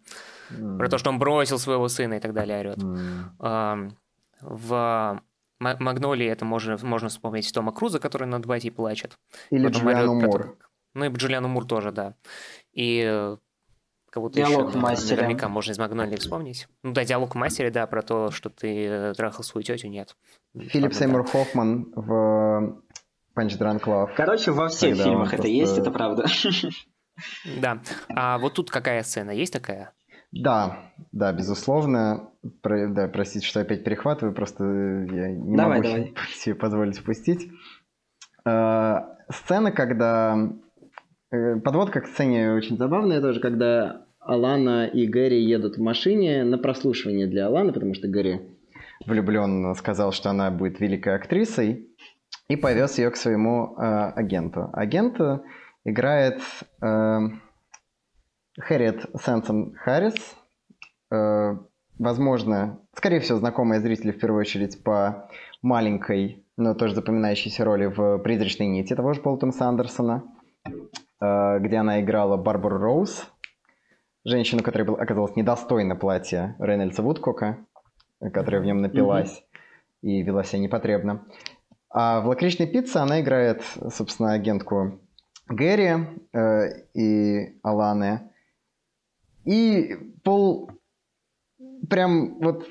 про 0.78 0.88
то, 0.88 0.98
что 0.98 1.10
он 1.10 1.18
бросил 1.18 1.58
своего 1.58 1.88
сына 1.88 2.14
и 2.14 2.20
так 2.20 2.32
далее 2.32 2.60
орет. 2.60 2.82
М. 2.82 3.96
В 4.40 5.22
Ма- 5.58 5.76
Магнолии 5.78 6.26
это 6.26 6.44
можно, 6.46 6.78
можно 6.82 7.08
вспомнить 7.10 7.52
Тома 7.52 7.72
Круза, 7.72 7.98
который 7.98 8.26
над 8.26 8.46
батей 8.46 8.70
плачет. 8.70 9.18
Или 9.50 9.66
Потом 9.66 9.82
Джулиану 9.82 10.12
орёт 10.18 10.22
Мур. 10.26 10.56
Ну 10.94 11.04
и 11.04 11.08
Джулиану 11.10 11.48
Мур 11.48 11.66
тоже, 11.66 11.92
да. 11.92 12.14
И 12.72 13.04
э, 13.06 13.36
кого-то 14.10 14.36
Диалог 14.36 14.70
еще 14.70 14.78
«Мастере». 14.78 15.16
наверняка 15.22 15.48
можно 15.48 15.72
из 15.72 15.78
Магнолии 15.78 16.16
вспомнить. 16.16 16.66
Ну 16.82 16.92
да, 16.92 17.04
диалог 17.04 17.34
в 17.34 17.38
мастере, 17.38 17.70
да, 17.70 17.86
про 17.86 18.00
то, 18.02 18.30
что 18.30 18.48
ты 18.48 18.86
э, 18.86 19.14
трахал 19.14 19.44
свою 19.44 19.62
тетю, 19.62 19.88
нет. 19.88 20.16
Филипп 20.58 20.94
Сеймур 20.94 21.26
Хоффман 21.26 21.92
в 21.94 22.80
Punch 23.36 23.58
Drunk 23.58 23.82
Love. 23.84 24.12
Короче, 24.16 24.52
во 24.52 24.68
всех 24.68 24.92
Когда 24.96 25.04
фильмах 25.04 25.28
это 25.28 25.36
просто- 25.42 25.48
есть, 25.52 25.78
это 25.78 25.90
правда. 25.90 26.24
Да. 27.60 27.74
Да. 27.74 27.80
А 28.08 28.38
вот 28.38 28.54
тут 28.54 28.70
какая 28.70 29.02
сцена? 29.02 29.30
Есть 29.30 29.52
такая? 29.52 29.92
Да, 30.32 30.78
да, 31.12 31.32
безусловно. 31.32 32.30
Про- 32.62 32.88
да, 32.88 33.08
простите, 33.08 33.46
что 33.46 33.60
опять 33.60 33.84
перехватываю, 33.84 34.34
просто 34.34 34.64
я 34.64 35.30
не 35.32 35.56
Давай, 35.56 35.78
могу 35.78 35.88
давай. 35.88 36.14
себе 36.34 36.54
позволить 36.54 36.98
впустить. 36.98 37.50
Э, 38.44 39.00
сцена, 39.28 39.72
когда... 39.72 40.50
э, 41.30 41.56
подводка 41.56 42.00
к 42.00 42.06
сцене 42.06 42.52
очень 42.52 42.76
забавная 42.78 43.20
тоже, 43.20 43.40
когда 43.40 44.06
Алана 44.20 44.86
и 44.86 45.06
Гэри 45.06 45.42
едут 45.42 45.76
в 45.76 45.82
машине 45.82 46.44
на 46.44 46.58
прослушивание 46.58 47.26
для 47.26 47.46
Аланы, 47.46 47.72
потому 47.72 47.94
что 47.94 48.06
Гэри 48.08 48.40
влюблен 49.06 49.74
сказал, 49.74 50.12
что 50.12 50.30
она 50.30 50.50
будет 50.50 50.78
великой 50.80 51.16
актрисой, 51.16 51.88
и 52.48 52.56
повез 52.56 52.98
ее 52.98 53.10
к 53.10 53.16
своему 53.16 53.74
э, 53.76 54.12
агенту. 54.14 54.70
Агент 54.72 55.18
играет 55.84 56.40
э, 56.82 57.18
Хэрриет 58.60 59.06
Сэнсон 59.14 59.74
Харрис, 59.74 60.36
возможно, 61.98 62.80
скорее 62.94 63.20
всего, 63.20 63.38
знакомая 63.38 63.80
зрителю 63.80 64.12
в 64.12 64.18
первую 64.18 64.40
очередь 64.40 64.82
по 64.82 65.28
маленькой, 65.62 66.44
но 66.56 66.74
тоже 66.74 66.94
запоминающейся 66.94 67.64
роли 67.64 67.86
в 67.86 68.18
«Призрачной 68.18 68.66
нити» 68.66 68.94
того 68.94 69.12
же 69.12 69.20
Пола 69.20 69.38
Томаса 69.38 69.66
Андерсона, 69.66 70.24
э, 70.64 71.58
где 71.60 71.76
она 71.76 72.00
играла 72.00 72.36
Барбару 72.36 72.78
Роуз, 72.78 73.26
женщину, 74.24 74.62
которая 74.62 74.86
был, 74.86 74.94
оказалась 74.94 75.36
недостойна 75.36 75.96
платья 75.96 76.56
Рейнольдса 76.58 77.02
Вудкока, 77.02 77.58
которая 78.32 78.60
в 78.60 78.64
нем 78.64 78.80
напилась 78.80 79.42
и 80.02 80.22
вела 80.22 80.44
себя 80.44 80.60
непотребно. 80.60 81.26
А 81.90 82.20
в 82.20 82.28
«Лакричной 82.28 82.66
пицце» 82.66 82.98
она 82.98 83.20
играет, 83.20 83.62
собственно, 83.94 84.32
агентку 84.32 85.00
Гэри 85.48 86.06
э, 86.32 86.68
и 86.94 87.58
Аланы. 87.62 88.29
И 89.44 89.96
Пол 90.22 90.70
прям 91.88 92.38
вот 92.40 92.66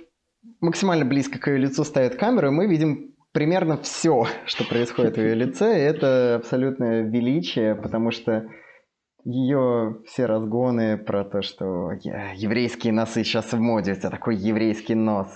максимально 0.61 1.05
близко 1.05 1.39
к 1.39 1.47
ее 1.47 1.57
лицу 1.57 1.83
ставит 1.83 2.15
камеру, 2.15 2.47
и 2.47 2.51
мы 2.51 2.67
видим 2.67 3.15
примерно 3.31 3.77
все, 3.77 4.27
что 4.45 4.63
происходит 4.63 5.15
в 5.15 5.21
ее 5.21 5.35
лице. 5.35 5.77
И 5.77 5.81
это 5.81 6.35
абсолютное 6.35 7.03
величие, 7.03 7.75
потому 7.75 8.11
что 8.11 8.49
ее 9.25 10.01
все 10.05 10.25
разгоны 10.25 10.97
про 10.97 11.25
то, 11.25 11.41
что 11.41 11.91
«Я- 12.03 12.31
еврейские 12.35 12.93
носы 12.93 13.23
сейчас 13.23 13.51
в 13.51 13.59
моде, 13.59 13.91
у 13.91 13.95
тебя 13.95 14.09
такой 14.09 14.35
еврейский 14.35 14.95
нос. 14.95 15.27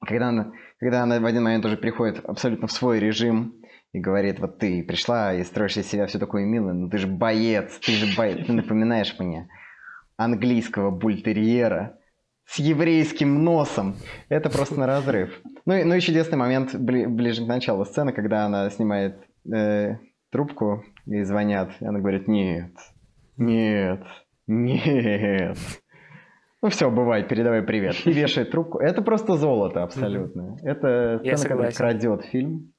Когда 0.00 0.28
она, 0.28 0.52
когда 0.78 1.02
она 1.02 1.20
в 1.20 1.26
один 1.26 1.44
момент 1.44 1.64
уже 1.64 1.76
приходит 1.76 2.24
абсолютно 2.24 2.66
в 2.66 2.72
свой 2.72 2.98
режим 2.98 3.54
и 3.92 4.00
говорит, 4.00 4.40
вот 4.40 4.58
ты 4.58 4.82
пришла 4.82 5.34
и 5.34 5.44
строишь 5.44 5.76
из 5.76 5.86
себя 5.86 6.06
все 6.06 6.18
такое 6.18 6.44
милое, 6.44 6.72
ну 6.72 6.88
ты 6.88 6.98
же 6.98 7.06
боец, 7.06 7.78
ты 7.78 7.92
же 7.92 8.16
боец, 8.16 8.46
ты 8.46 8.52
напоминаешь 8.52 9.14
мне 9.18 9.48
английского 10.16 10.90
бультерьера 10.90 11.98
с 12.46 12.58
еврейским 12.58 13.42
носом. 13.44 13.96
Это 14.28 14.50
просто 14.50 14.78
на 14.78 14.86
разрыв. 14.86 15.40
Ну, 15.66 15.74
и- 15.74 15.84
ну 15.84 15.94
и 15.94 16.00
чудесный 16.00 16.36
момент 16.38 16.74
бли- 16.74 17.06
ближе 17.08 17.44
к 17.44 17.48
началу 17.48 17.84
сцены, 17.84 18.12
когда 18.12 18.44
она 18.46 18.68
снимает 18.70 19.16
э, 19.52 19.96
трубку 20.30 20.84
и 21.06 21.22
звонят. 21.22 21.70
И 21.80 21.86
она 21.86 22.00
говорит, 22.00 22.28
нет, 22.28 22.72
нет, 23.36 24.02
нет. 24.46 25.56
Ну 26.62 26.68
все, 26.70 26.90
бывай, 26.90 27.22
передавай 27.24 27.62
привет. 27.62 27.96
И 28.06 28.12
вешает 28.12 28.50
трубку. 28.50 28.78
Это 28.78 29.02
просто 29.02 29.36
золото 29.36 29.82
абсолютно. 29.82 30.56
Это 30.62 31.18
сцена, 31.20 31.36
согласен. 31.36 31.76
крадет 31.76 32.24
фильм. 32.26 32.72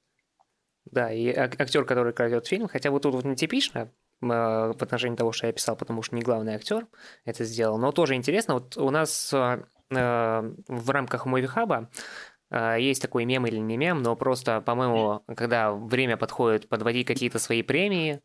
Да, 0.92 1.12
и 1.12 1.30
ак- 1.32 1.60
актер, 1.60 1.86
который 1.86 2.14
крадет 2.14 2.46
фильм, 2.48 2.68
хотя 2.68 2.92
вот 2.92 3.02
тут 3.04 3.16
вот 3.16 3.26
нетипично 3.26 3.92
в 4.22 4.82
отношении 4.82 5.16
того, 5.16 5.32
что 5.32 5.48
я 5.48 5.54
писал, 5.54 5.76
потому 5.76 6.02
что 6.02 6.16
не 6.16 6.22
главный 6.22 6.56
актер 6.56 6.88
это 7.26 7.44
сделал, 7.44 7.78
но 7.78 7.92
тоже 7.92 8.16
интересно, 8.16 8.56
вот 8.56 8.78
у 8.78 8.90
нас 8.90 9.34
э, 9.34 9.64
э, 9.92 10.54
в 10.68 10.90
рамках 10.90 11.26
Мувихаба 11.26 11.90
есть 12.78 13.02
такой 13.02 13.26
мем 13.26 13.46
или 13.48 13.58
не 13.58 13.76
мем, 13.76 14.04
но 14.04 14.16
просто, 14.16 14.62
по-моему, 14.62 15.24
когда 15.36 15.74
время 15.74 16.16
подходит 16.16 16.70
подводить 16.70 17.08
какие-то 17.08 17.40
свои 17.40 17.64
премии, 17.64 18.22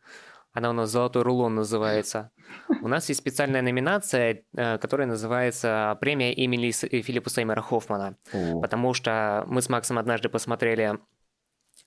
она 0.53 0.71
у 0.71 0.73
нас 0.73 0.91
«Золотой 0.91 1.23
рулон» 1.23 1.55
называется. 1.55 2.31
У 2.83 2.89
нас 2.89 3.09
есть 3.09 3.21
специальная 3.21 3.63
номинация, 3.63 4.45
которая 4.53 5.07
называется 5.07 5.97
«Премия 6.01 6.33
имени 6.33 6.71
Филиппа 6.71 7.31
Сеймера 7.31 7.61
Хоффмана». 7.61 8.17
Потому 8.61 8.93
что 8.95 9.45
мы 9.47 9.63
с 9.63 9.69
Максом 9.69 9.99
однажды 9.99 10.29
посмотрели 10.29 10.99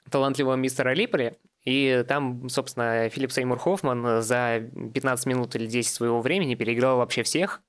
талантливого 0.09 0.55
мистера 0.55 0.93
Липри, 0.93 1.37
и 1.63 2.03
там, 2.07 2.49
собственно, 2.49 3.09
Филипп 3.09 3.31
Сеймур 3.31 3.57
Хоффман 3.57 4.21
за 4.21 4.69
15 4.93 5.25
минут 5.25 5.55
или 5.55 5.65
10 5.65 5.93
своего 5.93 6.21
времени 6.21 6.55
переиграл 6.55 6.97
вообще 6.97 7.23
всех. 7.23 7.61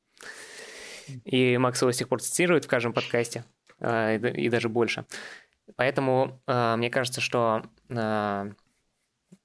И 1.24 1.56
Макс 1.58 1.80
его 1.80 1.92
с 1.92 1.96
тех 1.96 2.08
пор 2.08 2.20
цитирует 2.20 2.64
в 2.64 2.68
каждом 2.68 2.92
подкасте, 2.92 3.44
а, 3.78 4.14
и 4.14 4.18
да- 4.18 4.30
и 4.30 4.48
даже 4.48 4.68
больше. 4.68 5.04
Поэтому 5.76 6.40
а, 6.46 6.76
мне 6.76 6.90
кажется, 6.90 7.20
что, 7.20 7.62
а, 7.90 8.48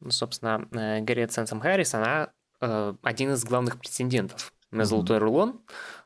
собственно, 0.07 0.67
э, 0.71 1.01
Гарриет 1.01 1.31
Сенсом 1.33 1.59
Харрис, 1.59 1.93
она 1.93 2.31
э, 2.61 2.93
один 3.03 3.33
из 3.33 3.43
главных 3.43 3.79
претендентов 3.79 4.53
на. 4.71 4.85
«Золотой 4.85 5.17
рулон», 5.17 5.61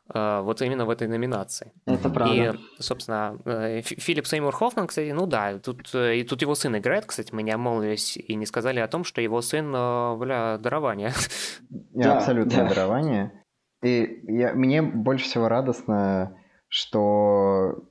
вот 0.07 0.61
именно 0.61 0.85
в 0.85 0.89
этой 0.89 1.07
номинации. 1.07 1.71
Это 1.85 2.09
правда. 2.09 2.33
И, 2.33 2.81
собственно, 2.81 3.37
э, 3.45 3.81
Фи- 3.81 3.99
Филипп 3.99 4.27
Сеймур 4.27 4.53
Хоффман, 4.53 4.87
кстати, 4.87 5.11
ну 5.11 5.25
да, 5.25 5.57
тут, 5.59 5.95
э, 5.95 6.17
и 6.17 6.23
тут 6.23 6.41
его 6.41 6.55
сын 6.55 6.77
играет, 6.77 7.05
кстати, 7.05 7.33
мы 7.33 7.41
не 7.41 7.51
обмолвились 7.51 8.17
и 8.17 8.35
не 8.35 8.45
сказали 8.45 8.79
о 8.79 8.87
том, 8.87 9.05
что 9.05 9.21
его 9.21 9.41
сын, 9.41 9.73
э, 9.73 10.15
бля, 10.17 10.57
дарование. 10.57 11.11
Да, 11.69 12.17
абсолютное 12.17 12.63
да. 12.63 12.69
дарование. 12.69 13.43
И 13.83 14.23
я, 14.27 14.53
мне 14.53 14.81
больше 14.81 15.25
всего 15.25 15.47
радостно, 15.47 16.37
что 16.67 17.83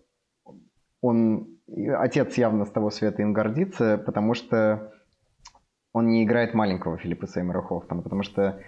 он, 1.01 1.59
отец 1.99 2.37
явно 2.37 2.65
с 2.65 2.71
того 2.71 2.91
света 2.91 3.23
им 3.23 3.33
гордится, 3.33 3.99
потому 3.99 4.35
что 4.35 4.93
он 5.93 6.09
не 6.09 6.25
играет 6.25 6.55
маленького 6.55 6.99
Филиппа 6.99 7.27
Сеймора 7.27 7.63
Хоффмана, 7.63 8.03
потому 8.03 8.23
что 8.23 8.43
э, 8.43 8.63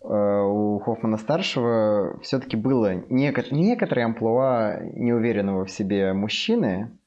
у 0.00 0.78
Хоффмана 0.80 1.16
старшего 1.16 2.18
все-таки 2.22 2.56
было 2.56 2.94
неко- 2.94 3.48
некоторое 3.50 4.04
амплуа 4.04 4.78
неуверенного 4.80 5.64
в 5.64 5.70
себе 5.70 6.12
мужчины, 6.12 6.98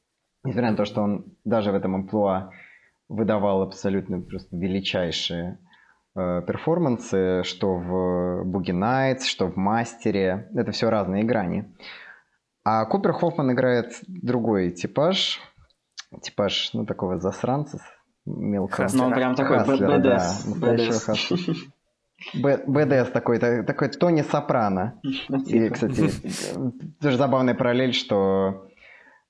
несмотря 0.44 0.72
на 0.72 0.78
то, 0.78 0.86
что 0.86 1.02
он 1.02 1.26
даже 1.46 1.72
в 1.72 1.76
этом 1.76 1.96
амплуа 1.96 2.52
выдавал 3.08 3.62
абсолютно 3.62 4.22
просто 4.22 4.56
величайшие 4.56 5.60
э, 6.16 6.42
перформансы, 6.46 7.44
что 7.44 7.76
в 7.76 8.44
Boogie 8.46 8.74
Nights, 8.74 9.24
что 9.24 9.48
в 9.48 9.56
Мастере. 9.56 10.50
Это 10.56 10.72
все 10.72 10.90
разные 10.90 11.24
грани. 11.24 11.74
А 12.64 12.86
Купер 12.86 13.14
Хоффман 13.14 13.52
играет 13.52 13.94
другой 14.08 14.72
типаж. 14.72 15.40
Типаж, 16.22 16.72
ну, 16.74 16.86
такого 16.86 17.20
засранца 17.20 17.80
мелкого. 18.26 18.88
Ну, 18.94 19.06
он 19.06 19.14
прям 19.14 19.36
такой 19.36 19.60
Хаслера, 19.60 19.98
да, 20.00 20.32
настоящего 20.46 21.00
БДС 22.34 23.10
такой, 23.12 23.40
та- 23.40 23.64
такой 23.64 23.90
Тони 23.90 24.22
Сопрано. 24.22 25.00
И, 25.04 25.44
типа. 25.46 25.74
кстати, 25.74 26.10
тоже 27.02 27.18
забавная 27.18 27.54
параллель, 27.56 27.94
что 27.94 28.68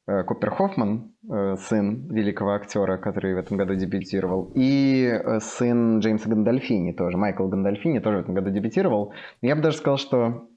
э, 0.08 0.24
Купер 0.24 0.52
Хоффман, 0.52 1.12
э, 1.30 1.56
сын 1.58 2.08
великого 2.10 2.54
актера, 2.54 2.98
который 2.98 3.34
в 3.36 3.38
этом 3.38 3.58
году 3.58 3.76
дебютировал, 3.76 4.52
и 4.56 5.06
э, 5.12 5.40
сын 5.40 6.00
Джеймса 6.00 6.30
Гандальфини 6.30 6.92
тоже, 6.94 7.18
Майкл 7.18 7.48
Гандальфини 7.48 8.00
тоже 8.00 8.18
в 8.18 8.22
этом 8.22 8.34
году 8.36 8.50
дебютировал. 8.50 9.14
Я 9.42 9.56
бы 9.56 9.62
даже 9.62 9.78
сказал, 9.78 9.98
что 9.98 10.48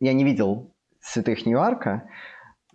я 0.00 0.12
не 0.12 0.24
видел 0.24 0.70
«Святых 1.00 1.46
Ньюарка», 1.46 2.04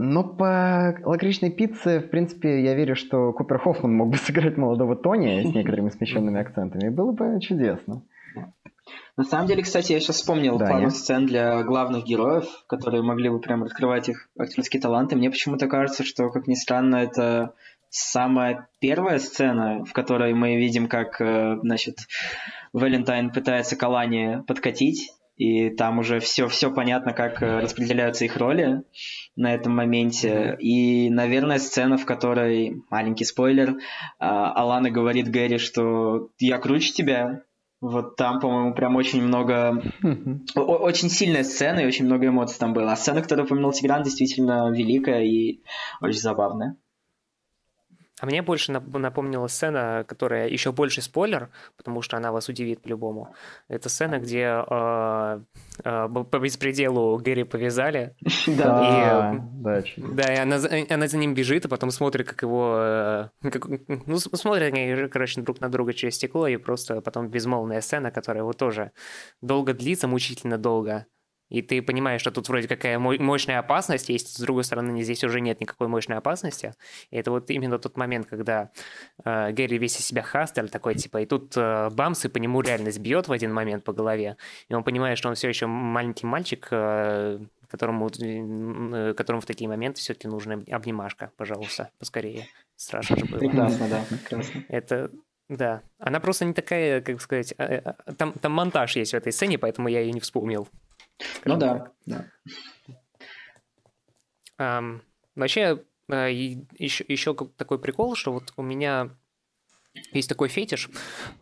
Но 0.02 0.24
по 0.24 0.96
лакричной 1.04 1.52
пицце, 1.52 2.00
в 2.00 2.10
принципе, 2.10 2.64
я 2.64 2.74
верю, 2.74 2.96
что 2.96 3.34
Купер 3.34 3.60
Хоффман 3.60 3.94
мог 3.94 4.10
бы 4.10 4.18
сыграть 4.26 4.58
молодого 4.58 4.96
Тони 4.96 5.44
с 5.44 5.54
некоторыми 5.54 5.90
смещенными 5.90 6.40
акцентами. 6.40 6.90
Было 6.90 7.12
бы 7.12 7.40
чудесно. 7.42 8.02
На 9.18 9.24
самом 9.24 9.48
деле, 9.48 9.64
кстати, 9.64 9.92
я 9.92 10.00
сейчас 10.00 10.18
вспомнил 10.18 10.58
да, 10.58 10.68
пару 10.68 10.86
нет? 10.86 10.96
сцен 10.96 11.26
для 11.26 11.62
главных 11.64 12.06
героев, 12.06 12.46
которые 12.68 13.04
могли 13.04 13.30
бы 13.30 13.40
прям 13.40 13.64
раскрывать 13.64 14.10
их 14.10 14.30
актерские 14.38 14.82
таланты. 14.82 15.16
Мне 15.16 15.30
почему-то 15.30 15.68
кажется, 15.68 16.04
что, 16.04 16.30
как 16.30 16.48
ни 16.48 16.56
странно, 16.56 16.98
это 16.98 17.54
самая 17.90 18.70
первая 18.80 19.20
сцена, 19.20 19.84
в 19.84 19.94
которой 19.94 20.34
мы 20.34 20.58
видим, 20.58 20.88
как, 20.88 21.20
э, 21.20 21.58
значит, 21.62 21.98
Валентайн 22.72 23.32
пытается 23.32 23.76
Калани 23.76 24.44
подкатить, 24.48 25.12
и 25.40 25.70
там 25.70 26.00
уже 26.00 26.20
все, 26.20 26.50
все 26.50 26.70
понятно, 26.70 27.14
как 27.14 27.42
э, 27.42 27.60
распределяются 27.60 28.26
их 28.26 28.36
роли 28.36 28.84
на 29.38 29.54
этом 29.54 29.74
моменте. 29.74 30.58
И, 30.60 31.10
наверное, 31.10 31.60
сцена, 31.60 31.98
в 31.98 32.06
которой, 32.06 32.84
маленький 32.90 33.24
спойлер, 33.24 33.78
а, 34.20 34.52
Алана 34.52 34.92
говорит 34.92 35.30
Гэри, 35.30 35.58
что 35.58 36.30
я 36.40 36.58
круче 36.58 36.92
тебя, 36.92 37.44
вот 37.82 38.16
там, 38.18 38.40
по-моему, 38.40 38.74
прям 38.74 38.96
очень 38.96 39.22
много... 39.22 39.82
Очень 40.56 41.10
сильная 41.10 41.44
сцена 41.44 41.80
и 41.80 41.86
очень 41.86 42.06
много 42.06 42.28
эмоций 42.28 42.58
там 42.60 42.74
было. 42.74 42.92
А 42.92 42.96
сцена, 42.96 43.22
которую 43.22 43.46
упомянул 43.46 43.72
Тигран, 43.72 44.04
действительно 44.04 44.70
великая 44.72 45.24
и 45.24 45.62
очень 46.02 46.20
забавная. 46.20 46.76
А 48.20 48.26
мне 48.26 48.42
больше 48.42 48.72
напомнила 48.72 49.48
сцена, 49.48 50.04
которая 50.08 50.50
еще 50.50 50.72
больше 50.72 51.02
спойлер, 51.02 51.50
потому 51.78 52.02
что 52.02 52.18
она 52.18 52.32
вас 52.32 52.50
удивит 52.50 52.82
по-любому. 52.82 53.34
Это 53.70 53.88
сцена, 53.90 54.20
где 54.20 54.64
э, 54.70 55.42
э, 55.84 56.10
по 56.10 56.40
беспределу 56.40 57.18
Гэри 57.18 57.44
повязали. 57.44 58.16
Да, 58.48 59.34
и, 59.36 59.40
да, 59.64 59.84
да, 59.98 60.34
и 60.34 60.38
она, 60.38 60.60
она 60.90 61.08
за 61.08 61.18
ним 61.18 61.34
бежит, 61.34 61.66
а 61.66 61.70
потом 61.70 61.92
смотрит, 61.92 62.28
как 62.28 62.42
его... 62.42 62.78
Э, 62.80 63.30
как, 63.42 63.68
ну, 63.88 64.18
смотрят 64.20 64.74
они, 64.74 65.08
короче, 65.08 65.42
друг 65.42 65.62
на 65.62 65.70
друга 65.70 65.94
через 65.94 66.16
стекло, 66.16 66.48
и 66.48 66.58
просто 66.58 67.02
потом 67.02 67.30
безмолвная 67.30 67.82
сцена, 67.82 68.12
которая 68.12 68.44
вот 68.44 68.58
тоже 68.58 68.92
долго 69.42 69.74
длится, 69.74 70.08
мучительно 70.08 70.58
долго 70.58 71.06
и 71.50 71.62
ты 71.62 71.82
понимаешь, 71.82 72.22
что 72.22 72.32
тут 72.32 72.48
вроде 72.50 72.68
какая 72.68 73.00
мощная 73.00 73.60
опасность 73.60 74.10
есть, 74.10 74.38
с 74.38 74.40
другой 74.40 74.64
стороны, 74.64 75.02
здесь 75.02 75.24
уже 75.24 75.42
нет 75.42 75.60
никакой 75.60 75.88
мощной 75.88 76.18
опасности. 76.18 76.74
И 77.10 77.18
это 77.18 77.32
вот 77.32 77.50
именно 77.50 77.80
тот 77.80 77.98
момент, 77.98 78.28
когда 78.28 78.72
э, 79.24 79.52
Гэри 79.52 79.78
весь 79.78 80.00
из 80.00 80.06
себя 80.06 80.22
хастер 80.22 80.70
такой, 80.70 80.96
типа, 80.96 81.22
и 81.22 81.26
тут 81.26 81.54
э, 81.58 81.90
бамс, 81.92 82.26
и 82.26 82.30
по 82.30 82.38
нему 82.38 82.62
реальность 82.62 83.00
бьет 83.00 83.28
в 83.28 83.32
один 83.32 83.54
момент 83.54 83.84
по 83.84 83.94
голове, 83.94 84.38
и 84.68 84.74
он 84.74 84.84
понимает, 84.84 85.18
что 85.18 85.30
он 85.30 85.36
все 85.36 85.50
еще 85.50 85.68
маленький 85.68 86.26
мальчик, 86.26 86.68
э, 86.72 87.40
которому, 87.70 88.10
э, 88.10 89.14
которому 89.16 89.42
в 89.42 89.46
такие 89.46 89.68
моменты 89.68 90.02
все-таки 90.02 90.28
нужна 90.28 90.62
обнимашка, 90.70 91.32
пожалуйста, 91.38 91.92
поскорее. 92.00 92.48
Страшно 92.76 93.18
же 93.18 93.26
было. 93.26 93.40
Прекрасно, 93.40 93.88
да, 93.90 94.04
прекрасно. 94.10 94.64
Это, 94.70 95.12
да. 95.50 95.82
Она 95.98 96.20
просто 96.20 96.46
не 96.46 96.54
такая, 96.54 97.02
как 97.02 97.22
сказать, 97.22 97.54
э, 97.58 97.82
э, 97.84 98.14
там, 98.18 98.34
там 98.34 98.52
монтаж 98.54 98.96
есть 98.96 99.12
в 99.12 99.16
этой 99.16 99.32
сцене, 99.32 99.58
поэтому 99.58 99.88
я 99.88 100.02
ее 100.02 100.12
не 100.12 100.20
вспомнил. 100.20 100.68
Ну 101.46 101.58
да, 101.58 101.92
да. 102.06 102.26
Um, 104.58 105.02
вообще, 105.36 105.84
еще, 106.10 107.04
э, 107.04 107.14
еще 107.14 107.34
такой 107.56 107.80
прикол, 107.80 108.16
что 108.16 108.34
вот 108.34 108.52
у 108.58 108.62
меня 108.62 109.10
есть 110.12 110.30
такой 110.30 110.50
фетиш. 110.50 110.90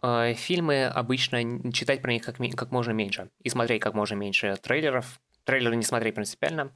Э, 0.02 0.34
фильмы 0.34 0.86
обычно 0.86 1.72
читать 1.72 2.02
про 2.02 2.12
них 2.12 2.24
как, 2.24 2.38
как 2.56 2.72
можно 2.72 2.92
меньше. 2.92 3.30
И 3.42 3.50
смотреть 3.50 3.82
как 3.82 3.94
можно 3.94 4.16
меньше 4.16 4.56
трейлеров. 4.62 5.20
Трейлеры 5.44 5.76
не 5.76 5.84
смотреть 5.84 6.16
принципиально. 6.16 6.72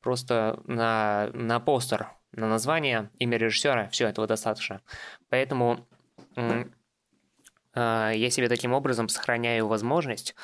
Просто 0.00 0.60
на, 0.66 1.30
на 1.32 1.60
постер, 1.60 2.08
на 2.32 2.48
название, 2.48 3.10
имя 3.18 3.36
режиссера, 3.36 3.88
все 3.88 4.08
этого 4.08 4.26
достаточно. 4.26 4.80
Поэтому 5.28 5.86
э, 6.36 6.64
я 7.74 8.30
себе 8.30 8.48
таким 8.48 8.72
образом 8.72 9.08
сохраняю 9.08 9.66
возможность 9.66 10.34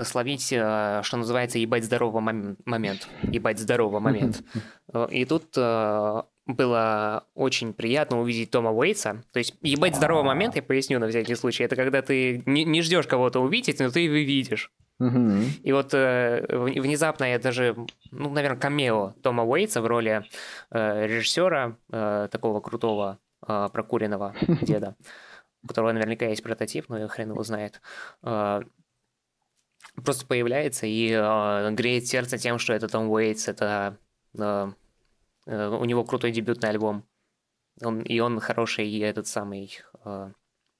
словить, 0.00 0.52
э, 0.52 1.00
что 1.02 1.16
называется, 1.16 1.58
ебать 1.58 1.84
здоровый 1.84 2.22
момент. 2.22 3.08
Ебать 3.22 3.58
здоровый 3.58 4.00
момент. 4.00 4.42
Э, 4.94 5.06
и 5.10 5.24
тут 5.24 5.54
э, 5.56 6.22
было 6.44 7.24
очень 7.34 7.72
приятно 7.72 8.20
увидеть 8.20 8.50
Тома 8.50 8.70
Уэйтса. 8.72 9.22
То 9.32 9.38
есть 9.38 9.54
ебать 9.62 9.96
здоровый 9.96 10.24
момент, 10.24 10.54
я 10.54 10.62
поясню 10.62 10.98
на 10.98 11.08
всякий 11.08 11.34
случай, 11.34 11.64
это 11.64 11.76
когда 11.76 12.02
ты 12.02 12.42
не, 12.44 12.64
не 12.64 12.82
ждешь 12.82 13.06
кого-то 13.06 13.40
увидеть, 13.40 13.80
но 13.80 13.88
ты 13.90 14.00
его 14.00 14.16
видишь. 14.16 14.70
И 15.00 15.72
вот 15.72 15.94
внезапно 15.94 17.24
я 17.24 17.38
даже, 17.38 17.74
ну, 18.10 18.28
наверное, 18.28 18.58
камео 18.58 19.14
Тома 19.22 19.44
Уэйтса 19.44 19.80
в 19.80 19.86
роли 19.86 20.24
режиссера 20.70 21.78
такого 21.88 22.60
крутого 22.60 23.18
прокуренного 23.40 24.34
деда, 24.60 24.94
у 25.62 25.68
которого 25.68 25.92
наверняка 25.92 26.26
есть 26.26 26.42
прототип, 26.42 26.90
но 26.90 27.08
хрен 27.08 27.30
его 27.30 27.42
знает 27.44 27.80
просто 30.04 30.26
появляется 30.26 30.86
и 30.86 31.10
э, 31.10 31.70
греет 31.72 32.06
сердце 32.06 32.38
тем, 32.38 32.58
что 32.58 32.72
это 32.72 32.88
Том 32.88 33.10
Уэйтс, 33.10 33.48
это 33.48 33.98
э, 34.38 34.72
э, 35.46 35.68
у 35.68 35.84
него 35.84 36.04
крутой 36.04 36.32
дебютный 36.32 36.70
альбом. 36.70 37.04
Он, 37.82 38.00
и 38.00 38.20
он 38.20 38.38
хороший, 38.40 38.86
и 38.88 38.98
этот 39.00 39.26
самый 39.26 39.78
э, 40.04 40.30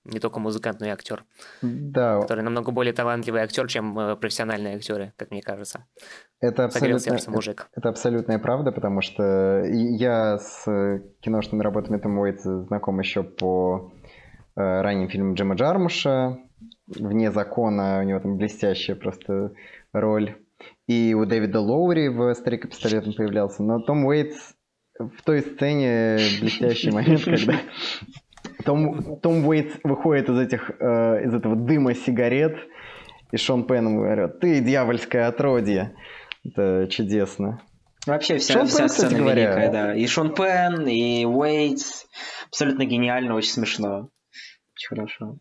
не 0.05 0.19
только 0.19 0.41
музыкант, 0.41 0.81
но 0.81 0.87
и 0.87 0.91
актер. 0.91 1.25
Да. 1.63 2.21
Который 2.21 2.43
намного 2.43 2.73
более 2.73 2.93
талантливый 2.93 3.43
актер, 3.43 3.67
чем 3.69 3.99
э, 3.99 4.17
профессиональные 4.17 4.77
актеры, 4.77 5.13
как 5.17 5.31
мне 5.31 5.43
кажется. 5.43 5.87
Это 6.41 6.65
абсолютно, 6.65 6.99
сердце 6.99 7.31
мужик. 7.31 7.69
Это, 7.71 7.81
это 7.81 7.89
абсолютная 7.91 8.39
правда, 8.39 8.73
потому 8.73 9.01
что 9.01 9.65
я 9.65 10.39
с 10.39 10.65
киношными 11.21 11.63
работами 11.63 11.99
Тома 11.99 12.23
Уэйтса 12.23 12.65
знаком 12.65 12.99
еще 12.99 13.23
по 13.23 13.93
э, 14.57 14.81
ранним 14.83 15.09
фильмам 15.09 15.35
Джима 15.35 15.55
Джармуша, 15.55 16.39
вне 16.97 17.31
закона, 17.31 18.01
у 18.01 18.03
него 18.05 18.21
там 18.21 18.37
блестящая 18.37 18.97
просто 18.97 19.53
роль. 19.93 20.37
И 20.87 21.15
у 21.15 21.25
Дэвида 21.25 21.61
Лоури 21.61 22.09
в 22.09 22.35
«Старик 22.35 22.65
и 22.65 22.69
пистолет» 22.69 23.07
он 23.07 23.15
появлялся. 23.15 23.63
Но 23.63 23.81
Том 23.81 24.05
Уэйтс 24.05 24.55
в 24.99 25.23
той 25.25 25.41
сцене 25.41 26.19
блестящий 26.41 26.91
момент, 26.93 27.25
когда 27.25 27.55
том, 28.65 29.17
Том 29.21 29.47
Уэйтс 29.47 29.75
выходит 29.83 30.29
из, 30.29 30.39
этих, 30.39 30.71
э, 30.79 31.25
из 31.25 31.35
этого 31.35 31.57
дыма 31.57 31.95
сигарет, 31.95 32.57
и 33.31 33.37
Шон 33.37 33.67
Пен 33.67 33.87
ему 33.87 34.01
говорит, 34.01 34.41
ты 34.41 34.61
дьявольское 34.61 35.27
отродье. 35.27 35.95
Это 36.45 36.87
чудесно. 36.91 37.63
Вообще 38.07 38.39
вся, 38.39 38.55
Шон 38.55 38.67
вся 38.67 38.79
Пен, 38.79 38.89
сцена 38.89 39.19
говоря, 39.19 39.55
великая, 39.55 39.73
да. 39.73 39.95
И 39.95 40.07
Шон 40.07 40.35
Пен, 40.35 40.87
и 40.87 41.25
Уэйтс. 41.25 42.07
Абсолютно 42.49 42.85
гениально, 42.85 43.35
очень 43.35 43.53
смешно. 43.53 44.11
Очень 44.75 44.89
хорошо. 44.89 45.37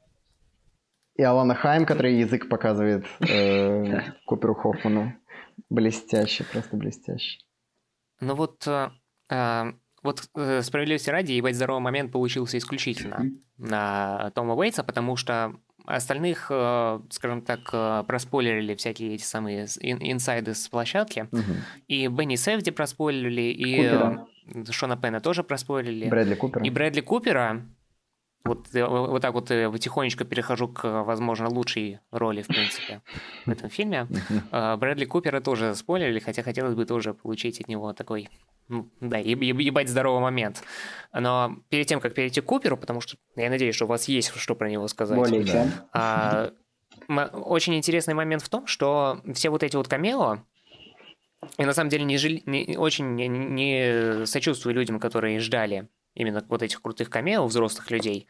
И 1.16 1.24
Алана 1.24 1.56
Хайм, 1.56 1.86
который 1.86 2.16
язык 2.16 2.50
показывает 2.50 3.06
э, 3.28 4.02
Куперу 4.26 4.56
Хоффману. 4.56 5.14
Блестяще, 5.70 6.44
просто 6.44 6.78
блестяще. 6.78 7.40
Ну 8.20 8.36
вот, 8.36 8.66
э, 8.68 8.90
э 9.30 9.74
вот 10.04 10.24
э, 10.36 10.62
справедливости 10.64 11.10
ради, 11.12 11.34
ебать 11.34 11.56
здоровый 11.56 11.82
момент 11.82 12.12
получился 12.12 12.58
исключительно 12.58 13.26
на 13.58 14.32
Тома 14.34 14.56
Уэйтса, 14.56 14.84
потому 14.84 15.16
что 15.16 15.56
остальных, 15.86 16.48
э, 16.50 17.00
скажем 17.12 17.42
так, 17.42 17.60
э, 17.72 18.04
проспойлерили 18.08 18.74
всякие 18.76 19.16
эти 19.16 19.24
самые 19.24 19.66
инсайды 19.82 20.54
с 20.56 20.68
площадки. 20.68 21.28
И 21.88 22.08
Бенни 22.08 22.36
Севди 22.36 22.72
проспойлерили, 22.72 23.42
и 23.42 23.76
Купера. 23.76 24.28
Шона 24.72 24.98
Пена 24.98 25.20
тоже 25.22 25.44
проспойлерили. 25.44 26.10
Брэдли 26.10 26.36
Купера. 26.36 26.66
И 26.66 26.70
Брэдли 26.70 27.02
Купера, 27.02 27.62
вот, 28.44 28.74
э, 28.74 28.86
вот 28.86 29.22
так 29.22 29.34
вот 29.34 29.52
э, 29.52 29.70
потихонечку 29.70 30.26
перехожу 30.26 30.68
к, 30.68 31.04
возможно, 31.04 31.50
лучшей 31.50 32.00
роли, 32.12 32.42
в 32.42 32.48
принципе, 32.48 33.02
в 33.46 33.50
этом 33.50 33.70
фильме. 33.70 34.08
А, 34.52 34.78
Брэдли 34.78 35.06
Купера 35.06 35.42
тоже 35.42 35.76
спойлерили, 35.76 36.20
хотя 36.20 36.42
хотелось 36.42 36.74
бы 36.74 36.86
тоже 36.86 37.14
получить 37.14 37.62
от 37.62 37.68
него 37.68 37.94
такой, 37.94 38.30
ну, 38.68 38.90
да, 39.00 39.18
ебать 39.18 39.90
здоровый 39.90 40.22
момент. 40.22 40.64
Но 41.14 41.58
перед 41.70 41.88
тем, 41.88 42.00
как 42.00 42.14
перейти 42.16 42.42
к 42.42 42.46
Куперу, 42.46 42.78
потому 42.78 43.02
что 43.02 43.18
я 43.36 43.50
надеюсь, 43.50 43.76
что 43.76 43.86
у 43.86 43.88
вас 43.88 44.08
есть 44.08 44.32
что 44.36 44.56
про 44.56 44.70
него 44.70 44.88
сказать. 44.88 45.18
Более 45.18 45.46
чем. 45.46 45.72
А, 45.94 46.52
очень 47.08 47.76
интересный 47.76 48.14
момент 48.14 48.42
в 48.42 48.50
том, 48.50 48.66
что 48.66 49.22
все 49.34 49.50
вот 49.50 49.64
эти 49.64 49.76
вот 49.76 49.88
камео, 49.88 50.40
я 51.58 51.66
на 51.66 51.74
самом 51.74 51.90
деле 51.90 52.06
не, 52.06 52.18
жили, 52.18 52.42
не 52.46 52.78
очень 52.78 53.16
не, 53.16 53.28
не 53.28 54.26
сочувствую 54.26 54.76
людям, 54.76 55.00
которые 55.00 55.40
ждали 55.40 55.88
именно 56.14 56.44
вот 56.48 56.62
этих 56.62 56.82
крутых 56.82 57.10
камео 57.10 57.46
взрослых 57.46 57.90
людей, 57.92 58.28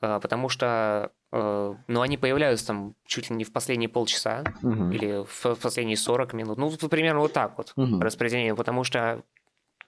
э, 0.00 0.20
потому 0.20 0.48
что 0.48 1.12
э, 1.32 1.74
ну, 1.86 2.00
они 2.00 2.16
появляются 2.16 2.68
там 2.68 2.94
чуть 3.04 3.30
ли 3.30 3.36
не 3.36 3.44
в 3.44 3.52
последние 3.52 3.88
полчаса 3.88 4.44
угу. 4.62 4.90
или 4.90 5.24
в 5.24 5.56
последние 5.56 5.96
40 5.96 6.32
минут. 6.34 6.58
Ну, 6.58 6.70
примерно 6.88 7.20
вот 7.20 7.32
так 7.32 7.56
вот 7.58 7.72
угу. 7.76 8.00
распределение, 8.00 8.54
потому 8.54 8.84
что 8.84 9.22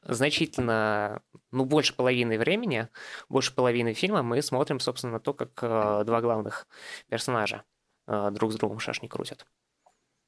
значительно, 0.02 1.22
ну, 1.52 1.64
больше 1.64 1.94
половины 1.94 2.38
времени, 2.38 2.88
больше 3.28 3.54
половины 3.54 3.92
фильма 3.92 4.22
мы 4.22 4.40
смотрим, 4.42 4.80
собственно, 4.80 5.14
на 5.14 5.20
то, 5.20 5.34
как 5.34 5.50
э, 5.62 6.04
два 6.04 6.20
главных 6.20 6.66
персонажа 7.08 7.64
друг 8.32 8.50
с 8.50 8.56
другом 8.56 8.80
шашни 8.80 9.06
крутят. 9.06 9.46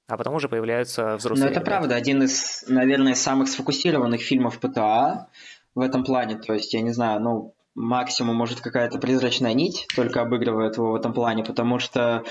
а 0.06 0.16
потом 0.16 0.36
уже 0.36 0.48
появляются 0.48 1.16
взрослые. 1.16 1.46
Ну, 1.46 1.50
это 1.50 1.60
ребята. 1.60 1.66
правда, 1.66 1.94
один 1.96 2.22
из, 2.22 2.64
наверное, 2.68 3.16
самых 3.16 3.48
сфокусированных 3.48 4.20
фильмов 4.20 4.60
ПТА 4.60 5.30
в 5.74 5.80
этом 5.80 6.04
плане. 6.04 6.36
То 6.36 6.54
есть, 6.54 6.74
я 6.74 6.80
не 6.80 6.90
знаю, 6.90 7.20
ну, 7.20 7.54
максимум, 7.74 8.36
может, 8.36 8.60
какая-то 8.60 8.98
призрачная 8.98 9.54
нить 9.54 9.86
только 9.94 10.20
обыгрывает 10.20 10.76
его 10.76 10.92
в 10.92 10.94
этом 10.94 11.12
плане, 11.12 11.44
потому 11.44 11.78
что 11.78 12.24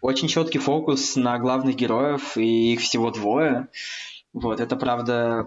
очень 0.00 0.28
четкий 0.28 0.58
фокус 0.58 1.16
на 1.16 1.38
главных 1.38 1.76
героев, 1.76 2.36
и 2.36 2.74
их 2.74 2.80
всего 2.80 3.10
двое. 3.10 3.68
Вот, 4.32 4.60
это 4.60 4.76
правда 4.76 5.46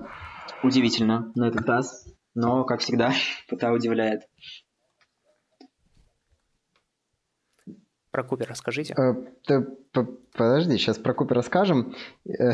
удивительно 0.64 1.32
на 1.36 1.46
этот 1.46 1.68
раз, 1.68 2.08
но, 2.34 2.64
как 2.64 2.82
всегда, 2.82 3.14
ПТА 3.50 3.72
удивляет. 3.72 4.22
Про 8.16 8.24
Купер 8.24 8.48
расскажите. 8.48 8.96
Э, 8.98 9.62
Подожди, 10.38 10.78
сейчас 10.78 10.98
про 10.98 11.14
Купер 11.14 11.36
расскажем. 11.36 11.96
Э, 12.26 12.52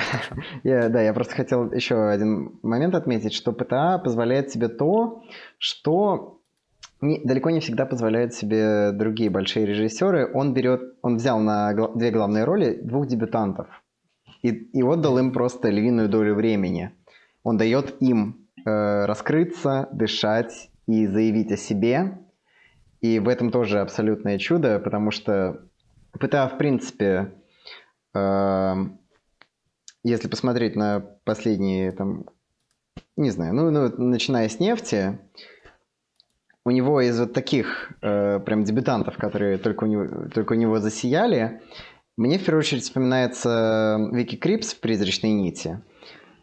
Я, 0.64 0.90
да, 0.90 1.04
я 1.04 1.14
просто 1.14 1.36
хотел 1.36 1.72
еще 1.72 2.10
один 2.10 2.58
момент 2.64 2.96
отметить, 2.96 3.34
что 3.34 3.52
ПТА 3.54 4.00
позволяет 4.00 4.50
себе 4.50 4.70
то, 4.70 5.22
что 5.60 6.40
не- 7.00 7.22
далеко 7.24 7.52
не 7.52 7.60
всегда 7.60 7.86
позволяют 7.86 8.34
себе 8.34 8.92
другие 8.92 9.30
большие 9.30 9.68
режиссеры. 9.68 10.32
Он 10.34 10.56
берет, 10.56 10.96
он 11.04 11.18
взял 11.18 11.40
на 11.40 11.72
гла- 11.76 11.92
две 11.94 12.10
главные 12.10 12.44
роли 12.44 12.80
двух 12.82 13.06
дебютантов 13.06 13.68
и, 14.42 14.50
и 14.50 14.82
отдал 14.82 15.20
им 15.20 15.32
просто 15.32 15.70
львиную 15.70 16.10
долю 16.10 16.34
времени. 16.34 16.90
Он 17.44 17.58
дает 17.58 18.02
им 18.02 18.48
э, 18.66 19.06
раскрыться, 19.06 19.90
дышать 19.92 20.72
и 20.88 21.06
заявить 21.06 21.52
о 21.52 21.58
себе. 21.58 22.18
И 23.02 23.20
в 23.20 23.28
этом 23.28 23.52
тоже 23.52 23.80
абсолютное 23.80 24.38
чудо, 24.38 24.80
потому 24.80 25.12
что 25.12 25.68
ПТА, 26.14 26.48
в 26.48 26.58
принципе, 26.58 27.34
эм, 28.14 29.00
если 30.04 30.28
посмотреть 30.28 30.76
на 30.76 31.00
последние, 31.24 31.92
там, 31.92 32.26
не 33.16 33.32
знаю, 33.32 33.54
ну, 33.54 33.72
ну, 33.72 33.90
начиная 33.98 34.50
с 34.50 34.60
нефти, 34.60 35.20
у 36.64 36.70
него 36.70 37.02
из 37.02 37.20
вот 37.20 37.34
таких 37.34 37.92
э, 38.02 38.40
прям 38.40 38.64
дебютантов, 38.64 39.18
которые 39.18 39.58
только 39.58 39.86
у, 39.86 39.88
него, 39.88 40.30
только 40.30 40.54
у 40.54 40.56
него 40.56 40.80
засияли, 40.80 41.62
мне 42.18 42.38
в 42.38 42.46
первую 42.46 42.60
очередь 42.60 42.84
вспоминается 42.84 43.98
Вики 44.12 44.36
Крипс 44.36 44.74
в 44.74 44.80
«Призрачной 44.80 45.32
нити». 45.32 45.82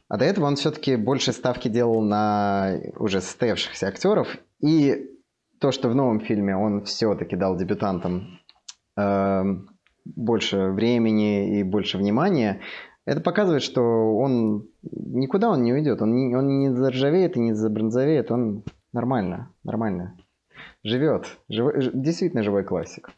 А 0.08 0.16
до 0.16 0.24
этого 0.24 0.46
он 0.46 0.56
все-таки 0.56 0.96
больше 0.96 1.32
ставки 1.32 1.68
делал 1.68 2.00
на 2.00 2.80
уже 2.96 3.20
состоявшихся 3.20 3.86
актеров. 3.86 4.38
И 4.60 5.17
то, 5.60 5.70
что 5.72 5.88
в 5.88 5.94
новом 5.94 6.20
фильме 6.20 6.56
он 6.56 6.84
все-таки 6.84 7.36
дал 7.36 7.56
дебютантам 7.56 8.38
э, 8.96 9.42
больше 10.04 10.68
времени 10.70 11.58
и 11.58 11.62
больше 11.62 11.98
внимания, 11.98 12.60
это 13.04 13.20
показывает, 13.20 13.62
что 13.62 13.80
он 14.16 14.68
никуда 14.82 15.50
он 15.50 15.62
не 15.62 15.72
уйдет. 15.72 16.02
Он 16.02 16.14
не, 16.14 16.34
он 16.36 16.58
не 16.58 16.74
заржавеет 16.74 17.36
и 17.36 17.40
не 17.40 17.54
забронзовеет. 17.54 18.30
Он 18.30 18.64
нормально, 18.92 19.50
нормально 19.64 20.16
живет. 20.84 21.38
Живой, 21.48 21.80
ж- 21.80 21.90
действительно 21.94 22.42
живой 22.42 22.64
классик. 22.64 23.10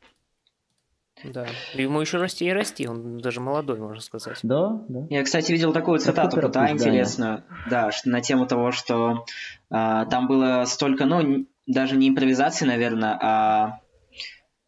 Да. 1.24 1.46
Ему 1.74 2.00
еще 2.00 2.16
расти 2.16 2.46
и 2.46 2.52
расти, 2.52 2.88
он 2.88 3.18
даже 3.18 3.40
молодой, 3.40 3.78
можно 3.78 4.00
сказать. 4.00 4.38
Да, 4.42 4.82
да. 4.88 5.06
Я, 5.10 5.22
кстати, 5.22 5.52
видел 5.52 5.72
такую 5.72 5.98
цитату 5.98 6.40
пусть, 6.40 6.52
да. 6.54 6.70
интересную, 6.70 7.42
да, 7.68 7.90
что- 7.90 8.08
на 8.08 8.22
тему 8.22 8.46
того, 8.46 8.70
что 8.70 9.26
а, 9.70 10.06
там 10.06 10.28
было 10.28 10.64
столько, 10.66 11.04
ну, 11.04 11.44
даже 11.72 11.96
не 11.96 12.08
импровизации, 12.08 12.66
наверное, 12.66 13.18
а 13.20 13.80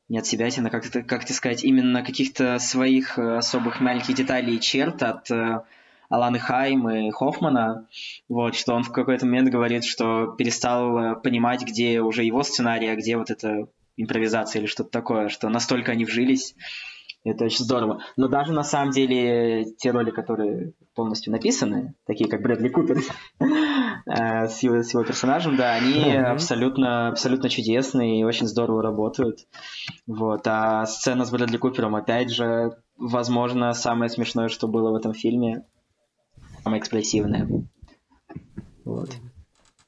не 0.09 0.19
от 0.19 0.27
себя, 0.27 0.47
а 0.47 0.71
как, 0.71 0.85
как 1.07 1.25
это 1.25 1.33
сказать, 1.33 1.65
именно 1.65 2.05
каких-то 2.05 2.59
своих 2.59 3.19
э, 3.19 3.37
особых 3.37 3.81
маленьких 3.81 4.15
деталей 4.15 4.57
и 4.57 4.61
черт 4.61 5.03
от 5.03 5.31
э, 5.31 5.63
Аланы 6.11 6.39
Хайм 6.39 6.89
и 6.91 7.11
Хоффмана, 7.11 7.89
вот, 8.29 8.55
что 8.55 8.75
он 8.75 8.83
в 8.83 8.93
какой-то 8.93 9.25
момент 9.25 9.49
говорит, 9.49 9.85
что 9.85 10.27
перестал 10.37 10.99
э, 10.99 11.15
понимать, 11.17 11.63
где 11.63 12.01
уже 12.03 12.25
его 12.25 12.43
сценарий, 12.43 12.89
а 12.89 12.97
где 12.97 13.17
вот 13.17 13.31
это 13.31 13.69
импровизация 13.97 14.61
или 14.61 14.67
что-то 14.67 14.91
такое, 14.91 15.29
что 15.29 15.49
настолько 15.49 15.93
они 15.93 16.05
вжились, 16.05 16.55
это 17.25 17.45
очень 17.45 17.64
здорово. 17.64 18.01
Но 18.16 18.29
даже 18.29 18.53
на 18.53 18.64
самом 18.64 18.91
деле 18.91 19.64
те 19.79 19.91
роли, 19.93 20.11
которые 20.11 20.73
полностью 20.95 21.33
написаны, 21.33 21.95
такие 22.05 22.29
как 22.29 22.43
Брэдли 22.43 22.68
Купер 22.68 22.99
э, 23.41 24.49
с 24.49 24.62
его, 24.62 24.83
с 24.83 24.93
его 24.93 25.05
персонажем, 25.05 25.57
да, 25.57 25.75
они 25.75 26.12
абсолютно, 26.16 27.09
абсолютно 27.09 27.49
чудесные 27.49 28.20
и 28.20 28.25
очень 28.25 28.47
здорово 28.47 28.83
работают. 28.83 29.47
Вот. 30.07 30.43
А 30.47 30.85
сцена 30.87 31.25
с 31.25 31.31
Брэдли 31.31 31.59
Купером, 31.59 31.95
опять 31.95 32.31
же, 32.31 32.77
возможно, 32.97 33.73
самое 33.73 34.11
смешное, 34.11 34.49
что 34.49 34.66
было 34.66 34.91
в 34.91 34.97
этом 34.97 35.14
фильме, 35.14 35.64
самое 36.64 36.81
экспрессивное. 36.81 37.49
Вот. 38.85 39.11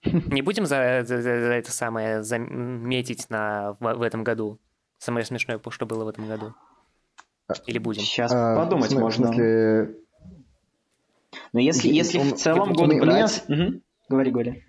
Не 0.05 0.43
будем 0.43 0.67
за, 0.67 1.03
за- 1.05 1.23
за 1.23 1.31
это 1.31 1.73
самое 1.73 2.23
заметить 2.23 3.29
на, 3.31 3.73
в, 3.81 3.95
в 3.95 4.03
этом 4.03 4.23
году? 4.23 4.61
Самое 4.99 5.25
смешное, 5.25 5.61
что 5.71 5.87
было 5.87 6.05
в 6.05 6.09
этом 6.09 6.29
году? 6.29 6.55
Или 7.67 7.79
будем? 7.79 8.03
Сейчас 8.03 8.33
А, 8.33 8.57
подумать 8.57 8.91
в 8.91 8.97
смы- 8.97 9.01
можно. 9.01 9.27
Смысле, 9.27 9.95
Но 11.53 11.61
если, 11.61 11.89
Я- 11.89 11.95
если 11.95 12.19
у- 12.19 12.23
в 12.23 12.33
целом 12.35 12.71
у 12.73 12.75
год 12.75 12.89
меня- 12.91 13.03
брать... 13.03 13.45
Мгм. 13.49 13.81
Говори, 14.09 14.31
говори. 14.31 14.65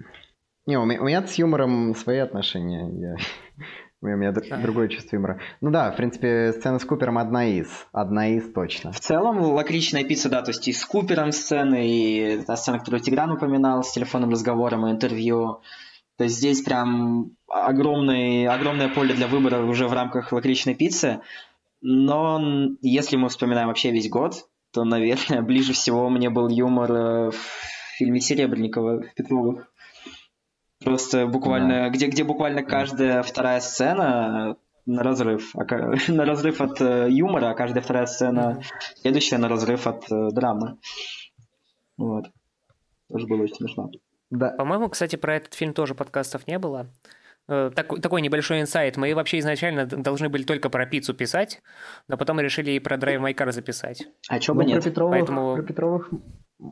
Не, 0.66 0.78
у 0.78 0.86
меня, 0.86 1.02
у 1.02 1.06
меня 1.06 1.26
с 1.26 1.34
юмором 1.36 1.96
свои 1.96 2.18
отношения. 2.20 2.90
Я- 3.00 3.16
у 4.02 4.06
меня, 4.08 4.16
у 4.16 4.18
меня 4.18 4.34
А. 4.52 4.58
другое 4.58 4.88
чувство 4.90 5.16
юмора. 5.16 5.40
Ну 5.62 5.72
да, 5.72 5.92
в 5.92 5.96
принципе, 5.96 6.54
сцена 6.54 6.80
с 6.80 6.86
Купером 6.86 7.18
одна 7.18 7.46
из. 7.48 7.68
Одна 7.92 8.28
из 8.30 8.52
точно. 8.52 8.92
В 8.92 9.00
целом, 9.00 9.42
лакричная 9.42 10.04
пицца, 10.04 10.30
да, 10.30 10.42
то 10.42 10.52
есть 10.52 10.68
и 10.68 10.74
с 10.74 10.84
Купером 10.86 11.32
сцены, 11.32 11.88
и 11.88 12.42
та 12.46 12.56
сцена, 12.58 12.80
которую 12.80 13.02
Тигран 13.02 13.32
упоминал, 13.32 13.84
с 13.84 13.92
телефонным 13.94 14.32
разговором 14.32 14.86
и 14.88 14.92
интервью. 14.92 15.62
То 16.18 16.24
есть 16.26 16.38
здесь 16.38 16.62
прям 16.62 17.32
огромный, 17.48 18.48
огромное 18.48 18.90
поле 18.90 19.14
для 19.14 19.28
выбора 19.28 19.62
уже 19.64 19.88
в 19.88 19.94
рамках 19.94 20.32
лакричной 20.32 20.74
пиццы. 20.76 21.20
Но 21.88 22.42
если 22.82 23.16
мы 23.16 23.30
вспоминаем 23.30 23.68
вообще 23.68 23.92
весь 23.92 24.10
год, 24.10 24.50
то, 24.74 24.84
наверное, 24.84 25.42
ближе 25.44 25.74
всего 25.74 26.10
мне 26.10 26.32
был 26.32 26.50
юмор 26.50 26.92
э, 26.92 27.30
в 27.30 27.38
фильме 27.98 28.20
Серебренникова 28.20 29.04
в 29.04 29.14
Петровых. 29.14 29.72
Просто 30.84 31.28
буквально, 31.28 31.92
где, 31.92 32.08
где 32.08 32.24
буквально 32.24 32.64
каждая 32.64 33.22
вторая 33.22 33.60
сцена 33.60 34.58
на 34.88 35.04
разрыв, 35.04 35.56
а 35.56 35.64
на 36.12 36.26
разрыв 36.26 36.60
от 36.60 36.82
э, 36.82 37.08
юмора, 37.12 37.52
а 37.52 37.54
каждая 37.54 37.84
вторая 37.84 38.08
сцена 38.08 38.64
следующая 38.96 39.38
на 39.38 39.48
разрыв 39.48 39.86
от 39.86 40.12
э, 40.12 40.30
драмы. 40.32 40.80
Вот. 41.98 42.26
Тоже 43.12 43.28
было 43.28 43.44
очень 43.44 43.58
смешно. 43.58 43.92
Да. 44.32 44.50
По-моему, 44.50 44.90
кстати, 44.90 45.18
про 45.18 45.36
этот 45.36 45.54
фильм 45.54 45.76
тоже 45.76 45.94
подкастов 45.94 46.48
не 46.48 46.58
было. 46.58 46.88
Э, 47.48 47.70
Такой, 47.76 48.02
такой 48.02 48.22
небольшой 48.22 48.62
инсайт. 48.62 48.98
Мы 48.98 49.14
вообще 49.14 49.38
изначально 49.40 49.86
должны 49.86 50.30
были 50.30 50.44
только 50.44 50.70
про 50.70 50.86
пиццу 50.86 51.14
писать, 51.14 51.62
но 52.08 52.18
потом 52.18 52.40
решили 52.40 52.72
и 52.72 52.80
про 52.80 52.98
Drive 52.98 53.20
My 53.22 53.36
Car 53.36 53.52
записать. 53.52 54.08
А 54.30 54.40
чё 54.40 54.54
Ну, 54.54 54.60
бы 54.62 54.66
про 54.66 54.74
нет? 54.74 54.84
Петровых, 54.84 55.12
Поэтому- 55.20 55.56
про 55.56 55.62
Петровых, 55.64 56.10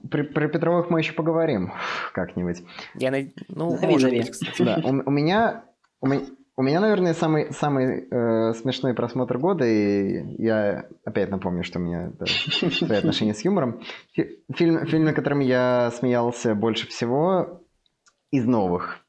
про, 0.10 0.24
про 0.24 0.48
Петровых 0.48 0.90
мы 0.90 1.00
еще 1.00 1.14
поговорим 1.14 1.74
как-нибудь. 2.14 2.64
Я 2.96 3.12
на- 3.12 3.32
Ну, 3.50 3.70
Зови, 3.72 3.86
может 3.92 4.10
зови. 4.10 4.22
быть, 4.22 4.32
кстати. 4.32 4.62
Да, 4.64 4.80
у, 4.84 4.90
у 4.90 5.12
меня, 5.12 5.64
у 6.02 6.08
меня, 6.08 6.22
у 6.56 6.64
меня, 6.64 6.80
наверное, 6.80 7.14
самый 7.14 7.52
самый 7.54 8.08
э, 8.10 8.54
смешной 8.56 8.96
просмотр 8.96 9.38
года, 9.38 9.66
и 9.66 10.42
я 10.42 10.86
опять 11.06 11.30
напомню, 11.30 11.64
что 11.64 11.78
у 11.80 11.84
меня 11.84 12.12
да, 12.18 12.26
свои 12.26 12.98
отношения 12.98 13.34
с 13.36 13.46
юмором. 13.46 13.82
Фи- 14.14 14.40
Фильм, 14.56 14.86
фильм, 14.88 15.04
на 15.04 15.14
котором 15.14 15.40
я 15.40 15.92
смеялся 15.92 16.56
больше 16.56 16.88
всего 16.88 17.62
из 18.32 18.46
новых 18.46 19.03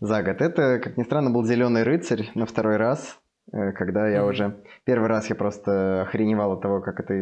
за 0.00 0.22
год, 0.22 0.40
это, 0.40 0.78
как 0.78 0.96
ни 0.96 1.02
странно, 1.04 1.30
был 1.30 1.44
«Зеленый 1.44 1.82
рыцарь» 1.82 2.30
на 2.34 2.46
второй 2.46 2.76
раз, 2.76 3.18
э, 3.52 3.72
когда 3.72 4.08
я 4.08 4.22
Мгм. 4.22 4.30
уже... 4.30 4.62
Первый 4.84 5.08
раз 5.08 5.28
я 5.28 5.34
просто 5.34 6.02
охреневал 6.02 6.52
от 6.52 6.62
того, 6.62 6.80
как 6.80 7.00
это 7.00 7.14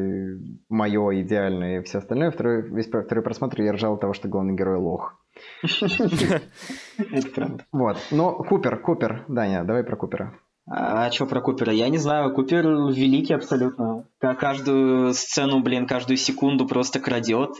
мое 0.68 1.22
идеальное 1.22 1.80
и 1.80 1.82
все 1.84 1.98
остальное. 1.98 2.30
Второй, 2.30 2.62
весь 2.70 2.88
второй 2.88 3.22
просмотр 3.22 3.62
я 3.62 3.72
ржал 3.72 3.94
от 3.94 4.00
того, 4.00 4.12
что 4.12 4.28
главный 4.28 4.54
герой 4.54 4.78
лох. 4.78 5.18
Это 5.62 7.28
правда. 7.34 7.64
Вот. 7.72 7.96
Но 8.10 8.32
Купер, 8.34 8.78
Купер, 8.80 9.24
Даня, 9.28 9.64
давай 9.64 9.82
про 9.84 9.96
Купера. 9.96 10.34
А, 10.66 11.10
что 11.10 11.26
про 11.26 11.40
Купера? 11.42 11.72
Я 11.72 11.88
не 11.90 11.98
знаю. 11.98 12.32
Купер 12.34 12.64
великий 12.66 13.34
абсолютно. 13.34 14.06
Ка- 14.18 14.34
Каждую 14.34 15.12
сцену, 15.12 15.62
блин, 15.62 15.86
каждую 15.86 16.16
секунду 16.16 16.66
просто 16.66 17.00
крадет. 17.00 17.50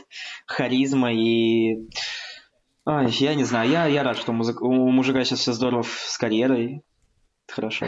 Харизма 0.47 1.13
и... 1.13 1.87
Ай, 2.87 3.09
я 3.09 3.35
не 3.35 3.43
знаю. 3.43 3.69
Я, 3.69 3.85
я 3.87 4.03
рад, 4.03 4.17
что 4.17 4.31
музык- 4.31 4.61
у 4.61 4.71
мужика 4.91 5.23
сейчас 5.23 5.39
все 5.39 5.53
здорово 5.53 5.83
с 5.83 6.17
карьерой. 6.17 6.83
Хорошо. 7.47 7.87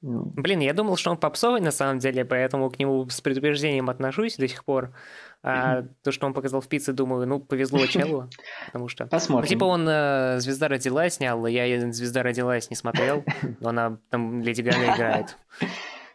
Ну, 0.00 0.32
Блин, 0.36 0.60
я 0.60 0.72
думал, 0.74 0.96
что 0.96 1.10
он 1.10 1.16
попсовый 1.16 1.60
на 1.60 1.72
самом 1.72 1.98
деле, 1.98 2.24
поэтому 2.24 2.70
к 2.70 2.78
нему 2.78 3.08
с 3.08 3.20
предупреждением 3.20 3.90
отношусь 3.90 4.36
до 4.36 4.46
сих 4.46 4.64
пор. 4.64 4.94
А 5.42 5.82
то, 6.02 6.12
что 6.12 6.26
он 6.26 6.34
показал 6.34 6.60
в 6.60 6.68
пицце, 6.68 6.92
думаю, 6.92 7.26
ну, 7.26 7.40
повезло 7.40 7.84
челу, 7.86 8.28
потому 8.66 8.88
что... 8.88 9.04
Ну, 9.04 9.10
Посмотрим. 9.10 9.48
типа 9.48 9.64
он 9.64 9.88
э, 9.88 10.38
«Звезда 10.40 10.68
родилась» 10.68 11.14
снял, 11.14 11.46
я 11.46 11.92
«Звезда 11.92 12.22
родилась» 12.22 12.70
не 12.70 12.76
смотрел, 12.76 13.24
но 13.60 13.70
она 13.70 13.98
там 14.10 14.40
Леди 14.42 14.62
Гага 14.62 14.94
играет. 14.94 15.36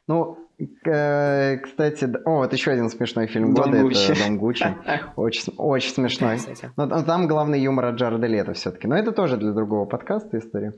Ну, 0.07 0.42
Э, 0.85 1.57
кстати, 1.57 2.09
о, 2.25 2.37
вот 2.37 2.53
еще 2.53 2.71
один 2.71 2.89
смешной 2.89 3.27
фильм 3.27 3.53
года, 3.53 3.71
Дом 3.71 3.89
это 3.89 4.23
Дом 4.23 4.37
Гуччи. 4.37 4.65
Очень, 5.15 5.53
очень 5.57 5.93
смешной. 5.93 6.37
Но, 6.77 7.03
там 7.03 7.27
главный 7.27 7.59
юмор 7.59 7.85
от 7.85 7.95
Джареда 7.95 8.27
Лето 8.27 8.53
все-таки. 8.53 8.87
Но 8.87 8.95
это 8.95 9.11
тоже 9.11 9.37
для 9.37 9.51
другого 9.51 9.85
подкаста 9.85 10.37
история. 10.37 10.73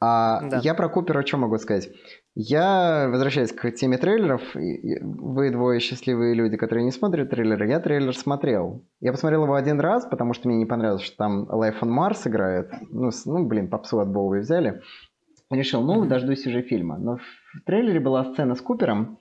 А 0.00 0.40
Да. 0.40 0.60
я 0.62 0.74
про 0.74 0.88
Купера 0.88 1.24
что 1.24 1.36
могу 1.36 1.58
сказать? 1.58 1.90
Я, 2.34 3.08
возвращаясь 3.10 3.52
к 3.52 3.70
теме 3.72 3.98
трейлеров, 3.98 4.42
вы 4.54 5.50
двое 5.50 5.80
счастливые 5.80 6.34
люди, 6.34 6.56
которые 6.56 6.84
не 6.84 6.92
смотрят 6.92 7.30
трейлеры, 7.30 7.68
я 7.68 7.80
трейлер 7.80 8.16
смотрел. 8.16 8.84
Я 9.00 9.12
посмотрел 9.12 9.44
его 9.44 9.54
один 9.54 9.80
раз, 9.80 10.06
потому 10.06 10.32
что 10.32 10.48
мне 10.48 10.56
не 10.56 10.66
понравилось, 10.66 11.02
что 11.02 11.16
там 11.16 11.48
Life 11.50 11.80
on 11.82 11.90
Mars 11.90 12.26
играет. 12.26 12.70
Ну, 12.90 13.10
ну 13.26 13.46
блин, 13.46 13.68
попсу 13.68 14.00
от 14.00 14.08
Боуи 14.08 14.40
взяли. 14.40 14.80
Решил, 15.50 15.82
ну, 15.82 16.04
дождусь 16.06 16.46
уже 16.46 16.62
фильма. 16.62 16.96
Но 16.96 17.16
в 17.16 17.60
трейлере 17.66 17.98
была 18.00 18.24
сцена 18.32 18.54
с 18.54 18.60
Купером, 18.60 19.18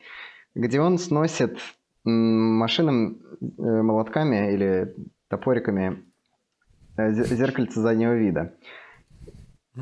где 0.56 0.80
он 0.80 0.98
сносит 1.00 1.58
машинам 2.04 3.18
э, 3.42 3.46
молотками 3.82 4.54
или 4.54 4.96
топориками 5.28 6.04
э, 6.98 7.12
зе- 7.12 7.36
зеркальце 7.36 7.80
заднего 7.82 8.14
вида. 8.16 8.54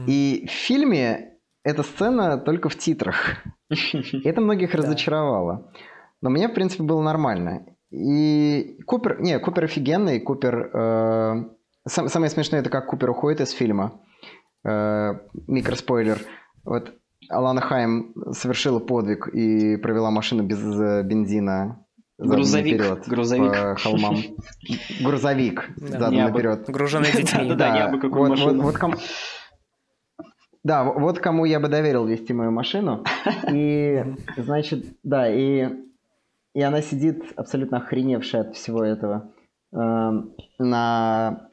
И 0.07 0.45
в 0.47 0.51
фильме 0.51 1.33
эта 1.63 1.83
сцена 1.83 2.37
только 2.37 2.69
в 2.69 2.75
титрах. 2.77 3.37
Это 4.23 4.41
многих 4.41 4.73
разочаровало. 4.75 5.71
Но 6.21 6.29
мне, 6.29 6.47
в 6.47 6.53
принципе, 6.53 6.83
было 6.83 7.01
нормально. 7.01 7.65
И 7.91 8.79
Купер... 8.85 9.19
Не, 9.21 9.37
Купер 9.39 9.65
офигенный. 9.65 10.19
Купер... 10.19 10.69
э, 10.73 11.45
сам- 11.87 12.07
самое 12.09 12.29
смешное, 12.29 12.61
это 12.61 12.69
как 12.69 12.87
Купер 12.87 13.09
уходит 13.09 13.41
из 13.41 13.51
фильма. 13.51 13.99
Э, 14.65 15.19
микроспойлер. 15.47 16.19
Вот 16.63 16.93
Алана 17.29 17.61
Хайм 17.61 18.13
совершила 18.31 18.79
подвиг 18.79 19.27
и 19.27 19.77
провела 19.77 20.11
машину 20.11 20.43
без 20.43 20.59
э, 20.59 21.03
бензина 21.03 21.85
Грузовик, 22.17 22.79
наперед 22.79 23.07
грузовик. 23.07 23.51
по 23.51 23.75
холмам. 23.75 24.15
Грузовик 25.01 25.69
Да. 25.77 25.99
задом 25.99 26.15
наперед. 26.15 26.65
Груженный 26.67 27.11
детьми. 27.11 27.49
Да-да, 27.49 27.77
я 27.77 27.89
бы 27.89 27.99
какую 27.99 28.21
вот, 28.21 28.29
машину. 28.29 28.73
Кому... 28.73 28.95
Да, 30.63 30.83
вот 30.83 31.19
кому 31.19 31.45
я 31.45 31.59
бы 31.59 31.67
доверил 31.67 32.05
вести 32.05 32.33
мою 32.33 32.51
машину. 32.51 33.03
И, 33.51 34.03
значит, 34.35 34.97
да, 35.03 35.31
и, 35.31 35.69
и 36.55 36.61
она 36.61 36.81
сидит 36.81 37.23
абсолютно 37.35 37.77
охреневшая 37.77 38.41
от 38.41 38.55
всего 38.55 38.83
этого 38.83 39.31
эм, 39.71 40.33
на 40.57 41.51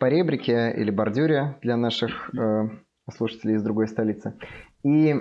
поребрике 0.00 0.72
или 0.76 0.90
бордюре 0.90 1.56
для 1.62 1.76
наших 1.76 2.34
э, 2.34 2.68
слушателей 3.14 3.54
из 3.54 3.62
другой 3.62 3.86
столицы. 3.86 4.34
И, 4.82 5.14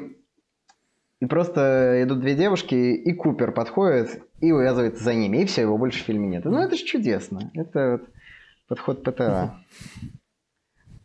и 1.21 1.25
просто 1.27 2.01
идут 2.03 2.21
две 2.21 2.35
девушки, 2.35 2.73
и 2.73 3.13
Купер 3.13 3.51
подходит 3.51 4.23
и 4.39 4.51
увязывается 4.51 5.03
за 5.03 5.13
ними, 5.13 5.37
и 5.43 5.45
все, 5.45 5.61
его 5.61 5.77
больше 5.77 6.01
в 6.01 6.05
фильме 6.07 6.27
нет. 6.27 6.45
Ну, 6.45 6.57
это 6.57 6.75
же 6.75 6.83
чудесно. 6.85 7.51
Это 7.53 7.91
вот 7.91 8.09
подход 8.67 9.03
ПТА. 9.03 9.59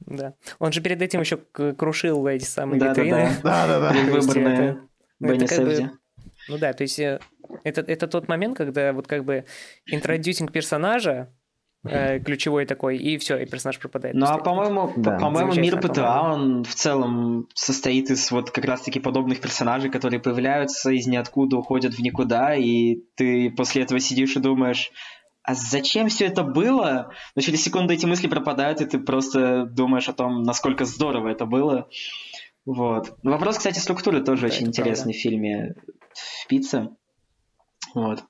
Да. 0.06 0.34
Он 0.58 0.72
же 0.72 0.80
перед 0.82 1.02
этим 1.02 1.20
еще 1.20 1.36
крушил 1.36 2.26
эти 2.26 2.44
самые 2.44 2.78
Да-да-да. 2.78 3.02
витрины. 3.02 3.30
Да-да-да. 3.42 3.90
То 3.90 3.96
есть 3.98 4.28
Выборные 4.28 4.54
это- 4.54 4.80
ну, 5.20 5.28
это 5.28 5.36
Бенни 5.36 5.46
Сэвди. 5.46 5.90
Ну 6.48 6.58
да, 6.58 6.72
то 6.74 6.82
есть 6.82 6.98
э, 6.98 7.20
это, 7.64 7.80
это 7.80 8.06
тот 8.06 8.28
момент, 8.28 8.56
когда 8.56 8.92
вот 8.92 9.06
как 9.06 9.24
бы 9.24 9.44
интродюсинг 9.86 10.52
персонажа 10.52 11.32
э, 11.85 12.18
ключевой 12.20 12.66
такой, 12.66 12.97
и 12.97 13.18
все, 13.18 13.37
и 13.39 13.47
персонаж 13.47 13.78
пропадает. 13.78 14.14
Ну, 14.14 14.26
а 14.26 14.39
по-моему, 14.39 14.93
Да. 14.97 15.12
по- 15.12 15.20
по-моему, 15.20 15.55
мир 15.55 15.80
ПТА, 15.80 16.22
он 16.22 16.64
в 16.64 16.74
целом 16.74 17.49
состоит 17.55 18.11
из 18.11 18.30
вот 18.30 18.51
как 18.51 18.64
раз-таки 18.64 19.01
подобных 19.01 19.41
персонажей, 19.41 19.91
которые 19.91 20.20
появляются 20.20 20.91
из 20.91 21.07
ниоткуда, 21.07 21.57
уходят 21.57 21.95
в 21.95 22.01
никуда, 22.01 22.55
и 22.55 22.97
ты 23.16 23.51
после 23.51 23.82
этого 23.82 24.01
сидишь 24.01 24.37
и 24.37 24.41
думаешь, 24.41 24.91
а 25.43 25.55
зачем 25.55 26.09
все 26.09 26.24
это 26.26 26.43
было? 26.43 27.11
Но 27.37 27.43
через 27.43 27.62
секунду 27.62 27.93
эти 27.93 28.07
мысли 28.07 28.28
пропадают, 28.28 28.80
и 28.80 28.87
ты 28.87 28.99
просто 28.99 29.66
думаешь 29.66 30.09
о 30.09 30.14
том, 30.14 30.43
насколько 30.43 30.87
здорово 30.87 31.28
это 31.28 31.45
было. 31.45 31.89
Вот. 32.64 33.14
Вопрос, 33.22 33.59
кстати, 33.59 33.78
структуры 33.78 34.22
тоже 34.22 34.49
Да, 34.49 34.55
очень 34.55 34.68
интересный 34.68 35.12
в 35.12 35.16
фильме 35.16 35.74
«Пицца». 36.49 36.97
Вот. 37.95 38.24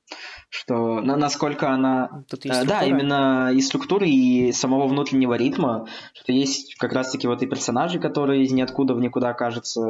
Что, 0.57 1.01
на, 1.01 1.17
насколько 1.17 1.69
она 1.71 2.25
Тут 2.31 2.45
есть 2.45 2.63
Э, 2.63 2.65
Да, 2.65 2.77
структура. 2.83 2.87
именно 2.87 3.51
и 3.53 3.61
структуры, 3.61 4.09
и 4.09 4.53
самого 4.53 4.87
внутреннего 4.87 5.35
ритма, 5.35 5.89
что 6.13 6.31
есть 6.31 6.77
как 6.77 6.93
раз-таки 6.93 7.27
вот 7.27 7.43
и 7.43 7.47
персонажи, 7.47 7.99
которые 7.99 8.45
из 8.45 8.53
ниоткуда 8.53 8.95
в 8.95 9.01
никуда, 9.01 9.33
кажется, 9.33 9.83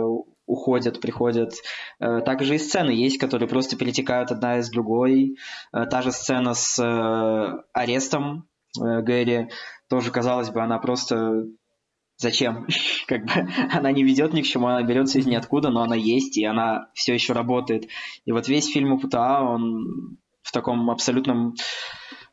уходят, 0.47 1.03
приходят. 1.03 1.53
Э, 2.01 2.23
Также 2.23 2.55
и 2.55 2.59
сцены 2.59 2.93
есть, 2.93 3.19
которые 3.19 3.47
просто 3.47 3.77
перетекают 3.77 4.31
одна 4.31 4.57
из 4.59 4.71
другой. 4.71 5.37
Э, 5.75 5.85
Та 5.85 6.01
же 6.01 6.12
сцена 6.12 6.55
с 6.55 6.79
арестом 7.75 8.49
Гэри, 8.79 9.51
тоже, 9.91 10.11
казалось 10.11 10.49
бы, 10.49 10.62
она 10.62 10.79
просто... 10.79 11.45
Зачем? 12.17 12.67
Как 13.07 13.25
бы 13.27 13.33
она 13.71 13.93
не 13.93 14.03
ведет 14.03 14.33
ни 14.33 14.41
к 14.41 14.47
чему, 14.47 14.69
она 14.69 14.83
берется 14.83 15.19
из 15.19 15.27
ниоткуда, 15.27 15.69
но 15.69 15.83
она 15.83 15.95
есть, 15.97 16.39
и 16.39 16.45
она 16.47 16.87
все 16.95 17.12
еще 17.12 17.35
работает. 17.35 17.89
И 18.25 18.33
вот 18.33 18.49
весь 18.49 18.73
фильм 18.73 18.93
у 18.93 18.99
ПТА, 18.99 19.43
он 19.43 20.17
в 20.45 20.53
таком 20.53 20.90
абсолютном 20.90 21.55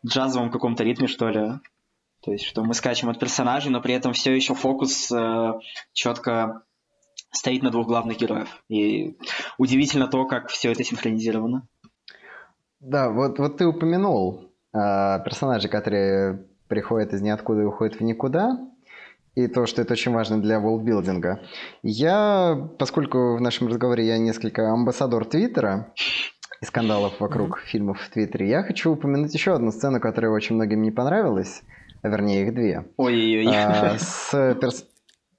джазовом 0.05 0.51
каком-то 0.51 0.83
ритме, 0.83 1.07
что 1.07 1.29
ли. 1.29 1.53
То 2.23 2.31
есть, 2.31 2.45
что 2.45 2.63
мы 2.63 2.75
скачем 2.75 3.09
от 3.09 3.19
персонажей, 3.19 3.71
но 3.71 3.81
при 3.81 3.95
этом 3.95 4.13
все 4.13 4.35
еще 4.35 4.53
фокус 4.53 5.11
э, 5.11 5.53
четко 5.93 6.61
стоит 7.31 7.63
на 7.63 7.71
двух 7.71 7.87
главных 7.87 8.17
героев. 8.17 8.63
И 8.69 9.17
удивительно 9.57 10.07
то, 10.07 10.25
как 10.25 10.49
все 10.49 10.71
это 10.71 10.83
синхронизировано. 10.83 11.67
Да, 12.79 13.09
вот, 13.09 13.39
вот 13.39 13.57
ты 13.57 13.65
упомянул 13.65 14.51
а, 14.73 15.19
персонажи, 15.19 15.69
которые 15.69 16.45
приходят 16.67 17.13
из 17.13 17.21
ниоткуда 17.21 17.61
и 17.61 17.65
уходят 17.65 17.95
в 17.95 18.01
никуда, 18.01 18.59
и 19.35 19.47
то, 19.47 19.65
что 19.65 19.81
это 19.81 19.93
очень 19.93 20.11
важно 20.11 20.41
для 20.41 20.59
волдбилдинга. 20.59 21.41
Я, 21.83 22.69
поскольку 22.77 23.37
в 23.37 23.41
нашем 23.41 23.67
разговоре 23.67 24.05
я 24.05 24.17
несколько 24.17 24.69
амбассадор 24.69 25.25
Твиттера 25.25 25.93
и 26.61 26.65
скандалов 26.65 27.19
вокруг 27.19 27.59
фильмов 27.59 27.99
в 27.99 28.09
Твиттере, 28.09 28.47
я 28.47 28.63
хочу 28.63 28.91
упомянуть 28.91 29.33
еще 29.33 29.53
одну 29.53 29.71
сцену, 29.71 29.99
которая 29.99 30.31
очень 30.31 30.55
многим 30.55 30.83
не 30.83 30.91
понравилась, 30.91 31.63
а 32.03 32.09
вернее 32.09 32.43
их 32.43 32.53
две. 32.53 32.85
Ой-ой-ой. 32.97 33.55
А, 33.55 33.95
с, 33.99 34.31
перс- 34.61 34.85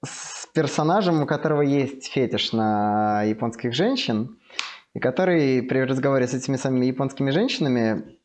с 0.03 0.47
персонажем, 0.53 1.23
у 1.23 1.25
которого 1.25 1.61
есть 1.61 2.11
фетиш 2.11 2.51
на 2.51 3.23
японских 3.23 3.73
женщин, 3.73 4.37
и 4.93 4.99
который 4.99 5.63
при 5.63 5.79
разговоре 5.79 6.27
с 6.27 6.33
этими 6.33 6.57
самыми 6.57 6.85
японскими 6.85 7.31
женщинами 7.31 8.17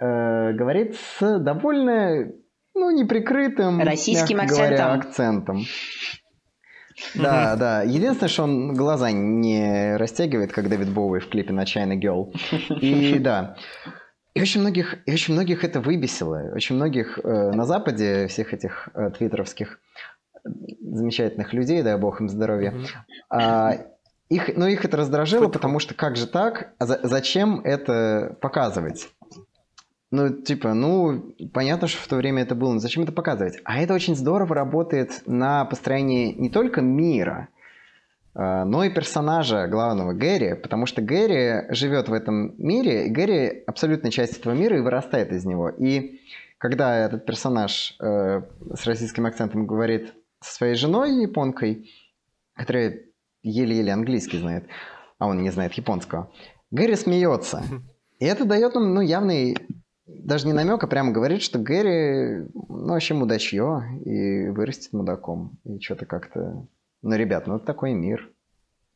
э, 0.00 0.52
говорит 0.54 0.96
с 0.96 1.38
довольно, 1.38 2.32
ну, 2.74 2.90
неприкрытым, 2.90 3.80
Российским 3.80 4.38
мягко 4.38 4.56
говоря, 4.56 4.92
акцентом. 4.92 5.62
Да, 7.14 7.56
да. 7.56 7.82
Единственное, 7.82 8.28
что 8.28 8.44
он 8.44 8.74
глаза 8.74 9.10
не 9.10 9.96
растягивает, 9.96 10.52
как 10.52 10.68
Дэвид 10.68 10.90
Боуи 10.90 11.20
в 11.20 11.28
клипе 11.28 11.52
на 11.52 11.64
China 11.64 11.98
Girl. 11.98 12.32
И 12.80 13.18
да. 13.20 13.56
И 14.34 14.42
очень 14.42 14.60
многих, 14.60 14.98
и 15.06 15.12
очень 15.12 15.34
многих 15.34 15.62
это 15.64 15.80
выбесило. 15.80 16.52
Очень 16.54 16.76
многих 16.76 17.20
э, 17.22 17.50
на 17.52 17.64
Западе, 17.64 18.26
всех 18.26 18.52
этих 18.52 18.88
э, 18.94 19.10
твиттеровских 19.10 19.78
замечательных 20.82 21.52
людей, 21.52 21.82
дай 21.82 21.96
бог 21.96 22.20
им 22.20 22.28
здоровья, 22.28 22.74
а, 23.30 23.78
их, 24.28 24.56
ну, 24.56 24.66
их 24.66 24.84
это 24.84 24.96
раздражило, 24.96 25.48
потому 25.48 25.78
что 25.78 25.94
как 25.94 26.16
же 26.16 26.26
так? 26.26 26.72
А 26.78 26.86
за- 26.86 27.00
зачем 27.02 27.60
это 27.60 28.36
показывать? 28.40 29.08
Ну, 30.16 30.28
типа, 30.30 30.74
ну, 30.74 31.34
понятно, 31.52 31.88
что 31.88 32.00
в 32.00 32.06
то 32.06 32.14
время 32.14 32.42
это 32.42 32.54
было, 32.54 32.72
но 32.72 32.78
зачем 32.78 33.02
это 33.02 33.10
показывать? 33.10 33.58
А 33.64 33.80
это 33.80 33.94
очень 33.94 34.14
здорово 34.14 34.54
работает 34.54 35.22
на 35.26 35.64
построении 35.64 36.32
не 36.32 36.50
только 36.50 36.82
мира, 36.82 37.48
а, 38.32 38.64
но 38.64 38.84
и 38.84 38.90
персонажа 38.90 39.66
главного 39.66 40.12
Гэри, 40.12 40.54
потому 40.54 40.86
что 40.86 41.02
Гэри 41.02 41.74
живет 41.74 42.08
в 42.08 42.12
этом 42.12 42.54
мире, 42.58 43.08
и 43.08 43.10
Гэри 43.10 43.64
абсолютно 43.66 44.12
часть 44.12 44.38
этого 44.38 44.52
мира 44.54 44.78
и 44.78 44.82
вырастает 44.82 45.32
из 45.32 45.44
него. 45.44 45.68
И 45.68 46.20
когда 46.58 46.96
этот 46.96 47.26
персонаж 47.26 47.96
э, 47.98 48.42
с 48.72 48.86
российским 48.86 49.26
акцентом 49.26 49.66
говорит 49.66 50.14
со 50.38 50.54
своей 50.54 50.76
женой 50.76 51.22
японкой, 51.22 51.90
которая 52.54 53.00
еле-еле 53.42 53.92
английский 53.92 54.38
знает, 54.38 54.68
а 55.18 55.26
он 55.26 55.42
не 55.42 55.50
знает 55.50 55.72
японского, 55.72 56.30
Гэри 56.70 56.94
смеется. 56.94 57.64
И 58.20 58.26
это 58.26 58.44
дает 58.44 58.76
нам, 58.76 58.94
ну, 58.94 59.00
явный, 59.00 59.56
даже 60.06 60.46
не 60.46 60.52
намек, 60.52 60.82
а 60.82 60.86
прямо 60.86 61.12
говорит, 61.12 61.42
что 61.42 61.58
Гэри, 61.58 62.46
ну, 62.52 62.88
вообще 62.88 63.14
мудачье, 63.14 64.00
и 64.04 64.48
вырастет 64.48 64.92
мудаком. 64.92 65.58
И 65.64 65.80
что-то 65.80 66.06
как-то... 66.06 66.66
Ну, 67.02 67.14
ребят, 67.16 67.46
ну, 67.46 67.58
такой 67.58 67.92
мир. 67.92 68.30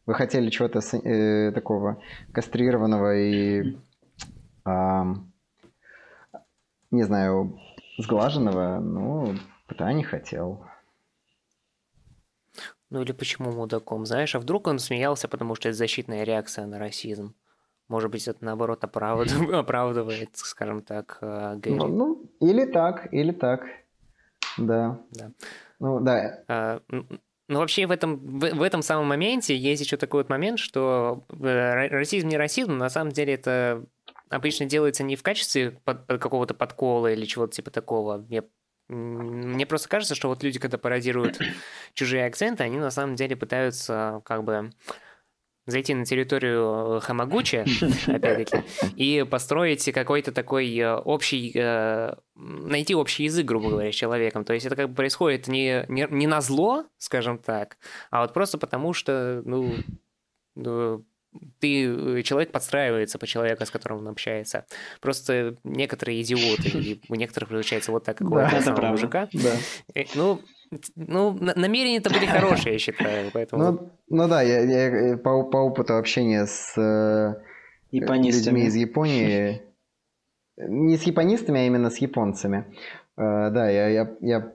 Вы 0.07 0.15
хотели 0.15 0.51
чего-то 0.51 0.81
э, 0.81 1.53
такого 1.53 2.03
кастрированного 2.33 3.17
и, 3.17 3.77
ам, 4.65 5.33
не 6.91 7.03
знаю, 7.03 7.59
сглаженного, 7.99 8.79
ну, 8.81 9.35
ПТА 9.67 9.93
не 9.93 10.05
хотел. 10.05 10.65
Ну 12.91 13.03
или 13.03 13.13
почему 13.13 13.53
мудаком, 13.53 14.07
знаешь? 14.07 14.35
А 14.35 14.41
вдруг 14.41 14.67
он 14.67 14.79
смеялся, 14.79 15.29
потому 15.29 15.55
что 15.55 15.69
это 15.69 15.77
защитная 15.77 16.25
реакция 16.25 16.65
на 16.67 16.79
расизм? 16.79 17.35
Может 17.89 18.11
быть, 18.11 18.29
это 18.29 18.45
наоборот 18.45 18.85
оправдывает, 18.85 20.31
скажем 20.35 20.83
так, 20.83 21.19
э, 21.21 21.57
Гэри. 21.57 21.75
Ну, 21.75 21.89
ну, 21.89 22.31
или 22.41 22.65
так, 22.65 23.13
или 23.13 23.33
так. 23.33 23.65
Да. 24.59 24.99
Да. 25.13 25.31
Ну, 25.81 26.01
да. 26.01 26.43
А, 26.49 26.81
ну, 27.49 27.59
вообще 27.61 27.87
в 27.87 27.91
этом, 27.91 28.17
в, 28.17 28.41
в 28.41 28.63
этом 28.63 28.83
самом 28.83 29.07
моменте 29.07 29.57
есть 29.57 29.83
еще 29.83 29.97
такой 29.97 30.21
вот 30.21 30.29
момент, 30.29 30.59
что 30.59 31.25
э, 31.31 31.89
расизм 31.89 32.29
не 32.29 32.37
расизм, 32.37 32.73
но 32.73 32.79
на 32.79 32.91
самом 32.91 33.13
деле 33.13 33.35
это 33.35 33.85
обычно 34.29 34.67
делается 34.67 35.03
не 35.03 35.17
в 35.17 35.23
качестве 35.23 35.71
под, 35.85 36.07
какого-то 36.07 36.53
подкола 36.53 37.13
или 37.13 37.25
чего-то 37.25 37.53
типа 37.53 37.71
такого. 37.71 38.27
Я, 38.29 38.45
мне 38.89 39.65
просто 39.65 39.89
кажется, 39.89 40.15
что 40.15 40.29
вот 40.29 40.43
люди, 40.43 40.59
когда 40.59 40.77
пародируют 40.77 41.39
чужие 41.95 42.27
акценты, 42.27 42.65
они 42.65 42.79
на 42.79 42.91
самом 42.91 43.17
деле 43.17 43.35
пытаются 43.35 44.21
как 44.25 44.45
бы 44.45 44.73
зайти 45.69 45.95
на 45.95 46.05
территорию 46.05 46.97
э, 46.97 47.01
Хамагучи, 47.01 47.65
опять-таки, 48.07 48.65
и 48.97 49.25
построить 49.31 49.85
какой-то 49.93 50.33
такой 50.33 50.75
э, 50.77 50.97
общий, 50.97 51.53
э, 51.55 52.15
найти 52.35 52.95
общий 52.95 53.25
язык, 53.25 53.47
грубо 53.47 53.71
говоря, 53.71 53.93
с 53.93 53.95
человеком. 53.95 54.45
То 54.45 54.55
есть 54.55 54.65
это 54.67 54.77
как 54.77 54.89
бы 54.89 54.95
происходит 54.95 55.47
не, 55.47 55.85
не, 55.89 56.07
не 56.11 56.27
на 56.27 56.41
зло, 56.41 56.87
скажем 56.97 57.39
так, 57.39 57.77
а 58.11 58.23
вот 58.23 58.33
просто 58.33 58.57
потому, 58.57 58.95
что, 58.95 59.43
ну, 59.45 59.75
ты, 61.61 62.23
человек 62.23 62.51
подстраивается 62.51 63.19
по 63.19 63.27
человеку, 63.27 63.65
с 63.65 63.71
которым 63.71 63.99
он 63.99 64.09
общается. 64.09 64.65
Просто 65.01 65.57
некоторые 65.63 66.23
идиоты, 66.23 66.69
и 66.71 67.01
у 67.09 67.15
некоторых 67.15 67.51
получается 67.51 67.93
вот 67.93 68.05
так, 68.05 68.17
как 68.17 68.31
у 68.31 68.37
этого 68.37 68.87
мужика. 68.87 69.29
Да. 69.33 69.57
Ну, 70.15 70.41
ну, 70.97 71.37
намерения-то 71.41 72.11
были 72.11 72.27
хорошие, 72.27 72.75
я 72.75 72.79
считаю, 72.79 73.31
поэтому... 73.33 73.63
Ну, 73.63 73.93
ну 74.09 74.29
да, 74.29 74.43
я, 74.43 74.61
я 74.61 75.17
по, 75.17 75.43
по 75.45 75.59
опыту 75.59 75.97
общения 75.97 76.47
с 76.47 76.77
э, 76.77 77.35
людьми 77.91 78.67
из 78.67 78.77
Японии, 78.77 79.63
не 80.57 80.97
с 80.97 81.03
японистами, 81.03 81.61
а 81.61 81.67
именно 81.67 81.91
с 81.91 81.99
японцами, 81.99 82.67
э, 83.17 83.51
да, 83.51 83.71
я, 83.71 83.89
я, 83.89 84.17
я 84.21 84.53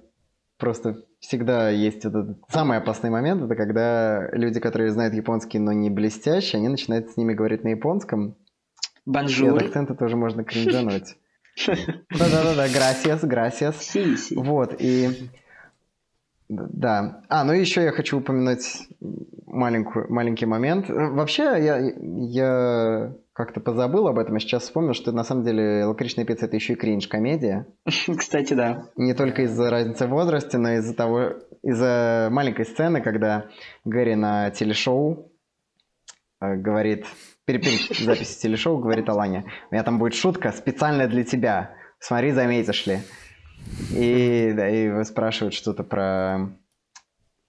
просто 0.58 1.04
всегда 1.20 1.70
есть 1.70 2.06
этот 2.06 2.38
самый 2.50 2.78
опасный 2.78 3.10
момент, 3.10 3.42
это 3.42 3.56
когда 3.56 4.30
люди, 4.34 4.60
которые 4.60 4.92
знают 4.92 5.14
японский, 5.14 5.60
но 5.60 5.72
не 5.72 5.90
блестяще, 5.90 6.58
они 6.58 6.68
начинают 6.68 7.10
с 7.10 7.18
ними 7.18 7.34
говорить 7.34 7.64
на 7.64 7.70
японском. 7.70 8.36
Bonjour. 9.06 9.54
И 9.54 9.58
от 9.58 9.64
акцента 9.64 9.96
тоже 9.96 10.16
можно 10.16 10.44
кринжануть. 10.44 11.16
Да-да-да, 12.10 12.68
gracias, 12.68 13.24
gracias. 13.24 14.34
Вот, 14.36 14.76
и 14.80 15.30
да. 16.50 17.22
А, 17.30 17.44
ну 17.44 17.54
еще 17.54 17.84
я 17.84 17.92
хочу 17.92 18.20
упомянуть 18.20 18.88
маленькую, 19.46 20.12
маленький 20.12 20.46
момент. 20.46 20.86
Вообще, 20.90 21.44
я, 21.44 21.78
я 21.80 23.14
как-то 23.34 23.60
позабыл 23.60 24.08
об 24.08 24.20
этом, 24.20 24.36
я 24.36 24.40
сейчас 24.40 24.64
вспомнил, 24.64 24.94
что 24.94 25.12
на 25.12 25.24
самом 25.24 25.44
деле 25.44 25.86
«Лакричная 25.86 26.26
пицца»— 26.26 26.46
это 26.48 26.56
еще 26.56 26.74
и 26.74 26.76
кринж-комедия. 26.76 27.66
Кстати, 28.18 28.54
да. 28.54 28.86
Не 28.96 29.14
только 29.14 29.44
из-за 29.44 29.70
разницы 29.70 30.06
в 30.06 30.12
возрасте, 30.12 30.58
но 30.58 30.74
из-за 30.74 30.94
того, 30.96 31.34
из-за 31.64 32.30
маленькой 32.32 32.66
сцены, 32.66 33.02
когда 33.02 33.48
Гэри 33.86 34.16
на 34.16 34.52
телешоу 34.52 35.32
э, 36.42 36.56
говорит, 36.56 37.06
перед, 37.46 37.64
перед 37.64 37.98
записью 37.98 38.42
телешоу 38.42 38.78
говорит 38.78 39.10
Алане, 39.10 39.46
у 39.72 39.74
меня 39.74 39.84
там 39.84 39.98
будет 39.98 40.14
шутка 40.14 40.52
специальная 40.52 41.08
для 41.08 41.24
тебя, 41.24 41.72
смотри, 42.00 42.32
заметишь 42.32 42.86
ли. 42.86 43.00
И, 43.92 44.54
да, 44.56 44.70
и 44.70 45.04
спрашивают 45.04 45.54
что-то 45.54 45.84
про, 45.84 46.50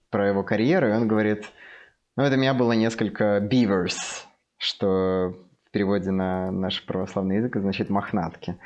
про 0.09 0.27
его 0.27 0.43
карьеру, 0.43 0.89
и 0.89 0.93
он 0.93 1.07
говорит, 1.07 1.45
ну, 2.17 2.23
это 2.23 2.35
у 2.35 2.39
меня 2.39 2.53
было 2.53 2.73
несколько 2.73 3.39
beavers, 3.39 3.95
что 4.57 5.35
в 5.67 5.71
переводе 5.71 6.11
на 6.11 6.51
наш 6.51 6.85
православный 6.85 7.37
язык 7.37 7.55
означает 7.57 7.89
мохнатки. 7.89 8.57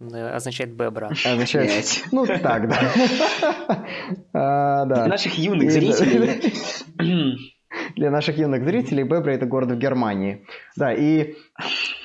Означает 0.00 0.72
бебра. 0.72 1.08
Означает, 1.08 1.84
ну, 2.10 2.26
так, 2.26 2.68
да. 2.68 2.92
а, 4.32 4.84
да. 4.86 4.94
Для 4.94 5.06
наших 5.06 5.38
юных 5.38 5.70
зрителей. 5.70 6.52
Для 7.94 8.10
наших 8.10 8.38
юных 8.38 8.64
зрителей 8.64 9.04
Бебра 9.04 9.32
это 9.32 9.46
город 9.46 9.70
в 9.70 9.78
Германии. 9.78 10.46
Да, 10.76 10.92
и, 10.92 11.34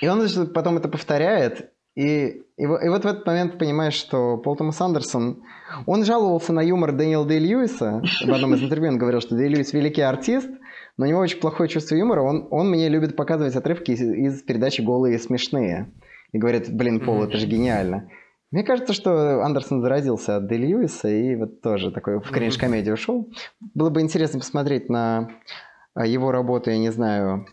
и 0.01 0.07
он 0.07 0.27
потом 0.53 0.77
это 0.77 0.87
повторяет, 0.87 1.70
и, 1.95 2.43
и, 2.57 2.63
и 2.63 2.65
вот 2.65 3.03
в 3.03 3.07
этот 3.07 3.25
момент 3.25 3.57
понимаешь, 3.57 3.95
что 3.95 4.37
Пол 4.37 4.55
Томас 4.55 4.79
Андерсон, 4.79 5.43
он 5.85 6.05
жаловался 6.05 6.53
на 6.53 6.61
юмор 6.61 6.93
Дэниела 6.93 7.25
Дэй 7.25 7.39
Льюиса. 7.39 8.01
В 8.25 8.31
одном 8.31 8.53
из 8.55 8.63
интервью 8.63 8.91
он 8.91 8.97
говорил, 8.97 9.19
что 9.19 9.35
Дэй 9.35 9.49
Льюис 9.49 9.73
великий 9.73 10.01
артист, 10.01 10.49
но 10.97 11.05
у 11.05 11.09
него 11.09 11.19
очень 11.19 11.39
плохое 11.39 11.69
чувство 11.69 11.95
юмора. 11.95 12.21
Он, 12.21 12.47
он 12.49 12.69
мне 12.69 12.87
любит 12.87 13.15
показывать 13.15 13.55
отрывки 13.55 13.91
из, 13.91 14.01
из 14.01 14.43
передачи 14.43 14.81
«Голые 14.81 15.15
и 15.15 15.19
смешные». 15.19 15.91
И 16.31 16.37
говорит, 16.37 16.73
блин, 16.73 17.01
Пол, 17.01 17.23
это 17.23 17.37
же 17.37 17.45
гениально. 17.45 18.09
Мне 18.51 18.63
кажется, 18.63 18.93
что 18.93 19.43
Андерсон 19.43 19.81
заразился 19.81 20.37
от 20.37 20.47
Дэй 20.47 20.59
Льюиса 20.59 21.09
и 21.09 21.35
вот 21.35 21.61
тоже 21.61 21.91
такой 21.91 22.19
в 22.19 22.31
кринж-комедию 22.31 22.93
ушел. 22.93 23.29
Было 23.73 23.89
бы 23.89 24.01
интересно 24.01 24.39
посмотреть 24.39 24.89
на 24.89 25.29
его 25.97 26.31
работу, 26.31 26.69
я 26.69 26.77
не 26.77 26.89
знаю, 26.89 27.47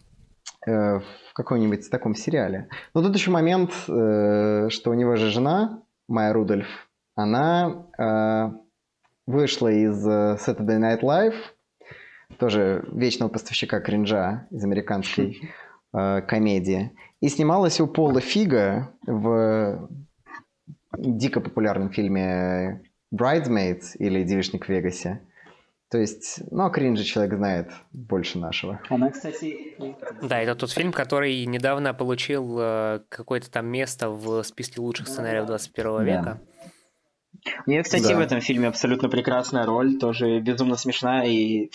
э, 0.67 1.01
каком-нибудь 1.39 1.89
таком 1.91 2.15
сериале. 2.15 2.69
Но 2.95 3.03
тут 3.03 3.15
еще 3.15 3.31
момент, 3.31 3.71
э, 3.89 4.69
что 4.71 4.91
у 4.91 4.95
него 4.95 5.17
же 5.17 5.31
жена, 5.31 5.83
Майя 6.09 6.33
Рудольф, 6.33 6.89
она 7.15 7.87
э, 7.99 8.51
вышла 9.27 9.69
из 9.69 10.07
э, 10.07 10.37
Saturday 10.37 10.79
Night 10.79 11.01
Live, 11.01 11.37
тоже 12.39 12.85
вечного 12.93 13.31
поставщика 13.31 13.81
кринжа 13.81 14.47
из 14.51 14.65
американской 14.65 15.41
э, 15.93 16.23
комедии, 16.23 16.93
и 17.21 17.29
снималась 17.29 17.81
у 17.81 17.87
Пола 17.87 18.21
Фига 18.21 18.93
в 19.07 19.89
дико 20.97 21.41
популярном 21.41 21.91
фильме 21.91 22.83
Bridesmaids 23.15 23.97
или 23.99 24.25
Девичник 24.25 24.67
в 24.67 24.69
Вегасе. 24.69 25.21
То 25.91 25.97
есть, 25.97 26.43
ну, 26.51 26.67
о 26.67 26.71
кринже 26.71 27.03
человек 27.03 27.35
знает 27.35 27.71
больше 27.93 28.39
нашего. 28.39 28.81
Она, 28.91 29.11
кстати... 29.11 29.75
Да, 30.21 30.41
это 30.41 30.55
тот 30.55 30.71
фильм, 30.71 30.93
который 30.93 31.47
недавно 31.47 31.95
получил 31.95 32.59
э, 32.61 33.01
какое-то 33.09 33.51
там 33.51 33.67
место 33.67 34.11
в 34.11 34.43
списке 34.43 34.83
лучших 34.83 35.09
сценариев 35.09 35.47
21 35.47 35.97
да. 35.97 36.03
века. 36.05 36.41
У 37.67 37.71
нее, 37.71 37.83
кстати, 37.83 38.03
да. 38.03 38.17
в 38.17 38.21
этом 38.21 38.41
фильме 38.43 38.69
абсолютно 38.69 39.09
прекрасная 39.09 39.65
роль, 39.65 39.99
тоже 39.99 40.41
безумно 40.41 40.77
смешная 40.77 41.27
и 41.27 41.71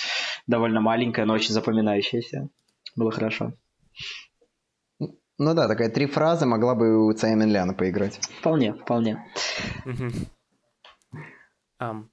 довольно 0.45 0.79
маленькая, 0.79 1.25
но 1.25 1.33
очень 1.33 1.53
запоминающаяся. 1.53 2.49
Было 2.95 3.11
хорошо. 3.11 3.53
Ну 4.99 5.55
да, 5.55 5.67
такая 5.67 5.89
три 5.89 6.05
фразы 6.05 6.45
могла 6.45 6.75
бы 6.75 7.07
у 7.07 7.11
Цая 7.13 7.35
Ляна 7.35 7.73
поиграть. 7.73 8.19
Вполне, 8.39 8.73
вполне. 8.73 9.25
Um, 11.81 12.12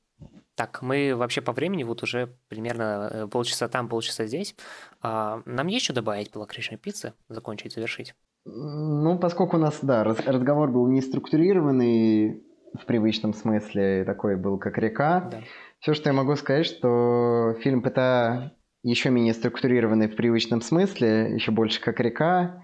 так, 0.61 0.83
мы 0.83 1.17
вообще 1.17 1.41
по 1.41 1.53
времени 1.53 1.85
вот 1.85 2.03
уже 2.03 2.35
примерно 2.51 3.09
э, 3.11 3.27
полчаса 3.29 3.67
там, 3.67 3.89
полчаса 3.89 4.27
здесь. 4.27 4.55
А, 5.01 5.41
нам 5.47 5.69
есть 5.69 5.87
что 5.87 5.95
добавить 5.95 6.31
по 6.31 6.37
лакричной 6.37 6.77
пицце? 6.77 7.15
Закончить, 7.31 7.73
завершить? 7.73 8.15
Ну, 8.45 9.19
поскольку 9.19 9.57
у 9.57 9.59
нас, 9.59 9.79
да, 9.81 10.05
разговор 10.05 10.71
был 10.71 10.87
не 10.87 11.01
структурированный 11.01 12.45
в 12.79 12.85
привычном 12.85 13.33
смысле, 13.33 14.05
такой 14.05 14.37
был 14.37 14.59
как 14.59 14.77
река, 14.77 15.31
да. 15.33 15.41
все, 15.79 15.95
что 15.95 16.11
я 16.11 16.13
могу 16.13 16.37
сказать, 16.37 16.67
что 16.67 17.55
фильм 17.63 17.81
ПТА 17.81 18.53
еще 18.83 19.09
менее 19.09 19.33
структурированный 19.33 20.09
в 20.09 20.17
привычном 20.17 20.61
смысле, 20.61 21.37
еще 21.37 21.53
больше 21.53 21.81
как 21.81 22.01
река, 22.01 22.63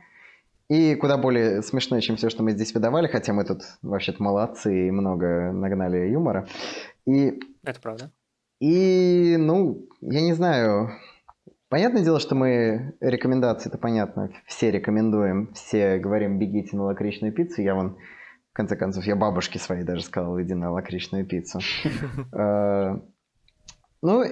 и 0.69 0.97
куда 0.97 1.17
более 1.17 1.63
смешной, 1.63 2.01
чем 2.03 2.17
все, 2.17 2.29
что 2.29 2.43
мы 2.43 2.51
здесь 2.51 2.75
выдавали, 2.75 3.07
хотя 3.07 3.33
мы 3.33 3.45
тут 3.45 3.63
вообще-то 3.83 4.23
молодцы 4.23 4.89
и 4.89 4.91
много 4.91 5.53
нагнали 5.53 6.11
юмора. 6.11 6.49
И 7.07 7.41
это 7.67 7.81
правда. 7.81 8.13
И, 8.61 9.37
ну, 9.39 9.89
я 10.01 10.21
не 10.23 10.33
знаю. 10.33 10.91
Понятное 11.69 12.03
дело, 12.03 12.21
что 12.21 12.35
мы 12.35 12.95
рекомендации, 13.01 13.69
это 13.69 13.77
понятно, 13.77 14.31
все 14.47 14.71
рекомендуем, 14.71 15.53
все 15.53 15.99
говорим, 15.99 16.39
бегите 16.39 16.77
на 16.77 16.85
лакричную 16.85 17.33
пиццу. 17.33 17.63
Я 17.63 17.75
вон, 17.75 17.99
в 18.53 18.57
конце 18.57 18.77
концов, 18.77 19.05
я 19.05 19.17
бабушке 19.17 19.59
своей 19.59 19.83
даже 19.83 20.03
сказал, 20.03 20.41
иди 20.41 20.55
на 20.55 20.71
лакричную 20.71 21.27
пиццу. 21.27 21.61
Э, 22.33 23.01
ну, 24.03 24.25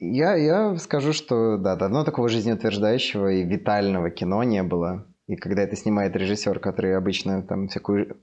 я, 0.00 0.34
я 0.34 0.76
скажу, 0.76 1.12
что 1.12 1.58
да, 1.58 1.76
давно 1.76 2.04
такого 2.04 2.28
жизнеутверждающего 2.28 3.32
и 3.32 3.44
витального 3.44 4.10
кино 4.10 4.42
не 4.42 4.62
было. 4.62 5.06
И 5.28 5.36
когда 5.36 5.62
это 5.62 5.76
снимает 5.76 6.16
режиссер, 6.16 6.58
который 6.58 6.96
обычно 6.96 7.42
там 7.42 7.68
всякую 7.68 8.20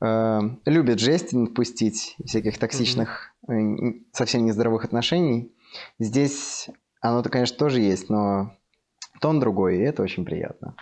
э, 0.00 0.40
любит 0.66 1.00
жесть 1.00 1.34
пустить, 1.54 2.16
всяких 2.24 2.58
токсичных, 2.58 3.32
mm-hmm. 3.48 4.02
совсем 4.12 4.44
нездоровых 4.44 4.84
отношений. 4.84 5.52
Здесь 5.98 6.68
оно-то, 7.00 7.28
конечно, 7.30 7.56
тоже 7.56 7.80
есть, 7.80 8.08
но 8.10 8.52
тон 9.20 9.40
другой, 9.40 9.78
и 9.78 9.82
это 9.82 10.02
очень 10.02 10.24
приятно. 10.24 10.74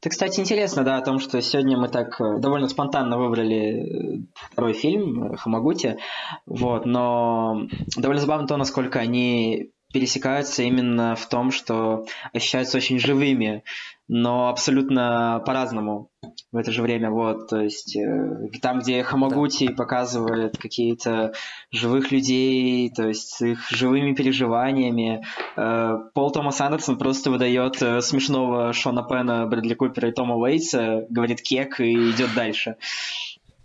Это, 0.00 0.10
кстати, 0.10 0.38
интересно, 0.38 0.84
да, 0.84 0.98
о 0.98 1.02
том, 1.02 1.18
что 1.18 1.40
сегодня 1.40 1.78
мы 1.78 1.88
так 1.88 2.20
э, 2.20 2.38
довольно 2.38 2.68
спонтанно 2.68 3.16
выбрали 3.16 4.18
э, 4.18 4.22
второй 4.34 4.74
фильм 4.74 5.34
Хамагути, 5.36 5.96
вот, 6.44 6.84
но 6.84 7.66
довольно 7.96 8.20
забавно 8.20 8.46
то, 8.46 8.58
насколько 8.58 8.98
они 8.98 9.70
пересекаются 9.94 10.62
именно 10.64 11.14
в 11.14 11.26
том, 11.28 11.52
что 11.52 12.04
ощущаются 12.34 12.76
очень 12.76 12.98
живыми. 12.98 13.62
Но 14.08 14.48
абсолютно 14.48 15.42
по-разному 15.46 16.10
в 16.52 16.56
это 16.56 16.72
же 16.72 16.82
время. 16.82 17.10
Вот, 17.10 17.48
то 17.48 17.60
есть 17.60 17.96
э, 17.96 18.50
там, 18.60 18.80
где 18.80 19.02
Хамагути 19.02 19.68
да. 19.68 19.74
показывает 19.74 20.58
какие-то 20.58 21.32
живых 21.70 22.12
людей, 22.12 22.90
то 22.90 23.08
есть 23.08 23.28
с 23.28 23.42
их 23.42 23.70
живыми 23.70 24.14
переживаниями, 24.14 25.24
э, 25.56 25.98
Пол 26.12 26.30
Томас 26.30 26.60
Андерсон 26.60 26.98
просто 26.98 27.30
выдает 27.30 27.80
э, 27.82 28.00
смешного 28.02 28.72
Шона 28.72 29.02
Пена, 29.02 29.46
Брэдли 29.46 29.74
Купера 29.74 30.08
и 30.08 30.12
Тома 30.12 30.36
Уэйтса, 30.36 31.06
говорит 31.08 31.40
кек 31.40 31.80
и 31.80 32.10
идет 32.10 32.34
дальше. 32.34 32.76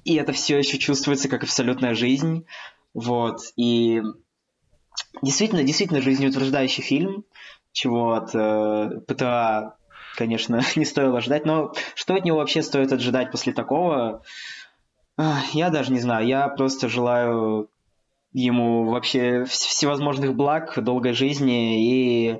И 0.06 0.16
это 0.16 0.32
все 0.32 0.58
еще 0.58 0.78
чувствуется 0.78 1.28
как 1.28 1.44
абсолютная 1.44 1.94
жизнь. 1.94 2.46
Вот, 2.94 3.42
и 3.56 4.02
действительно, 5.22 5.64
действительно 5.64 6.02
жизнеутверждающий 6.02 6.82
фильм, 6.82 7.26
чего 7.72 8.14
от 8.14 8.34
э, 8.34 9.02
ПТА 9.08 9.76
конечно, 10.20 10.62
не 10.76 10.86
стоило 10.86 11.22
ждать. 11.22 11.46
Но 11.46 11.74
что 11.96 12.14
от 12.14 12.26
него 12.26 12.38
вообще 12.38 12.62
стоит 12.62 12.92
ожидать 12.92 13.32
после 13.32 13.54
такого? 13.54 14.22
Я 15.54 15.70
даже 15.70 15.92
не 15.92 16.00
знаю. 16.00 16.28
Я 16.28 16.48
просто 16.50 16.88
желаю 16.88 17.70
ему 18.32 18.86
вообще 18.90 19.46
всевозможных 19.46 20.36
благ, 20.36 20.82
долгой 20.82 21.14
жизни 21.14 22.32
и, 22.32 22.40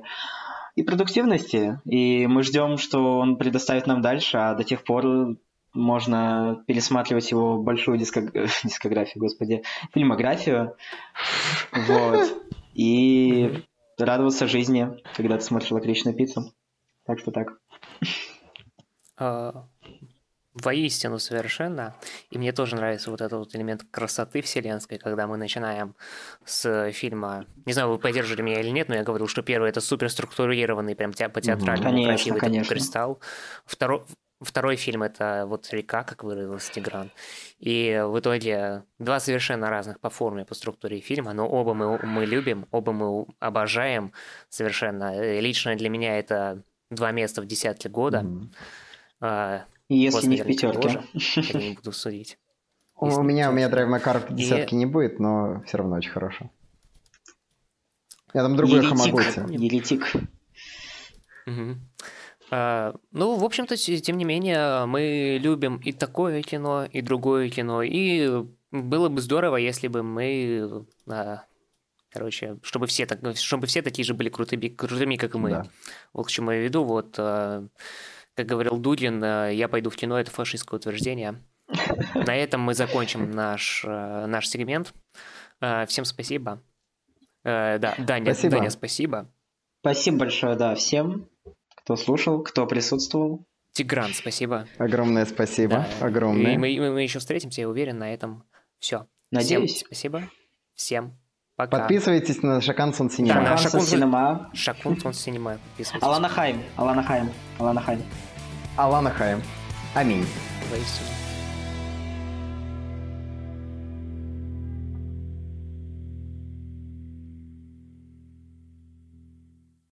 и 0.76 0.82
продуктивности. 0.82 1.80
И 1.84 2.26
мы 2.26 2.42
ждем, 2.42 2.76
что 2.76 3.18
он 3.18 3.36
предоставит 3.36 3.86
нам 3.86 4.00
дальше, 4.02 4.36
а 4.36 4.54
до 4.54 4.62
тех 4.62 4.84
пор 4.84 5.36
можно 5.72 6.62
пересматривать 6.66 7.30
его 7.30 7.62
большую 7.62 7.98
диског... 7.98 8.32
дискографию, 8.64 9.22
господи, 9.22 9.62
фильмографию. 9.92 10.76
Вот. 11.72 12.42
И 12.74 13.62
радоваться 13.98 14.46
жизни, 14.46 14.88
когда 15.16 15.36
ты 15.36 15.44
смотришь 15.44 15.70
лакричную 15.70 16.16
пиццу. 16.16 16.52
Так 17.06 17.18
что 17.18 17.30
так. 17.30 17.59
А, 19.16 19.66
воистину 20.54 21.18
совершенно. 21.18 21.94
И 22.30 22.38
мне 22.38 22.52
тоже 22.52 22.76
нравится 22.76 23.10
вот 23.10 23.20
этот 23.20 23.38
вот 23.38 23.54
элемент 23.54 23.84
красоты 23.90 24.42
вселенской, 24.42 24.98
когда 24.98 25.26
мы 25.26 25.36
начинаем 25.36 25.94
с 26.44 26.90
фильма. 26.92 27.46
Не 27.66 27.72
знаю, 27.72 27.90
вы 27.90 27.98
поддерживали 27.98 28.42
меня 28.42 28.60
или 28.60 28.70
нет, 28.70 28.88
но 28.88 28.94
я 28.94 29.02
говорил, 29.02 29.28
что 29.28 29.42
первый 29.42 29.70
это 29.70 29.80
супер 29.80 30.10
структурированный, 30.10 30.96
прям 30.96 31.12
по 31.12 31.40
театральному 31.40 31.90
конечно, 31.90 32.08
красивый 32.08 32.40
конечно. 32.40 32.74
кристалл. 32.74 33.20
Второй, 33.64 34.02
Второй 34.40 34.76
фильм 34.76 35.02
это 35.02 35.44
вот 35.46 35.68
река, 35.70 36.02
как 36.02 36.24
выразился 36.24 36.72
Тигран. 36.72 37.10
И 37.58 38.02
в 38.06 38.18
итоге 38.18 38.84
два 38.98 39.20
совершенно 39.20 39.68
разных 39.68 40.00
по 40.00 40.08
форме, 40.08 40.46
по 40.46 40.54
структуре 40.54 41.00
фильма, 41.00 41.34
но 41.34 41.46
оба 41.46 41.74
мы, 41.74 41.98
мы 41.98 42.24
любим, 42.24 42.66
оба 42.70 42.92
мы 42.92 43.26
обожаем 43.38 44.14
совершенно. 44.48 45.38
Лично 45.40 45.76
для 45.76 45.90
меня 45.90 46.18
это 46.18 46.62
два 46.90 47.12
места 47.12 47.40
в 47.42 47.46
десятке 47.46 47.88
года. 47.88 48.26
Mm-hmm. 49.20 49.62
Если 49.88 50.26
не 50.26 50.36
в 50.36 50.46
пятерке. 50.46 51.02
я 51.12 51.68
не 51.70 51.74
буду 51.76 51.92
судить. 51.92 52.38
у 52.96 53.22
меня, 53.22 53.50
у 53.50 53.52
меня 53.52 53.68
Drive 53.68 53.88
My 53.88 54.02
Car 54.02 54.26
в 54.28 54.34
десятке 54.34 54.76
не 54.76 54.86
будет, 54.86 55.18
но 55.18 55.62
все 55.66 55.78
равно 55.78 55.96
очень 55.96 56.10
хорошо. 56.10 56.50
Я 58.32 58.42
там 58.42 58.56
другой 58.56 58.84
Хамагути. 58.84 59.40
Еретик. 59.52 60.12
А, 62.52 62.94
ну, 63.12 63.36
в 63.36 63.44
общем-то, 63.44 63.76
тем 63.76 64.16
не 64.16 64.24
менее, 64.24 64.84
мы 64.86 65.38
любим 65.40 65.76
и 65.76 65.92
такое 65.92 66.42
кино, 66.42 66.84
и 66.84 67.00
другое 67.00 67.48
кино. 67.48 67.82
И 67.82 68.44
было 68.72 69.08
бы 69.08 69.20
здорово, 69.20 69.56
если 69.56 69.86
бы 69.88 70.02
мы 70.02 70.84
а, 71.08 71.42
Короче, 72.12 72.58
чтобы 72.62 72.86
все, 72.86 73.06
так, 73.06 73.20
чтобы 73.36 73.66
все 73.68 73.82
такие 73.82 74.04
же 74.04 74.14
были 74.14 74.28
крутыми, 74.28 74.68
крутыми 74.68 75.16
как 75.16 75.34
и 75.34 75.38
мы. 75.38 75.50
Да. 75.50 75.66
Вот 76.12 76.26
к 76.26 76.30
чему 76.30 76.50
я 76.50 76.58
веду. 76.58 76.82
Вот, 76.82 77.14
э, 77.18 77.68
как 78.34 78.46
говорил 78.46 78.78
Дудин, 78.78 79.22
э, 79.22 79.54
я 79.54 79.68
пойду 79.68 79.90
в 79.90 79.96
кино, 79.96 80.18
это 80.18 80.30
фашистское 80.30 80.78
утверждение. 80.78 81.40
На 82.14 82.36
этом 82.36 82.62
мы 82.62 82.74
закончим 82.74 83.30
наш, 83.30 83.84
э, 83.84 84.26
наш 84.26 84.48
сегмент. 84.48 84.92
Всем 85.86 86.06
спасибо. 86.06 86.62
Да, 87.44 87.94
Даня, 87.98 88.32
спасибо. 88.32 88.56
Даня, 88.56 88.70
спасибо. 88.70 89.30
Спасибо 89.82 90.18
большое, 90.18 90.56
да, 90.56 90.74
всем, 90.74 91.28
кто 91.76 91.96
слушал, 91.96 92.42
кто 92.42 92.66
присутствовал. 92.66 93.46
Тигран, 93.72 94.14
спасибо. 94.14 94.66
Огромное 94.78 95.26
спасибо. 95.26 95.86
Да. 96.00 96.06
Огромное. 96.06 96.54
И 96.54 96.56
мы, 96.56 96.76
мы, 96.78 96.90
мы 96.92 97.02
еще 97.02 97.18
встретимся, 97.18 97.60
я 97.60 97.68
уверен, 97.68 97.98
на 97.98 98.12
этом 98.12 98.44
все. 98.78 99.06
Надеюсь. 99.30 99.74
Всем 99.74 99.86
спасибо. 99.86 100.30
Всем 100.74 101.19
Пока. 101.60 101.80
Подписывайтесь 101.80 102.42
на 102.42 102.62
Шакансон 102.62 103.10
Синема. 103.10 103.42
Да, 103.42 103.50
на 103.50 103.56
Шакунсон 103.58 103.82
Синема. 103.82 104.50
Шакунсон 104.54 105.12
Синема. 105.12 105.52
Подписывайтесь. 105.52 106.02
Алана 106.02 106.28
Хайм. 106.28 106.62
Алана 106.76 107.02
Хайм. 107.02 107.30
Алана 107.58 107.80
Хайм. 107.82 108.02
Алана 108.76 109.10
Хайм. 109.10 109.42
Аминь. 109.94 110.26